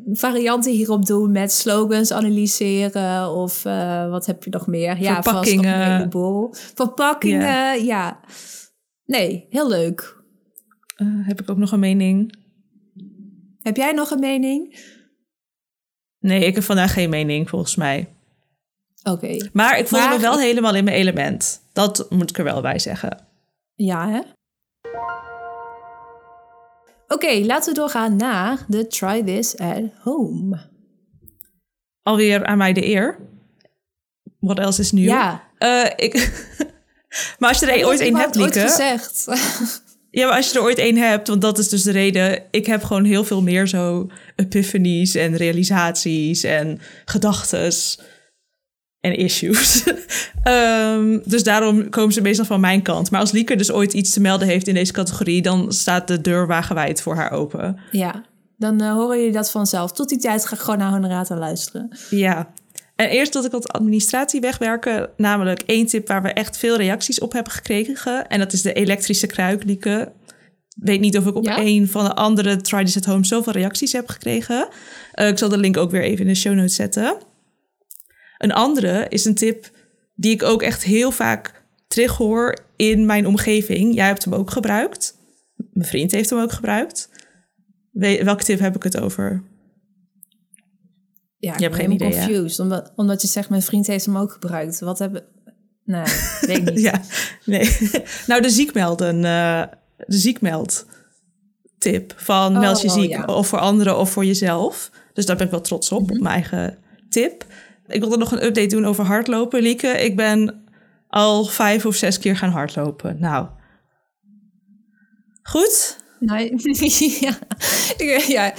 we 0.05 0.15
varianten 0.15 0.71
hierop 0.71 1.05
doen 1.05 1.31
met 1.31 1.51
slogans 1.51 2.11
analyseren. 2.11 3.29
Of 3.29 3.65
eh, 3.65 4.09
wat 4.09 4.25
heb 4.25 4.43
je 4.43 4.49
nog 4.49 4.67
meer? 4.67 4.97
Ja, 5.01 5.13
vast 5.13 5.27
Verpakkingen. 5.27 5.81
een 5.81 5.91
heleboel. 5.95 6.53
Verpakkingen, 6.75 7.85
ja. 7.85 8.19
Nee, 9.05 9.45
heel 9.49 9.69
leuk. 9.69 10.21
Eh, 10.95 11.07
heb 11.09 11.41
ik 11.41 11.49
ook 11.49 11.57
nog 11.57 11.71
een 11.71 11.79
mening? 11.79 12.41
Heb 13.61 13.77
jij 13.77 13.91
nog 13.91 14.11
een 14.11 14.19
mening? 14.19 14.79
Nee, 16.23 16.45
ik 16.45 16.55
heb 16.55 16.63
vandaag 16.63 16.93
geen 16.93 17.09
mening, 17.09 17.49
volgens 17.49 17.75
mij. 17.75 18.09
Oké. 19.03 19.49
Maar 19.53 19.77
ik 19.77 19.87
voelde 19.87 20.05
Maar 20.05 20.15
me 20.15 20.21
wel 20.21 20.39
helemaal 20.39 20.75
in 20.75 20.83
mijn 20.83 20.95
element. 20.95 21.61
Dat 21.73 22.05
moet 22.09 22.29
ik 22.29 22.37
er 22.37 22.43
wel 22.43 22.61
bij 22.61 22.79
zeggen. 22.79 23.27
Ja, 23.75 24.09
hè? 24.09 24.19
Oké, 27.07 27.45
laten 27.45 27.73
we 27.73 27.79
doorgaan 27.79 28.15
naar 28.15 28.65
de 28.67 28.87
Try 28.87 29.23
This 29.23 29.57
at 29.57 29.83
Home. 29.99 30.59
Alweer 32.01 32.45
aan 32.45 32.57
mij 32.57 32.73
de 32.73 32.85
eer. 32.85 33.17
What 34.39 34.59
else 34.59 34.81
is 34.81 34.91
nieuw? 34.91 35.09
Ja. 35.09 35.43
Eh, 35.57 35.85
ik... 35.95 36.13
maar 37.39 37.49
als 37.49 37.59
je 37.59 37.71
er 37.71 37.87
ooit 37.87 37.99
één 37.99 38.15
hebt, 38.15 38.37
ooit 38.37 38.55
Lieke... 38.55 38.69
gezegd. 38.69 39.25
Ja, 40.15 40.27
maar 40.27 40.35
als 40.35 40.51
je 40.51 40.57
er 40.57 40.63
ooit 40.63 40.77
één 40.77 40.97
hebt, 40.97 41.27
want 41.27 41.41
dat 41.41 41.57
is 41.57 41.69
dus 41.69 41.83
de 41.83 41.91
reden. 41.91 42.43
Ik 42.51 42.65
heb 42.65 42.83
gewoon 42.83 43.03
heel 43.03 43.23
veel 43.23 43.41
meer 43.41 43.67
zo 43.67 44.07
epiphanies 44.35 45.15
en 45.15 45.35
realisaties 45.35 46.43
en 46.43 46.79
gedachtes 47.05 47.99
en 48.99 49.15
issues. 49.15 49.83
Ehm, 50.43 51.19
dus 51.25 51.43
daarom 51.43 51.89
komen 51.89 52.13
ze 52.13 52.21
meestal 52.21 52.45
van 52.45 52.59
mijn 52.59 52.81
kant. 52.81 53.11
Maar 53.11 53.19
als 53.19 53.31
Lieke 53.31 53.55
dus 53.55 53.71
ooit 53.71 53.93
iets 53.93 54.13
te 54.13 54.21
melden 54.21 54.47
heeft 54.47 54.67
in 54.67 54.73
deze 54.73 54.93
categorie, 54.93 55.41
dan 55.41 55.71
staat 55.71 56.07
de 56.07 56.21
deur 56.21 56.47
wagenwijd 56.47 57.01
voor 57.01 57.15
haar 57.15 57.31
open. 57.31 57.79
Ja, 57.91 58.23
dan 58.57 58.81
eh, 58.81 58.93
horen 58.93 59.17
jullie 59.17 59.33
dat 59.33 59.51
vanzelf. 59.51 59.91
Tot 59.91 60.09
die 60.09 60.19
tijd 60.19 60.45
ga 60.45 60.55
ik 60.55 60.61
gewoon 60.61 60.77
naar 60.77 60.91
Honorator 60.91 61.37
luisteren. 61.37 61.97
Ja. 62.09 62.53
En 62.95 63.09
eerst 63.09 63.33
dat 63.33 63.45
ik 63.45 63.51
wat 63.51 63.71
administratie 63.73 64.41
wegwerken, 64.41 65.09
namelijk 65.17 65.61
één 65.61 65.85
tip 65.85 66.07
waar 66.07 66.21
we 66.21 66.29
echt 66.33 66.57
veel 66.57 66.77
reacties 66.77 67.19
op 67.19 67.31
hebben 67.33 67.51
gekregen. 67.53 68.27
En 68.27 68.39
dat 68.39 68.53
is 68.53 68.61
de 68.61 68.73
elektrische 68.73 69.27
kruik, 69.27 69.63
Lieke. 69.63 70.11
Weet 70.75 70.99
niet 70.99 71.17
of 71.17 71.25
ik 71.25 71.35
op 71.35 71.45
Ja? 71.45 71.59
een 71.59 71.87
van 71.87 72.03
de 72.05 72.13
andere 72.13 72.57
Try 72.61 72.83
This 72.83 72.97
at 72.97 73.05
Home 73.05 73.25
zoveel 73.25 73.53
reacties 73.53 73.91
heb 73.91 74.09
gekregen. 74.09 74.67
Eh, 75.11 75.27
ik 75.27 75.37
zal 75.37 75.49
de 75.49 75.57
link 75.57 75.77
ook 75.77 75.91
weer 75.91 76.01
even 76.03 76.25
in 76.25 76.31
de 76.33 76.39
show 76.39 76.53
notes 76.53 76.75
zetten. 76.75 77.17
Een 78.37 78.51
andere 78.51 79.05
is 79.09 79.25
een 79.25 79.35
tip 79.35 79.69
die 80.15 80.31
ik 80.31 80.43
ook 80.43 80.61
echt 80.61 80.83
heel 80.83 81.11
vaak 81.11 81.63
terughoor 81.87 82.57
in 82.75 83.05
mijn 83.05 83.27
omgeving. 83.27 83.93
Jij 83.95 84.05
hebt 84.07 84.23
hem 84.23 84.33
ook 84.33 84.51
gebruikt. 84.51 85.17
Mijn 85.71 85.87
vriend 85.87 86.11
heeft 86.11 86.29
hem 86.29 86.39
ook 86.39 86.51
gebruikt. 86.51 87.09
We- 87.91 88.23
welke 88.23 88.43
tip 88.43 88.59
heb 88.59 88.75
ik 88.75 88.83
het 88.83 88.99
over? 88.99 89.43
Ja, 91.43 91.53
ik 91.53 91.59
Je 91.59 91.65
hebt 91.65 91.77
ben 91.77 91.85
geen 91.85 91.95
idee, 91.95 92.11
confused. 92.11 92.59
Omdat, 92.59 92.91
omdat 92.95 93.21
je 93.21 93.27
zegt, 93.27 93.49
mijn 93.49 93.61
vriend 93.61 93.87
heeft 93.87 94.05
hem 94.05 94.17
ook 94.17 94.31
gebruikt. 94.31 94.79
Wat 94.79 94.99
hebben... 94.99 95.23
Nee, 95.85 96.03
weet 96.41 96.63
niet. 96.63 96.79
Ja, 96.79 97.01
nee. 97.45 97.77
nou, 98.27 98.41
de 98.41 98.49
ziekmelden, 98.49 99.15
eh, 99.15 99.63
de 99.97 100.17
ziekmeld 100.17 100.85
tip 101.77 102.13
van 102.15 102.53
Oh, 102.53 102.59
meld 102.59 102.81
je 102.81 102.87
oh, 102.87 102.93
ziek 102.93 103.09
ja. 103.09 103.19
Mhm. 103.19 103.29
of 103.29 103.47
voor 103.47 103.59
anderen 103.59 103.97
of 103.97 104.11
voor 104.11 104.25
jezelf. 104.25 104.91
Dus 105.13 105.25
daar 105.25 105.35
ben 105.35 105.45
ik 105.45 105.51
wel 105.51 105.61
trots 105.61 105.91
op, 105.91 106.01
op 106.01 106.19
mijn 106.19 106.33
eigen 106.33 106.77
tip. 107.09 107.45
Ik 107.87 107.99
wilde 107.99 108.17
nog 108.17 108.31
een 108.31 108.43
update 108.45 108.67
doen 108.67 108.85
over 108.85 109.05
hardlopen, 109.05 109.61
Lieke. 109.61 109.87
Ik 109.87 110.15
ben 110.15 110.63
al 111.07 111.45
vijf 111.45 111.85
of 111.85 111.95
zes 111.95 112.19
keer 112.19 112.37
gaan 112.37 112.51
hardlopen. 112.51 113.17
Nou, 113.19 113.47
goed. 115.41 115.97
Nee, 116.19 116.53
ja. 117.19 117.37
Ja. 118.27 118.53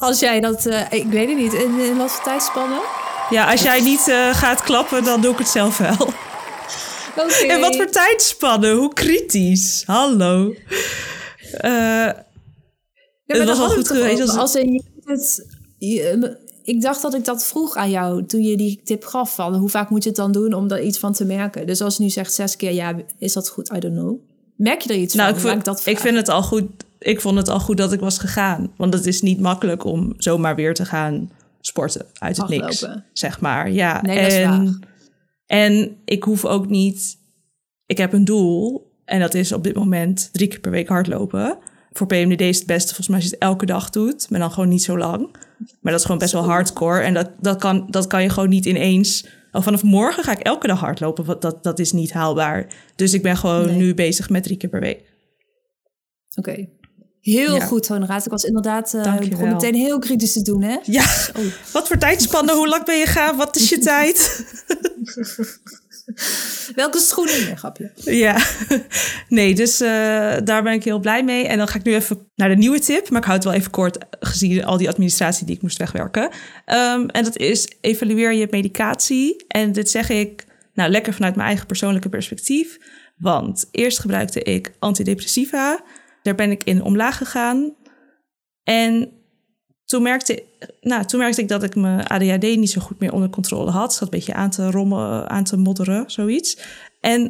Als 0.00 0.18
jij 0.20 0.40
dat... 0.40 0.66
eh, 0.66 0.86
ik 0.90 1.04
weet 1.06 1.28
het 1.28 1.38
niet. 1.38 1.52
In, 1.52 1.78
in 1.80 1.96
wat 1.96 2.10
voor 2.10 2.24
tijdspannen? 2.24 2.80
Ja, 3.30 3.50
als 3.50 3.62
jij 3.62 3.80
niet 3.80 4.08
eh, 4.08 4.34
gaat 4.34 4.62
klappen, 4.62 5.04
dan 5.04 5.20
doe 5.20 5.32
ik 5.32 5.38
het 5.38 5.48
zelf 5.48 5.78
wel. 5.78 6.08
En 7.48 7.60
wat 7.60 7.76
voor 7.76 7.86
tijdspannen? 7.90 8.76
Hoe 8.76 8.92
kritisch? 8.94 9.82
Hallo. 9.86 10.54
Eh, 11.52 11.70
Ja, 11.70 13.36
het 13.38 13.44
was 13.48 13.58
al 13.58 13.68
goed 13.70 13.88
geweest 13.88 14.20
als- 14.20 14.36
Als 14.36 14.54
in, 14.54 14.84
het, 15.04 15.46
je- 15.78 16.38
ik 16.62 16.80
dacht 16.82 17.02
dat 17.02 17.14
ik 17.14 17.24
dat 17.24 17.44
vroeg 17.46 17.76
aan 17.76 17.90
jou 17.90 18.26
toen 18.26 18.42
je 18.42 18.56
die 18.56 18.80
tip 18.84 19.04
gaf 19.04 19.34
van 19.34 19.54
hoe 19.54 19.68
vaak 19.68 19.90
moet 19.90 20.02
je 20.02 20.08
het 20.08 20.18
dan 20.18 20.32
doen 20.32 20.52
om 20.52 20.68
daar 20.68 20.82
iets 20.82 20.98
van 20.98 21.12
te 21.12 21.24
merken. 21.24 21.66
Dus 21.66 21.80
als 21.80 21.96
je 21.96 22.02
nu 22.02 22.08
zegt 22.10 22.32
zes 22.34 22.56
keer, 22.56 22.72
ja, 22.72 22.94
is 23.18 23.32
dat 23.32 23.48
goed? 23.48 23.72
I 23.76 23.78
don't 23.78 23.94
know. 23.96 24.18
Merk 24.56 24.80
je 24.80 24.88
er 24.88 24.98
iets 24.98 25.14
Nou, 25.14 25.38
van? 25.40 25.50
ik, 25.58 25.64
dat 25.64 25.82
ik 25.86 25.98
vind 25.98 26.16
het 26.16 26.28
al 26.28 26.42
goed. 26.42 26.64
Ik 27.00 27.20
vond 27.20 27.36
het 27.36 27.48
al 27.48 27.60
goed 27.60 27.76
dat 27.76 27.92
ik 27.92 28.00
was 28.00 28.18
gegaan. 28.18 28.72
Want 28.76 28.94
het 28.94 29.06
is 29.06 29.22
niet 29.22 29.40
makkelijk 29.40 29.84
om 29.84 30.14
zomaar 30.16 30.54
weer 30.54 30.74
te 30.74 30.84
gaan 30.84 31.30
sporten 31.60 32.06
uit 32.18 32.36
het 32.36 32.48
niks. 32.48 32.86
Zeg 33.12 33.40
maar. 33.40 33.70
Ja. 33.70 34.02
Nee, 34.02 34.18
en, 34.18 34.80
en 35.46 35.96
ik 36.04 36.22
hoef 36.22 36.44
ook 36.44 36.68
niet. 36.68 37.18
Ik 37.86 37.98
heb 37.98 38.12
een 38.12 38.24
doel. 38.24 38.88
En 39.04 39.20
dat 39.20 39.34
is 39.34 39.52
op 39.52 39.64
dit 39.64 39.74
moment 39.74 40.28
drie 40.32 40.48
keer 40.48 40.60
per 40.60 40.70
week 40.70 40.88
hardlopen. 40.88 41.58
Voor 41.92 42.06
PMDD 42.06 42.40
is 42.40 42.58
het 42.58 42.66
beste 42.66 42.86
volgens 42.86 43.08
mij 43.08 43.16
als 43.16 43.26
je 43.26 43.34
het 43.34 43.42
elke 43.42 43.66
dag 43.66 43.90
doet. 43.90 44.30
Maar 44.30 44.40
dan 44.40 44.50
gewoon 44.50 44.68
niet 44.68 44.82
zo 44.82 44.98
lang. 44.98 45.28
Maar 45.58 45.92
dat 45.92 45.94
is 46.00 46.02
gewoon 46.02 46.18
best 46.20 46.32
wel 46.32 46.44
hardcore. 46.44 47.00
En 47.00 47.14
dat, 47.14 47.30
dat, 47.40 47.58
kan, 47.58 47.86
dat 47.90 48.06
kan 48.06 48.22
je 48.22 48.28
gewoon 48.28 48.48
niet 48.48 48.66
ineens... 48.66 49.26
Oh, 49.52 49.62
vanaf 49.62 49.82
morgen 49.82 50.24
ga 50.24 50.32
ik 50.32 50.38
elke 50.38 50.66
dag 50.66 50.80
hardlopen. 50.80 51.24
Want 51.24 51.42
dat, 51.42 51.62
dat 51.62 51.78
is 51.78 51.92
niet 51.92 52.12
haalbaar. 52.12 52.66
Dus 52.96 53.12
ik 53.14 53.22
ben 53.22 53.36
gewoon 53.36 53.66
Nee. 53.66 53.76
nu 53.76 53.94
bezig 53.94 54.30
met 54.30 54.42
drie 54.42 54.56
keer 54.56 54.68
per 54.70 54.80
week. 54.80 55.12
Oké. 56.34 56.68
Heel 57.20 57.54
Ja. 57.54 57.64
goed, 57.64 57.88
Honoraat. 57.88 58.24
Ik 58.24 58.30
was 58.30 58.44
inderdaad 58.44 58.94
uh, 58.94 59.18
begon 59.18 59.48
meteen 59.48 59.74
heel 59.74 59.98
kritisch 59.98 60.32
te 60.32 60.42
doen, 60.42 60.62
hè? 60.62 60.76
Ja, 60.82 61.04
wat 61.72 61.88
voor 61.88 61.98
tijdspannen? 61.98 62.54
Hoe 62.56 62.68
lang 62.68 62.84
ben 62.84 62.98
je 62.98 63.06
gaan? 63.06 63.36
Wat 63.36 63.56
is 63.56 63.68
je 63.68 63.78
tijd? 63.92 64.44
Welke 66.74 66.98
schoenen? 66.98 67.44
Nee, 67.44 67.56
grapje. 67.56 67.90
Ja, 67.94 68.42
nee, 69.28 69.54
dus 69.54 69.80
eh, 69.80 69.88
daar 70.44 70.62
ben 70.62 70.72
ik 70.72 70.84
heel 70.84 70.98
blij 70.98 71.24
mee. 71.24 71.46
En 71.46 71.58
dan 71.58 71.68
ga 71.68 71.78
ik 71.78 71.84
nu 71.84 71.94
even 71.94 72.26
naar 72.34 72.48
de 72.48 72.56
nieuwe 72.56 72.80
tip. 72.80 73.10
Maar 73.10 73.20
ik 73.20 73.26
houd 73.26 73.36
het 73.36 73.46
wel 73.46 73.54
even 73.60 73.70
kort, 73.70 73.98
gezien 74.20 74.64
al 74.64 74.76
die 74.76 74.88
administratie 74.88 75.46
die 75.46 75.54
ik 75.56 75.62
moest 75.62 75.78
wegwerken. 75.78 76.30
Ehm, 76.64 77.06
en 77.06 77.24
dat 77.24 77.36
is 77.36 77.68
evalueer 77.80 78.32
je 78.32 78.46
medicatie. 78.50 79.44
En 79.48 79.72
dit 79.72 79.90
zeg 79.90 80.08
ik 80.08 80.44
nou 80.74 80.90
lekker 80.90 81.14
vanuit 81.14 81.34
mijn 81.34 81.48
eigen 81.48 81.66
persoonlijke 81.66 82.08
perspectief. 82.08 82.78
Want 83.16 83.68
eerst 83.70 83.98
gebruikte 83.98 84.42
ik 84.42 84.72
antidepressiva. 84.78 85.82
Daar 86.22 86.34
ben 86.34 86.50
ik 86.50 86.64
in 86.64 86.82
omlaag 86.82 87.16
gegaan. 87.16 87.74
En 88.62 89.12
toen 89.84 90.02
merkte, 90.02 90.44
nou, 90.80 91.04
toen 91.04 91.20
merkte 91.20 91.40
ik 91.40 91.48
dat 91.48 91.62
ik 91.62 91.74
mijn 91.74 92.06
ADHD 92.06 92.42
niet 92.42 92.70
zo 92.70 92.80
goed 92.80 93.00
meer 93.00 93.12
onder 93.12 93.30
controle 93.30 93.70
had. 93.70 93.92
Zat 93.92 94.02
een 94.02 94.08
beetje 94.10 94.34
aan 94.34 94.50
te 94.50 94.70
rommelen, 94.70 95.28
aan 95.28 95.44
te 95.44 95.56
modderen, 95.56 96.10
zoiets. 96.10 96.58
En 97.00 97.22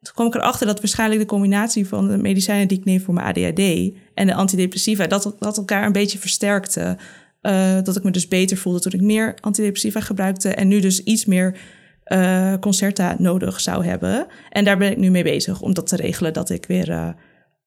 toen 0.00 0.14
kwam 0.14 0.26
ik 0.26 0.34
erachter 0.34 0.66
dat 0.66 0.80
waarschijnlijk 0.80 1.20
de 1.20 1.26
combinatie 1.26 1.88
van 1.88 2.08
de 2.08 2.16
medicijnen 2.16 2.68
die 2.68 2.78
ik 2.78 2.84
neem 2.84 3.00
voor 3.00 3.14
mijn 3.14 3.26
ADHD 3.26 3.94
en 4.14 4.26
de 4.26 4.34
antidepressiva, 4.34 5.06
dat 5.06 5.34
dat 5.38 5.56
elkaar 5.56 5.86
een 5.86 5.92
beetje 5.92 6.18
versterkte. 6.18 6.96
Eh, 7.40 7.82
dat 7.82 7.96
ik 7.96 8.02
me 8.02 8.10
dus 8.10 8.28
beter 8.28 8.56
voelde 8.56 8.80
toen 8.80 8.92
ik 8.92 9.00
meer 9.00 9.34
antidepressiva 9.40 10.00
gebruikte 10.00 10.48
en 10.48 10.68
nu 10.68 10.80
dus 10.80 11.02
iets 11.02 11.24
meer 11.24 11.58
eh, 12.04 12.54
Concerta 12.60 13.16
nodig 13.18 13.60
zou 13.60 13.84
hebben. 13.84 14.26
En 14.50 14.64
daar 14.64 14.78
ben 14.78 14.90
ik 14.90 14.96
nu 14.96 15.10
mee 15.10 15.22
bezig 15.22 15.60
om 15.60 15.74
dat 15.74 15.86
te 15.86 15.96
regelen 15.96 16.32
dat 16.32 16.50
ik 16.50 16.66
weer 16.66 16.90
eh, 16.90 17.08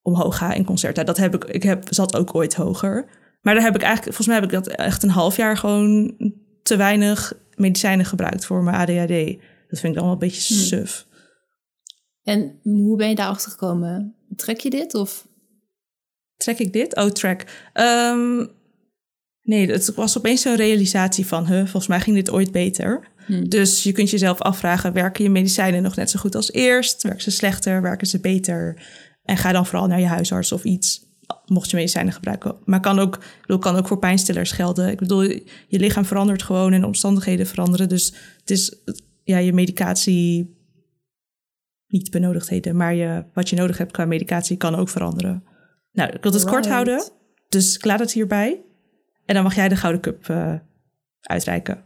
omhoog 0.02 0.38
ga 0.38 0.54
in 0.54 0.66
Concerta. 0.66 1.04
Dat 1.04 1.18
heb 1.18 1.36
ik, 1.36 1.43
ik 1.43 1.64
heb, 1.64 1.88
zat 1.89 2.16
ook 2.16 2.36
ooit 2.36 2.56
hoger. 2.56 3.06
Maar 3.41 3.54
daar 3.54 3.64
heb 3.64 3.76
ik 3.76 3.82
eigenlijk, 3.82 4.16
volgens 4.16 4.28
mij 4.28 4.36
heb 4.36 4.45
ik 4.45 4.52
dat 4.52 4.68
echt 4.68 5.04
een 5.04 5.10
half 5.10 5.36
jaar 5.36 5.58
gewoon 5.58 6.16
te 6.64 6.76
weinig 6.76 7.34
medicijnen 7.56 8.06
gebruikt 8.06 8.45
voor 8.45 8.64
mijn 8.64 8.76
ADHD. 8.76 9.39
Dat 9.70 9.80
vind 9.80 9.84
ik 9.84 9.93
dan 9.93 10.04
wel 10.04 10.12
een 10.12 10.20
beetje 10.20 10.54
Hmm. 10.54 10.64
suf. 10.64 11.08
En 12.24 12.60
hoe 12.64 12.97
ben 12.97 13.10
je 13.10 13.16
daarachter 13.16 13.52
gekomen? 13.52 14.16
Trek 14.36 14.60
je 14.60 14.70
dit 14.70 14.93
of? 14.93 15.28
Trek 16.36 16.60
ik 16.60 16.74
dit? 16.74 16.95
Oh, 16.95 17.10
track. 17.10 17.45
Ehm, 17.74 18.45
nee, 19.41 19.72
het 19.72 19.93
was 19.95 20.18
opeens 20.18 20.41
zo'n 20.41 20.56
realisatie 20.56 21.26
van, 21.26 21.47
huh, 21.47 21.60
volgens 21.60 21.88
mij 21.88 22.00
ging 22.00 22.16
dit 22.16 22.32
ooit 22.32 22.52
beter. 22.52 23.08
Hmm. 23.26 23.50
Dus 23.50 23.84
je 23.84 23.91
kunt 23.91 24.10
jezelf 24.10 24.39
afvragen, 24.41 24.93
werken 24.93 25.24
je 25.24 25.30
medicijnen 25.30 25.82
nog 25.82 25.95
net 25.95 26.10
zo 26.10 26.20
goed 26.20 26.36
als 26.36 26.52
eerst? 26.52 27.04
Werken 27.04 27.22
ze 27.22 27.32
slechter? 27.32 27.82
Werken 27.82 28.08
ze 28.08 28.20
beter? 28.20 28.82
En 29.30 29.38
ga 29.38 29.51
dan 29.51 29.65
vooral 29.65 29.88
naar 29.88 29.99
je 29.99 30.05
huisarts 30.05 30.51
of 30.51 30.63
iets, 30.63 31.05
mocht 31.45 31.69
je 31.69 31.75
medicijnen 31.75 32.13
gebruiken. 32.13 32.55
Maar 32.65 32.80
kan 32.80 32.99
ook, 32.99 33.19
bedoel, 33.41 33.57
kan 33.57 33.75
ook 33.75 33.88
voor 33.88 33.99
pijnstillers 33.99 34.51
gelden. 34.51 34.89
Ik 34.89 34.97
bedoel, 34.97 35.21
je 35.67 35.80
lichaam 35.80 36.05
verandert 36.05 36.43
gewoon 36.43 36.73
en 36.73 36.82
de 36.82 36.88
omstandigheden 36.88 37.47
veranderen. 37.47 37.89
Dus 37.89 38.13
het 38.39 38.49
is 38.49 38.75
ja, 39.23 39.38
je 39.38 39.53
medicatie, 39.53 40.57
niet 41.88 42.11
benodigdheden, 42.11 42.75
maar 42.75 42.95
je, 42.95 43.25
wat 43.34 43.49
je 43.49 43.55
nodig 43.55 43.77
hebt 43.77 43.91
qua 43.91 44.05
medicatie 44.05 44.57
kan 44.57 44.75
ook 44.75 44.89
veranderen. 44.89 45.43
Nou, 45.91 46.09
ik 46.09 46.23
wil 46.23 46.32
het 46.32 46.45
kort 46.45 46.67
houden, 46.67 47.11
dus 47.49 47.75
ik 47.75 47.86
laat 47.86 47.99
het 47.99 48.11
hierbij. 48.11 48.61
En 49.25 49.36
dan 49.36 49.43
mag 49.43 49.55
jij 49.55 49.69
de 49.69 49.75
Gouden 49.75 50.01
Cup 50.01 50.30
eh, 50.30 50.53
uitreiken. 51.21 51.84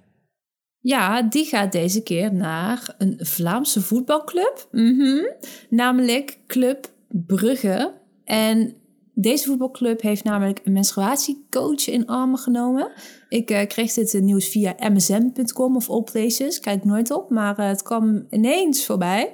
Ja, 0.80 1.22
die 1.22 1.46
gaat 1.46 1.72
deze 1.72 2.04
keer 2.04 2.34
naar 2.34 2.96
een 2.98 3.20
Vlaamse 3.20 3.82
voetbalclub. 3.82 4.68
Mhm. 4.72 5.26
Namelijk 5.70 6.38
Club 6.48 6.92
Brugge. 7.14 7.94
En 8.26 8.76
deze 9.14 9.46
voetbalclub 9.46 10.02
heeft 10.02 10.24
namelijk 10.24 10.62
een 10.64 10.74
menstruatiecoach 10.74 11.88
in 11.88 12.08
armen 12.08 12.40
genomen. 12.40 12.92
Ik 13.30 13.50
eh, 13.50 13.68
kreeg 13.68 13.94
dit 13.94 14.22
nieuws 14.22 14.48
via 14.48 14.76
msm.com 14.94 15.76
of 15.76 15.90
all 15.90 16.04
places. 16.04 16.60
Kijk 16.60 16.84
nooit 16.84 17.12
op, 17.12 17.30
maar 17.30 17.60
eh, 17.60 17.68
het 17.68 17.82
kwam 17.82 18.26
ineens 18.30 18.86
voorbij. 18.86 19.32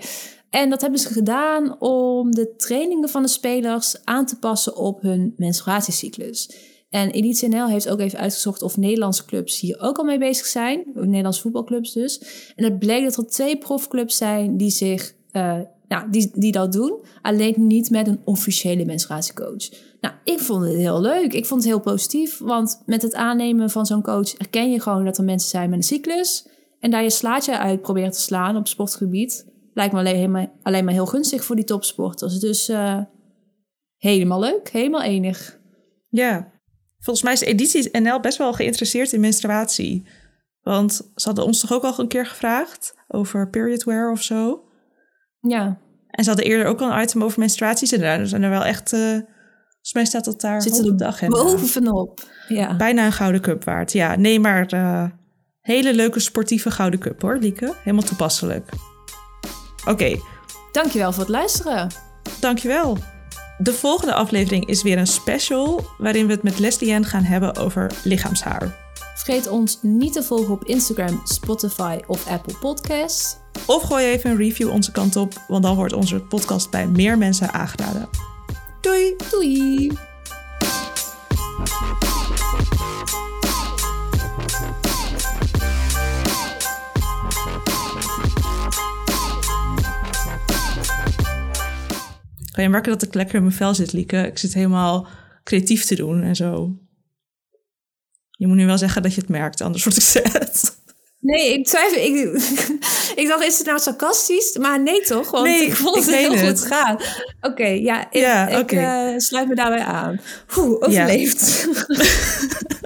En 0.50 0.70
dat 0.70 0.82
hebben 0.82 1.00
ze 1.00 1.08
gedaan 1.08 1.82
om 1.82 2.32
de 2.32 2.56
trainingen 2.56 3.10
van 3.10 3.22
de 3.22 3.28
spelers 3.28 4.06
aan 4.06 4.26
te 4.26 4.40
passen 4.40 4.76
op 4.76 5.02
hun 5.02 5.34
menstruatiecyclus. 5.38 6.52
En 6.90 7.10
Elite 7.10 7.68
heeft 7.68 7.90
ook 7.90 8.00
even 8.00 8.20
uitgezocht 8.20 8.62
of 8.62 8.78
Nederlandse 8.78 9.26
clubs 9.26 9.60
hier 9.60 9.80
ook 9.82 9.98
al 9.98 10.04
mee 10.04 10.18
bezig 10.18 10.46
zijn. 10.46 10.84
Nederlandse 10.94 11.42
voetbalclubs 11.42 11.94
dus. 11.94 12.22
En 12.56 12.64
het 12.64 12.80
bleek 12.80 13.04
dat 13.04 13.18
er 13.18 13.28
twee 13.28 13.58
profclubs 13.58 14.18
zijn 14.18 14.58
die 14.58 14.70
zich 14.70 15.14
eh, 15.32 15.60
nou, 15.90 16.10
die, 16.10 16.32
die 16.34 16.52
dat 16.52 16.72
doen. 16.72 17.06
Alleen 17.22 17.54
niet 17.58 17.90
met 17.90 18.08
een 18.08 18.22
officiële 18.24 18.86
menstruatiecoach. 18.86 19.70
Nou, 20.02 20.16
ik 20.24 20.40
vond 20.40 20.64
het 20.64 20.76
heel 20.76 21.02
leuk. 21.02 21.34
Ik 21.34 21.46
vond 21.46 21.64
het 21.64 21.70
heel 21.72 21.82
positief. 21.82 22.38
Want 22.38 22.82
met 22.86 23.02
het 23.02 23.14
aannemen 23.14 23.70
van 23.70 23.86
zo'n 23.86 24.02
coach 24.02 24.38
herken 24.38 24.72
je 24.72 24.82
gewoon 24.82 25.06
dat 25.06 25.18
er 25.18 25.24
mensen 25.24 25.50
zijn 25.50 25.70
met 25.70 25.80
een 25.80 25.86
cyclus. 25.86 26.48
En 26.80 26.92
daar 26.92 27.04
je 27.04 27.10
slaatje 27.10 27.58
uit 27.58 27.82
proberen 27.82 28.12
te 28.12 28.20
slaan 28.20 28.58
op 28.58 28.68
sportgebied. 28.68 29.48
Lijkt 29.74 29.94
me 29.94 30.00
alleen 30.00 30.32
maar, 30.32 30.52
alleen 30.62 30.86
maar 30.86 30.94
heel 30.94 31.06
gunstig 31.06 31.44
voor 31.44 31.56
die 31.56 31.66
topsporters. 31.66 32.40
Dus 32.40 32.70
eh, 32.70 33.02
helemaal 33.98 34.40
leuk. 34.40 34.70
Helemaal 34.70 35.02
enig. 35.02 35.60
Ja, 36.10 36.52
volgens 37.00 37.26
mij 37.26 37.34
is 37.34 37.42
Editie 37.42 38.00
NL 38.00 38.20
best 38.20 38.38
wel 38.38 38.54
geïnteresseerd 38.54 39.14
in 39.14 39.20
menstruatie. 39.20 40.08
Want 40.62 40.94
ze 41.16 41.26
hadden 41.26 41.46
ons 41.46 41.60
toch 41.60 41.74
ook 41.74 41.84
al 41.84 42.00
een 42.00 42.08
keer 42.08 42.26
gevraagd 42.26 42.96
over 43.08 43.50
period 43.50 43.84
wear 43.84 44.12
of 44.12 44.22
zo. 44.22 44.68
Ja. 45.40 45.78
En 46.10 46.24
ze 46.24 46.30
hadden 46.30 46.48
eerder 46.48 46.68
ook 46.68 46.82
al 46.82 46.92
een 46.92 47.02
item 47.02 47.24
over 47.24 47.40
menstruaties. 47.40 47.92
En 47.92 48.00
daar 48.00 48.26
zijn 48.28 48.44
er 48.44 48.50
wel 48.50 48.64
echt, 48.66 48.94
eh, 48.94 49.00
volgens 49.00 49.94
mij 49.94 50.06
staat 50.06 50.26
dat 50.26 50.42
daar 50.42 50.62
Zitten 50.62 50.86
er 50.86 50.92
op 50.92 50.98
de 50.98 51.06
agenda. 51.06 51.44
bovenop. 51.44 52.20
Ja. 52.48 52.76
Bijna 52.76 53.06
een 53.06 53.12
gouden 53.12 53.42
cup 53.42 53.64
waard. 53.64 53.92
Ja, 53.94 54.16
nee, 54.16 54.40
maar 54.40 54.66
eh, 54.66 55.04
hele 55.62 55.94
leuke 55.96 56.20
sportieve 56.20 56.72
gouden 56.72 57.00
cup 57.00 57.22
hoor, 57.22 57.38
Lieke. 57.38 57.74
Helemaal 57.84 58.06
toepasselijk. 58.08 58.70
Oké, 59.88 60.20
Dankjewel 60.72 61.12
voor 61.12 61.22
het 61.24 61.32
luisteren. 61.32 61.88
dankjewel. 62.40 62.98
De 63.58 63.74
volgende 63.74 64.14
aflevering 64.14 64.66
is 64.68 64.84
weer 64.84 64.98
een 64.98 65.08
special... 65.08 65.86
waarin 65.98 66.26
we 66.28 66.32
het 66.34 66.44
met 66.44 66.60
Leslie 66.60 66.94
Ann 66.94 67.06
gaan 67.06 67.24
hebben 67.24 67.56
over 67.56 67.92
lichaamshaar. 68.04 68.76
Vergeet 69.16 69.48
ons 69.48 69.80
niet 69.82 70.14
te 70.14 70.24
volgen 70.24 70.54
op 70.54 70.64
Instagram, 70.64 71.22
Spotify 71.24 72.00
of 72.08 72.28
Apple 72.28 72.58
Podcasts. 72.60 73.38
Of 73.66 73.84
gooi 73.84 74.05
even 74.05 74.30
een 74.30 74.38
review 74.38 74.70
onze 74.70 74.91
kant 74.91 75.16
op... 75.16 75.34
want 75.47 75.64
dan 75.64 75.76
wordt 75.76 75.93
onze 75.93 76.20
podcast 76.20 76.70
bij 76.70 76.88
meer 76.88 77.18
mensen 77.18 77.53
aangeraden. 77.53 78.10
Doei! 78.82 79.16
Doei! 79.32 79.91
Kan 92.51 92.68
je 92.68 92.74
merken 92.74 92.91
dat 92.91 93.03
ik 93.03 93.14
lekker 93.14 93.36
in 93.36 93.41
mijn 93.41 93.55
vel 93.55 93.76
zit, 93.76 93.93
Lieke? 93.93 94.18
Ik 94.18 94.38
zit 94.38 94.53
helemaal 94.53 95.07
creatief 95.43 95.86
te 95.86 95.95
doen 95.95 96.24
en 96.24 96.36
zo. 96.36 96.78
Je 98.32 98.47
moet 98.47 98.55
nu 98.55 98.66
wel 98.66 98.78
zeggen 98.78 99.01
dat 99.01 99.14
je 99.14 99.22
het 99.22 99.30
merkt, 99.30 99.62
anders 99.62 99.84
word 99.84 99.95
ik 99.95 100.03
zet. 100.03 100.68
Nee, 101.22 101.53
ik 101.53 101.65
twijfel. 101.65 102.01
Ik, 102.01 102.15
ik 103.22 103.28
dacht, 103.28 103.43
is 103.43 103.57
het 103.57 103.67
nou 103.67 103.80
sarcastisch? 103.80 104.57
Maar 104.57 104.82
nee 104.82 105.01
toch? 105.01 105.32
Want 105.32 105.45
Nee, 105.45 105.65
ik 105.65 105.76
vond 105.76 105.97
ik 105.97 106.03
het 106.03 106.15
heel 106.15 106.38
goed 106.47 106.65
gaan. 106.65 106.97
Oké, 107.41 107.65
ja, 107.67 108.11
ik, 108.11 108.22
Ja, 108.22 108.49
eh, 108.49 109.17
sluit 109.17 109.47
me 109.47 109.55
daarbij 109.55 109.84
aan. 109.84 110.22
Oeh, 110.57 110.76
overleefd. 110.88 111.67